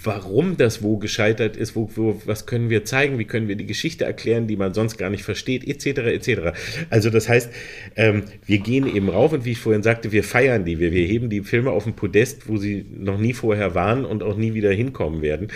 [0.03, 1.75] warum das wo gescheitert ist?
[1.75, 3.17] Wo, wo, was können wir zeigen?
[3.17, 5.67] Wie können wir die Geschichte erklären, die man sonst gar nicht versteht?
[5.67, 5.99] Etc.
[5.99, 6.57] etc.
[6.89, 7.49] Also das heißt,
[7.95, 10.79] ähm, wir gehen eben rauf und wie ich vorhin sagte, wir feiern die.
[10.79, 14.21] Wir, wir heben die Filme auf den Podest, wo sie noch nie vorher waren und
[14.21, 15.47] auch nie wieder hinkommen werden.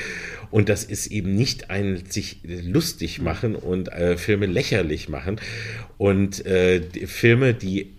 [0.50, 5.40] Und das ist eben nicht ein sich lustig machen und äh, Filme lächerlich machen.
[5.98, 7.97] Und äh, Filme, die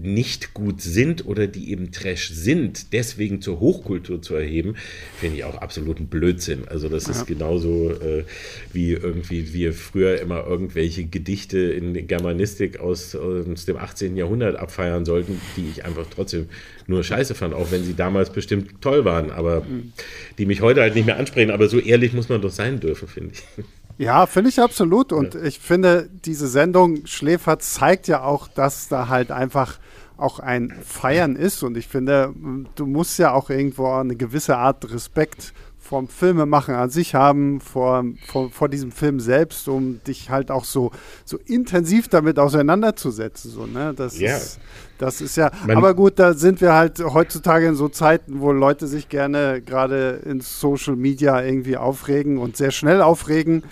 [0.00, 4.76] nicht gut sind oder die eben Trash sind, deswegen zur Hochkultur zu erheben,
[5.18, 6.68] finde ich auch absoluten Blödsinn.
[6.68, 7.12] Also das ja.
[7.12, 8.24] ist genauso äh,
[8.72, 14.16] wie irgendwie wir früher immer irgendwelche Gedichte in Germanistik aus, aus dem 18.
[14.16, 16.46] Jahrhundert abfeiern sollten, die ich einfach trotzdem
[16.86, 19.92] nur scheiße fand, auch wenn sie damals bestimmt toll waren, aber mhm.
[20.38, 21.50] die mich heute halt nicht mehr ansprechen.
[21.50, 23.64] Aber so ehrlich muss man doch sein dürfen, finde ich.
[23.98, 25.12] Ja, finde ich absolut.
[25.12, 25.42] Und ja.
[25.42, 29.78] ich finde, diese Sendung Schläfer zeigt ja auch, dass da halt einfach
[30.16, 31.62] auch ein Feiern ist.
[31.62, 32.32] Und ich finde,
[32.76, 38.04] du musst ja auch irgendwo eine gewisse Art Respekt vom Filmemachen an sich haben, vor,
[38.26, 40.90] vor, vor, diesem Film selbst, um dich halt auch so,
[41.24, 43.50] so intensiv damit auseinanderzusetzen.
[43.50, 43.94] So, ne?
[43.96, 44.36] das, yeah.
[44.36, 44.60] ist,
[44.98, 48.52] das ist ja, Man aber gut, da sind wir halt heutzutage in so Zeiten, wo
[48.52, 53.62] Leute sich gerne gerade in Social Media irgendwie aufregen und sehr schnell aufregen,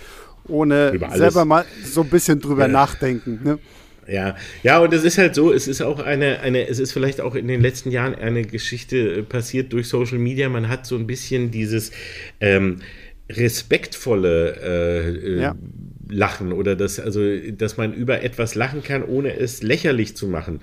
[0.48, 2.68] ohne selber mal so ein bisschen drüber ja.
[2.68, 3.40] nachdenken.
[3.42, 3.58] Ne?
[4.08, 7.20] Ja, ja, und es ist halt so, es ist auch eine, eine, es ist vielleicht
[7.20, 10.48] auch in den letzten Jahren eine Geschichte äh, passiert durch Social Media.
[10.48, 11.90] Man hat so ein bisschen dieses
[12.40, 12.78] ähm,
[13.28, 15.56] respektvolle äh, äh ja.
[16.08, 17.20] Lachen oder das, also,
[17.50, 20.60] dass man über etwas lachen kann, ohne es lächerlich zu machen.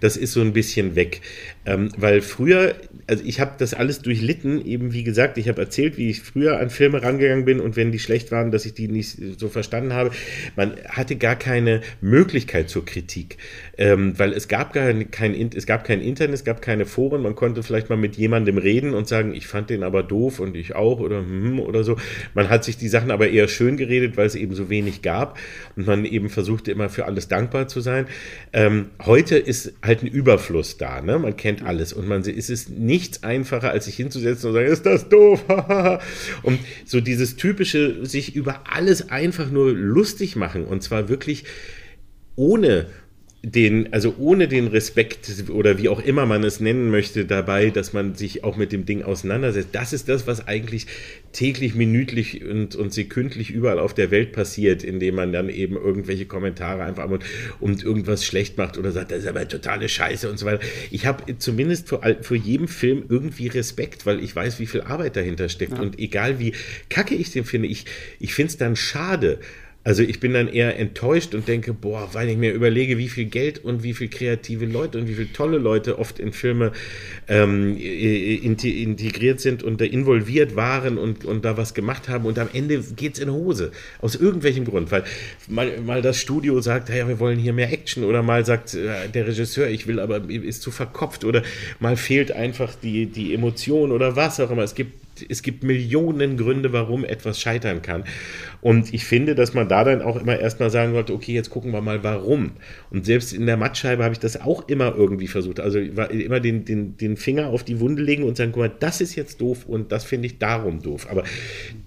[0.00, 1.20] Das ist so ein bisschen weg.
[1.68, 2.76] Ähm, weil früher,
[3.06, 6.58] also ich habe das alles durchlitten, eben wie gesagt, ich habe erzählt, wie ich früher
[6.58, 9.92] an Filme rangegangen bin und wenn die schlecht waren, dass ich die nicht so verstanden
[9.92, 10.10] habe.
[10.56, 13.36] Man hatte gar keine Möglichkeit zur Kritik,
[13.76, 17.34] ähm, weil es gab gar kein, es gab kein Internet, es gab keine Foren, man
[17.34, 20.74] konnte vielleicht mal mit jemandem reden und sagen, ich fand den aber doof und ich
[20.74, 21.98] auch oder hm oder so.
[22.32, 25.38] Man hat sich die Sachen aber eher schön geredet, weil es eben so wenig gab
[25.76, 28.06] und man eben versuchte immer für alles dankbar zu sein.
[28.54, 31.18] Ähm, heute ist halt ein Überfluss da, ne?
[31.18, 31.92] Man kennt kennt alles.
[31.92, 35.44] Und man es ist nichts einfacher, als sich hinzusetzen und sagen, ist das doof?
[36.42, 40.64] und so dieses typische, sich über alles einfach nur lustig machen.
[40.64, 41.44] Und zwar wirklich
[42.36, 42.86] ohne
[43.52, 47.92] den, also ohne den Respekt oder wie auch immer man es nennen möchte dabei, dass
[47.92, 49.70] man sich auch mit dem Ding auseinandersetzt.
[49.72, 50.86] Das ist das, was eigentlich
[51.32, 56.26] täglich, minütlich und, und sekündlich überall auf der Welt passiert, indem man dann eben irgendwelche
[56.26, 57.24] Kommentare einfach und,
[57.60, 60.60] und irgendwas schlecht macht oder sagt, das ist aber totale Scheiße und so weiter.
[60.90, 65.16] Ich habe zumindest für, für jeden Film irgendwie Respekt, weil ich weiß, wie viel Arbeit
[65.16, 65.72] dahinter steckt.
[65.72, 65.80] Ja.
[65.80, 66.52] Und egal wie
[66.90, 67.86] kacke ich den finde, ich,
[68.18, 69.38] ich finde es dann schade,
[69.88, 73.24] also ich bin dann eher enttäuscht und denke, boah, weil ich mir überlege, wie viel
[73.24, 76.72] Geld und wie viel kreative Leute und wie viele tolle Leute oft in Filme
[77.26, 82.50] ähm, integriert sind und da involviert waren und, und da was gemacht haben und am
[82.52, 83.72] Ende geht es in Hose.
[84.02, 84.90] Aus irgendwelchem Grund.
[84.90, 85.04] Weil
[85.48, 89.08] mal, mal das Studio sagt, ja, wir wollen hier mehr Action oder mal sagt äh,
[89.08, 91.42] der Regisseur, ich will aber, ist zu verkopft oder
[91.80, 94.64] mal fehlt einfach die, die Emotion oder was auch immer.
[94.64, 98.04] Es gibt es gibt Millionen Gründe, warum etwas scheitern kann.
[98.60, 101.72] Und ich finde, dass man da dann auch immer erstmal sagen sollte, okay, jetzt gucken
[101.72, 102.52] wir mal, warum.
[102.90, 105.60] Und selbst in der Mattscheibe habe ich das auch immer irgendwie versucht.
[105.60, 109.00] Also immer den, den, den Finger auf die Wunde legen und sagen, guck mal, das
[109.00, 111.06] ist jetzt doof und das finde ich darum doof.
[111.10, 111.24] Aber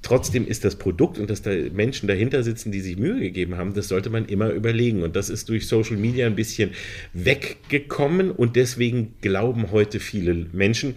[0.01, 3.73] trotzdem ist das Produkt und dass da Menschen dahinter sitzen, die sich Mühe gegeben haben,
[3.73, 5.03] das sollte man immer überlegen.
[5.03, 6.71] Und das ist durch Social Media ein bisschen
[7.13, 10.95] weggekommen und deswegen glauben heute viele Menschen,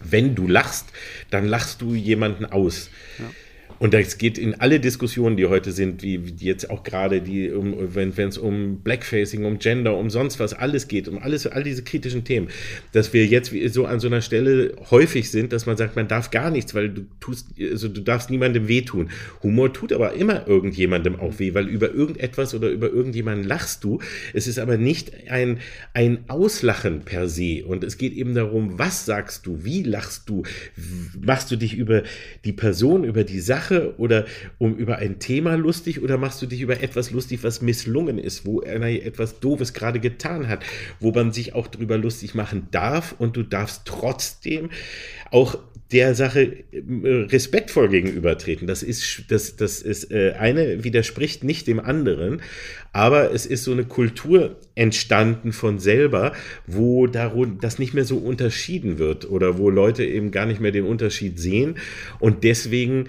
[0.00, 0.86] wenn du lachst,
[1.30, 2.90] dann lachst du jemanden aus.
[3.18, 3.24] Ja.
[3.82, 7.50] Und das geht in alle Diskussionen, die heute sind, wie, wie jetzt auch gerade die,
[7.50, 11.64] um, wenn es um Blackfacing, um Gender, um sonst was alles geht, um alles, all
[11.64, 12.46] diese kritischen Themen,
[12.92, 16.30] dass wir jetzt so an so einer Stelle häufig sind, dass man sagt, man darf
[16.30, 19.10] gar nichts, weil du tust, also du darfst niemandem wehtun.
[19.42, 23.98] Humor tut aber immer irgendjemandem auch weh, weil über irgendetwas oder über irgendjemanden lachst du.
[24.32, 25.58] Es ist aber nicht ein,
[25.92, 27.64] ein Auslachen per se.
[27.66, 30.44] Und es geht eben darum, was sagst du, wie lachst du,
[31.20, 32.04] machst du dich über
[32.44, 34.26] die Person, über die Sache, Sache oder
[34.58, 38.46] um über ein Thema lustig oder machst du dich über etwas lustig, was misslungen ist,
[38.46, 40.64] wo einer etwas Doofes gerade getan hat,
[41.00, 44.70] wo man sich auch darüber lustig machen darf und du darfst trotzdem
[45.30, 45.58] auch
[45.92, 48.66] der Sache äh, respektvoll gegenübertreten.
[48.66, 52.40] Das ist, das, das ist, äh, eine widerspricht nicht dem anderen,
[52.92, 56.32] aber es ist so eine Kultur entstanden von selber,
[56.66, 60.72] wo darum, das nicht mehr so unterschieden wird oder wo Leute eben gar nicht mehr
[60.72, 61.76] den Unterschied sehen
[62.20, 63.08] und deswegen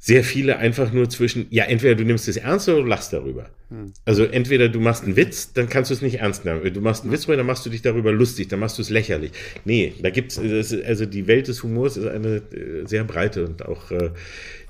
[0.00, 3.50] sehr viele einfach nur zwischen, ja, entweder du nimmst es ernst oder du lachst darüber.
[3.70, 3.92] Hm.
[4.04, 6.72] Also entweder du machst einen Witz, dann kannst du es nicht ernst nehmen.
[6.72, 9.32] Du machst einen Witz, dann machst du dich darüber lustig, dann machst du es lächerlich.
[9.64, 13.90] Nee, da gibt's, also die Welt des Humors ist eine äh, sehr breite und auch
[13.90, 14.10] äh,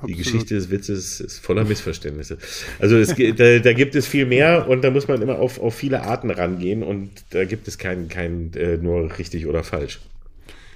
[0.06, 2.38] die Geschichte des Witzes ist voller Missverständnisse.
[2.78, 5.74] Also es, da, da, gibt es viel mehr und da muss man immer auf, auf
[5.74, 10.00] viele Arten rangehen und da gibt es kein, kein äh, nur richtig oder falsch.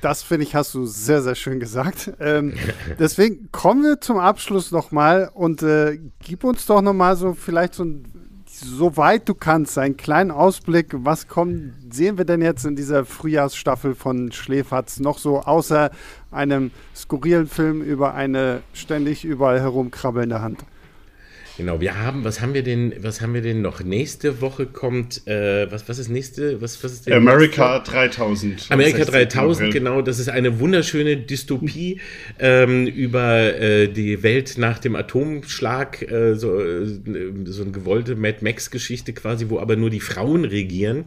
[0.03, 2.13] Das finde ich, hast du sehr, sehr schön gesagt.
[2.19, 2.55] Ähm,
[2.99, 7.85] deswegen kommen wir zum Abschluss nochmal und äh, gib uns doch nochmal so vielleicht so
[7.85, 8.05] ein,
[8.49, 10.89] soweit du kannst, einen kleinen Ausblick.
[10.93, 15.93] Was kommen, sehen wir denn jetzt in dieser Frühjahrsstaffel von Schläferz noch so, außer
[16.33, 20.65] einem skurrilen Film über eine ständig überall herumkrabbelnde Hand?
[21.59, 23.85] Genau, wir haben, was haben wir denn, was haben wir denn noch?
[23.85, 28.69] Nächste Woche kommt, äh, was, was ist nächste, was, was ist denn America 3000.
[28.71, 32.01] America 3000, genau, das ist eine wunderschöne Dystopie
[32.39, 36.87] ähm, über äh, die Welt nach dem Atomschlag, äh, so, äh,
[37.45, 41.05] so eine gewollte Mad Max-Geschichte quasi, wo aber nur die Frauen regieren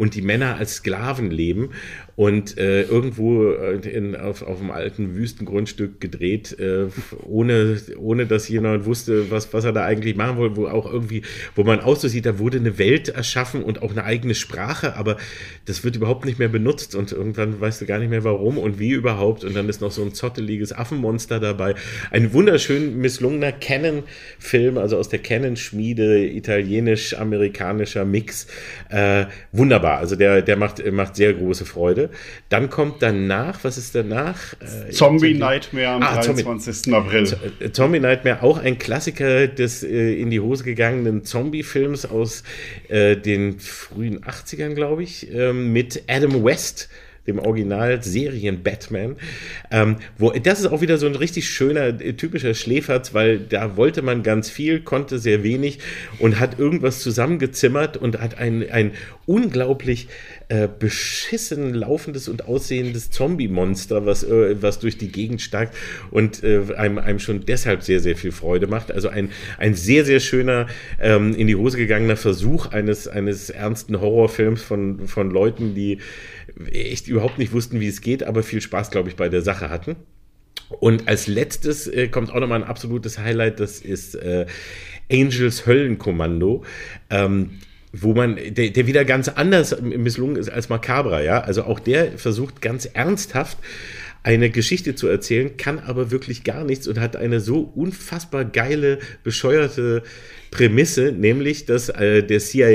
[0.00, 1.72] und die Männer als Sklaven leben
[2.16, 6.86] und äh, irgendwo äh, in, auf, auf einem alten Wüstengrundstück gedreht, äh,
[7.26, 11.20] ohne, ohne dass jemand wusste, was, was er da eigentlich machen wollte, wo auch irgendwie,
[11.54, 14.96] wo man auch so sieht, da wurde eine Welt erschaffen und auch eine eigene Sprache,
[14.96, 15.18] aber
[15.66, 18.78] das wird überhaupt nicht mehr benutzt und irgendwann weißt du gar nicht mehr warum und
[18.78, 21.74] wie überhaupt und dann ist noch so ein zotteliges Affenmonster dabei.
[22.10, 28.46] Ein wunderschön misslungener Canon-Film, also aus der Canon-Schmiede, italienisch-amerikanischer Mix.
[28.88, 32.10] Äh, wunderbar, also der, der macht, macht sehr große Freude.
[32.48, 34.54] Dann kommt danach, was ist danach?
[34.60, 36.82] Äh, Zombie Nightmare am ah, 23.
[36.82, 37.36] Zombie, April.
[37.60, 42.42] Äh, Zombie Nightmare, auch ein Klassiker des äh, in die Hose gegangenen Zombie-Films aus
[42.88, 46.88] äh, den frühen 80ern, glaube ich, ähm, mit Adam West
[47.30, 49.16] dem Original-Serien-Batman.
[49.70, 53.76] Ähm, wo, das ist auch wieder so ein richtig schöner, äh, typischer Schläferz, weil da
[53.76, 55.78] wollte man ganz viel, konnte sehr wenig
[56.18, 58.92] und hat irgendwas zusammengezimmert und hat ein, ein
[59.26, 60.08] unglaublich
[60.48, 65.74] äh, beschissen laufendes und aussehendes Zombie-Monster, was, äh, was durch die Gegend steigt
[66.10, 68.90] und äh, einem, einem schon deshalb sehr, sehr viel Freude macht.
[68.90, 70.66] Also ein, ein sehr, sehr schöner,
[71.00, 75.98] ähm, in die Hose gegangener Versuch eines, eines ernsten Horrorfilms von, von Leuten, die
[76.70, 79.70] echt überhaupt nicht wussten, wie es geht, aber viel Spaß, glaube ich, bei der Sache
[79.70, 79.96] hatten.
[80.68, 84.46] Und als letztes äh, kommt auch nochmal ein absolutes Highlight, das ist äh,
[85.10, 86.64] Angels Höllenkommando.
[87.10, 87.58] Ähm,
[87.92, 91.40] wo man, der, der wieder ganz anders misslungen ist als Macabra, ja.
[91.40, 93.58] Also auch der versucht ganz ernsthaft
[94.22, 98.98] eine Geschichte zu erzählen, kann aber wirklich gar nichts und hat eine so unfassbar geile,
[99.24, 100.02] bescheuerte
[100.50, 102.68] Prämisse, nämlich, dass äh, der CIA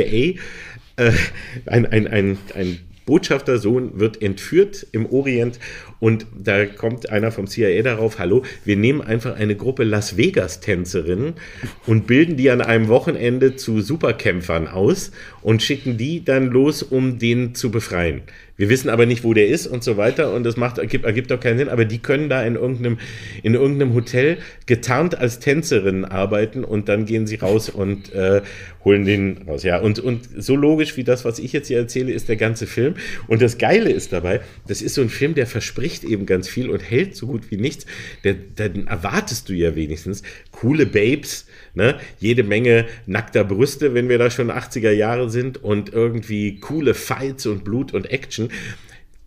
[0.97, 1.11] äh,
[1.65, 5.59] ein, ein, ein, ein Botschaftersohn wird entführt im Orient
[5.99, 11.33] und da kommt einer vom CIA darauf, hallo, wir nehmen einfach eine Gruppe Las Vegas-Tänzerinnen
[11.85, 15.11] und bilden die an einem Wochenende zu Superkämpfern aus
[15.41, 18.21] und schicken die dann los, um den zu befreien.
[18.57, 21.31] Wir wissen aber nicht, wo der ist und so weiter und das macht, ergibt, ergibt
[21.31, 22.97] auch keinen Sinn, aber die können da in irgendeinem,
[23.43, 28.41] in irgendeinem Hotel getarnt als Tänzerinnen arbeiten und dann gehen sie raus und äh,
[28.85, 29.63] holen den raus.
[29.63, 32.67] Ja, und, und so logisch wie das, was ich jetzt hier erzähle, ist der ganze
[32.67, 32.93] Film.
[33.27, 36.69] Und das Geile ist dabei, das ist so ein Film, der verspricht eben ganz viel
[36.69, 37.85] und hält so gut wie nichts.
[38.23, 41.99] Der, dann erwartest du ja wenigstens coole Babes, Ne?
[42.19, 47.45] Jede Menge nackter Brüste, wenn wir da schon 80er Jahre sind und irgendwie coole Fights
[47.45, 48.49] und Blut und Action.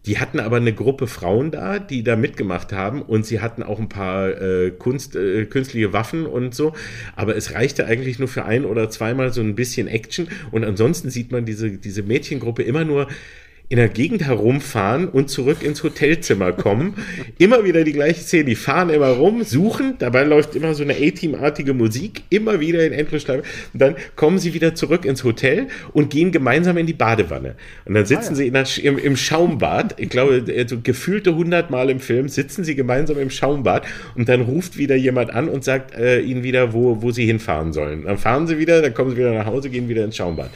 [0.09, 3.79] Die hatten aber eine Gruppe Frauen da, die da mitgemacht haben und sie hatten auch
[3.79, 6.73] ein paar äh, Kunst, äh, künstliche Waffen und so.
[7.15, 11.11] Aber es reichte eigentlich nur für ein oder zweimal so ein bisschen Action und ansonsten
[11.11, 13.09] sieht man diese, diese Mädchengruppe immer nur
[13.71, 16.95] in der Gegend herumfahren und zurück ins Hotelzimmer kommen.
[17.39, 18.45] immer wieder die gleiche Szene.
[18.45, 22.95] Die fahren immer rum, suchen, dabei läuft immer so eine A-Team-artige Musik, immer wieder in
[22.95, 23.43] Endlosschleife.
[23.75, 27.57] Und dann kommen sie wieder zurück ins Hotel und gehen gemeinsam in die Badewanne.
[27.85, 28.65] Und dann sitzen ah, ja.
[28.65, 33.19] sie der, im, im, Schaumbad, ich glaube, also gefühlte hundertmal im Film, sitzen sie gemeinsam
[33.19, 37.11] im Schaumbad und dann ruft wieder jemand an und sagt äh, ihnen wieder, wo, wo
[37.11, 38.05] sie hinfahren sollen.
[38.05, 40.51] Dann fahren sie wieder, dann kommen sie wieder nach Hause, gehen wieder ins Schaumbad.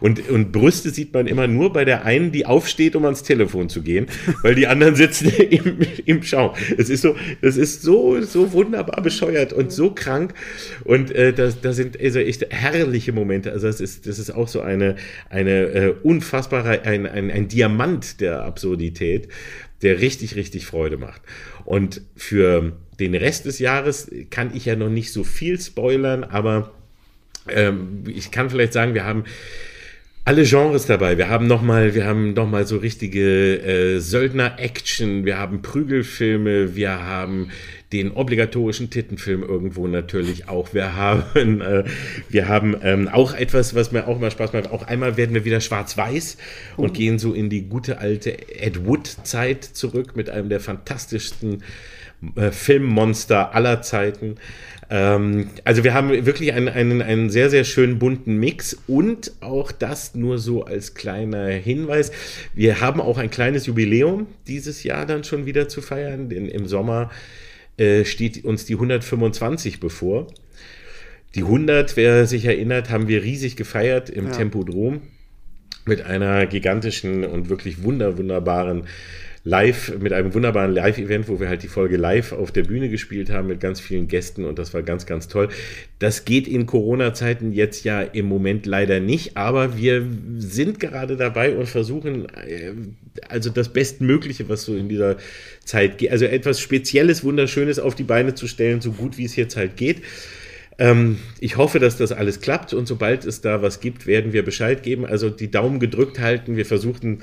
[0.00, 3.22] Und, und Brüste sieht man immer nur bei der einen, die auf aufsteht, um ans
[3.22, 4.06] Telefon zu gehen,
[4.42, 6.54] weil die anderen sitzen im, im Schaum.
[6.76, 10.34] Es ist so, das ist so, so wunderbar bescheuert und so krank.
[10.82, 13.52] Und äh, da, da sind also echt herrliche Momente.
[13.52, 14.96] Also das ist, das ist auch so eine,
[15.30, 19.28] eine äh, unfassbare, ein, ein, ein Diamant der Absurdität,
[19.82, 21.22] der richtig, richtig Freude macht.
[21.64, 26.72] Und für den Rest des Jahres kann ich ja noch nicht so viel spoilern, aber
[27.48, 29.24] ähm, ich kann vielleicht sagen, wir haben
[30.28, 31.16] alle Genres dabei.
[31.16, 37.02] Wir haben nochmal, wir haben noch mal so richtige äh, Söldner-Action, wir haben Prügelfilme, wir
[37.02, 37.48] haben
[37.94, 40.74] den obligatorischen Tittenfilm irgendwo natürlich auch.
[40.74, 41.84] Wir haben, äh,
[42.28, 44.70] wir haben ähm, auch etwas, was mir auch immer Spaß macht.
[44.70, 46.36] Auch einmal werden wir wieder schwarz-weiß
[46.76, 46.92] und oh.
[46.92, 51.62] gehen so in die gute alte Ed Wood-Zeit zurück mit einem der fantastischsten
[52.36, 54.36] äh, Filmmonster aller Zeiten.
[54.90, 59.70] Ähm, also wir haben wirklich einen, einen, einen sehr, sehr schönen bunten Mix und auch
[59.70, 62.10] das nur so als kleiner Hinweis.
[62.54, 66.66] Wir haben auch ein kleines Jubiläum dieses Jahr dann schon wieder zu feiern, denn im
[66.66, 67.10] Sommer
[67.76, 70.26] äh, steht uns die 125 bevor.
[71.34, 74.32] Die 100, wer sich erinnert, haben wir riesig gefeiert im ja.
[74.32, 75.02] Tempodrom
[75.84, 78.84] mit einer gigantischen und wirklich wunder, wunderbaren
[79.44, 83.30] live, mit einem wunderbaren Live-Event, wo wir halt die Folge live auf der Bühne gespielt
[83.30, 85.48] haben mit ganz vielen Gästen und das war ganz, ganz toll.
[85.98, 90.06] Das geht in Corona-Zeiten jetzt ja im Moment leider nicht, aber wir
[90.38, 92.72] sind gerade dabei und versuchen äh,
[93.28, 95.16] also das Bestmögliche, was so in dieser
[95.64, 99.36] Zeit geht, also etwas Spezielles, Wunderschönes auf die Beine zu stellen, so gut wie es
[99.36, 100.02] jetzt halt geht.
[100.78, 104.44] Ähm, ich hoffe, dass das alles klappt und sobald es da was gibt, werden wir
[104.44, 105.04] Bescheid geben.
[105.04, 106.56] Also die Daumen gedrückt halten.
[106.56, 107.20] Wir versuchen,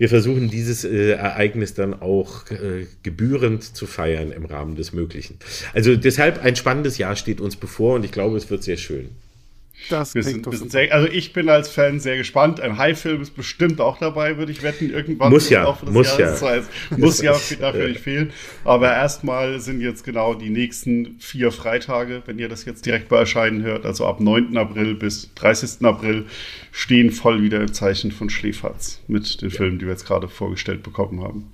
[0.00, 5.36] wir versuchen dieses äh, Ereignis dann auch äh, gebührend zu feiern im Rahmen des Möglichen.
[5.74, 9.10] Also deshalb ein spannendes Jahr steht uns bevor und ich glaube, es wird sehr schön.
[9.88, 12.60] Das wir sind, wir sind sehr, also ich bin als Fan sehr gespannt.
[12.60, 14.90] Ein High-Film ist bestimmt auch dabei, würde ich wetten.
[14.90, 16.26] Irgendwann muss ja, muss ja.
[16.26, 18.32] Das heißt, muss ja dafür nicht fehlen.
[18.64, 23.18] Aber erstmal sind jetzt genau die nächsten vier Freitage, wenn ihr das jetzt direkt bei
[23.18, 24.56] Erscheinen hört, also ab 9.
[24.56, 25.84] April bis 30.
[25.84, 26.26] April,
[26.72, 29.56] stehen voll wieder im Zeichen von Schläferz mit den ja.
[29.56, 31.50] Filmen, die wir jetzt gerade vorgestellt bekommen haben.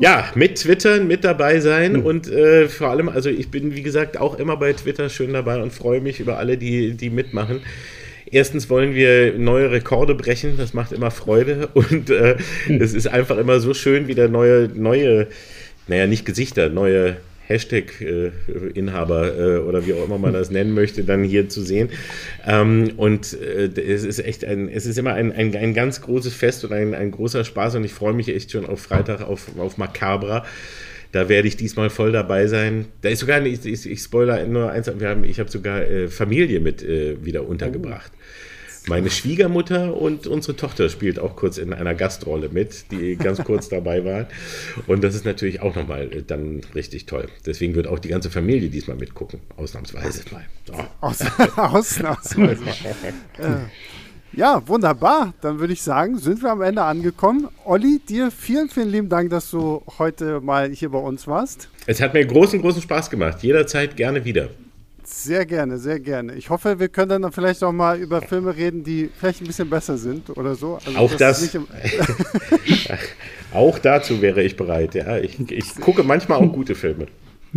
[0.00, 2.06] Ja, mit Twittern, mit dabei sein mhm.
[2.06, 5.60] und äh, vor allem, also ich bin wie gesagt auch immer bei Twitter schön dabei
[5.60, 7.60] und freue mich über alle, die, die mitmachen.
[8.30, 12.36] Erstens wollen wir neue Rekorde brechen, das macht immer Freude und äh,
[12.68, 12.80] mhm.
[12.80, 15.28] es ist einfach immer so schön, wieder neue, neue,
[15.88, 21.24] naja, nicht Gesichter, neue Hashtag-Inhaber äh, oder wie auch immer man das nennen möchte, dann
[21.24, 21.90] hier zu sehen.
[22.46, 26.34] Ähm, und äh, es ist echt ein, es ist immer ein, ein, ein ganz großes
[26.34, 29.58] Fest und ein, ein großer Spaß und ich freue mich echt schon auf Freitag auf,
[29.58, 30.44] auf Macabra.
[31.12, 32.86] Da werde ich diesmal voll dabei sein.
[33.02, 36.08] Da ist sogar, ich, ich, ich spoiler nur eins, wir haben, ich habe sogar äh,
[36.08, 38.10] Familie mit äh, wieder untergebracht.
[38.14, 38.53] Oh.
[38.86, 43.68] Meine Schwiegermutter und unsere Tochter spielt auch kurz in einer Gastrolle mit, die ganz kurz
[43.70, 44.26] dabei waren.
[44.86, 47.28] Und das ist natürlich auch nochmal äh, dann richtig toll.
[47.46, 50.44] Deswegen wird auch die ganze Familie diesmal mitgucken, ausnahmsweise mal.
[50.72, 51.06] Oh.
[51.06, 51.20] Aus,
[51.56, 52.62] ausnahmsweise.
[53.38, 55.32] äh, ja, wunderbar.
[55.40, 57.48] Dann würde ich sagen, sind wir am Ende angekommen.
[57.64, 61.68] Olli, dir vielen, vielen lieben Dank, dass du heute mal hier bei uns warst.
[61.86, 63.42] Es hat mir großen, großen Spaß gemacht.
[63.42, 64.48] Jederzeit gerne wieder.
[65.06, 66.34] Sehr gerne, sehr gerne.
[66.34, 69.68] Ich hoffe, wir können dann vielleicht auch mal über Filme reden, die vielleicht ein bisschen
[69.68, 70.78] besser sind oder so.
[70.84, 71.52] Also auch das.
[71.52, 71.58] das
[73.52, 74.94] auch dazu wäre ich bereit.
[74.94, 77.06] Ja, ich, ich gucke manchmal auch gute Filme.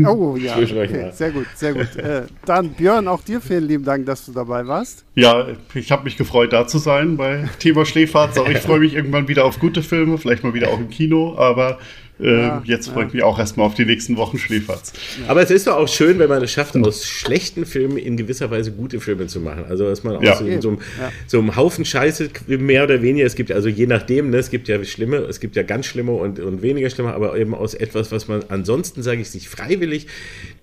[0.06, 1.96] Oh ja, okay, sehr gut, sehr gut.
[1.96, 5.06] Äh, dann Björn, auch dir vielen lieben Dank, dass du dabei warst.
[5.16, 8.38] Ja, ich habe mich gefreut, da zu sein bei Thema Schläferz.
[8.52, 11.36] Ich freue mich irgendwann wieder auf gute Filme, vielleicht mal wieder auch im Kino.
[11.38, 11.76] Aber äh,
[12.20, 14.92] ja, jetzt freue ich mich auch erstmal auf die nächsten Wochen Schläferz.
[15.28, 18.50] Aber es ist doch auch schön, wenn man es schafft, aus schlechten Filmen in gewisser
[18.50, 19.66] Weise gute Filme zu machen.
[19.70, 20.36] Also, dass man aus ja.
[20.36, 20.80] so, so, einem,
[21.28, 24.68] so, einem, Haufen Scheiße mehr oder weniger, es gibt also je nachdem, ne, es gibt
[24.68, 28.12] ja schlimme, es gibt ja ganz schlimme und, und weniger schlimme, aber eben aus etwas,
[28.12, 30.08] was man ansonsten, sage ich, sich freiwillig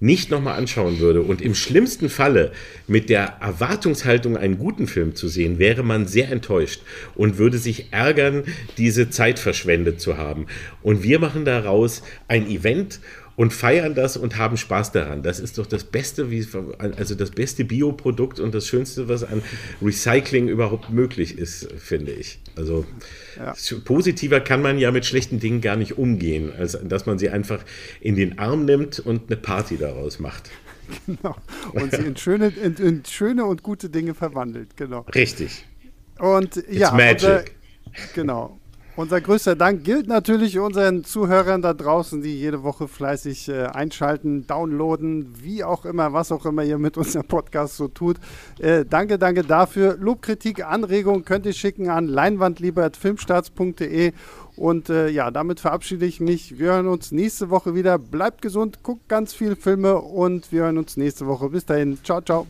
[0.00, 1.22] nicht nochmal anschauen würde.
[1.22, 2.50] Und im schlimmsten Falle
[2.88, 6.82] mit der Erwartungshaltung, einen guten Film zu sehen, wäre man sehr enttäuscht
[7.14, 8.42] und würde sich ärgern,
[8.76, 10.46] diese Zeit verschwendet zu haben.
[10.82, 13.00] Und wir machen daraus ein Event
[13.36, 15.22] und feiern das und haben Spaß daran.
[15.22, 16.28] Das ist doch das beste,
[16.96, 19.42] also das beste Bioprodukt und das Schönste, was an
[19.82, 22.38] Recycling überhaupt möglich ist, finde ich.
[22.56, 22.84] Also
[23.36, 23.54] ja.
[23.84, 27.64] positiver kann man ja mit schlechten Dingen gar nicht umgehen, als dass man sie einfach
[28.00, 30.50] in den Arm nimmt und eine Party daraus macht.
[31.06, 31.34] Genau.
[31.72, 35.06] Und sie in schöne, in, in schöne und gute Dinge verwandelt, genau.
[35.14, 35.64] Richtig.
[36.18, 37.54] Und It's ja, magic.
[37.86, 38.60] Unser, genau.
[38.96, 44.46] Unser größter Dank gilt natürlich unseren Zuhörern da draußen, die jede Woche fleißig äh, einschalten,
[44.46, 48.18] downloaden, wie auch immer, was auch immer ihr mit unserem Podcast so tut.
[48.60, 49.96] Äh, danke, danke dafür.
[49.98, 54.12] Lobkritik, Anregungen könnt ihr schicken an leinwandlieber.filmstarts.de
[54.54, 56.60] und äh, ja, damit verabschiede ich mich.
[56.60, 57.98] Wir hören uns nächste Woche wieder.
[57.98, 61.48] Bleibt gesund, guckt ganz viele Filme und wir hören uns nächste Woche.
[61.48, 61.98] Bis dahin.
[62.04, 62.46] Ciao, ciao.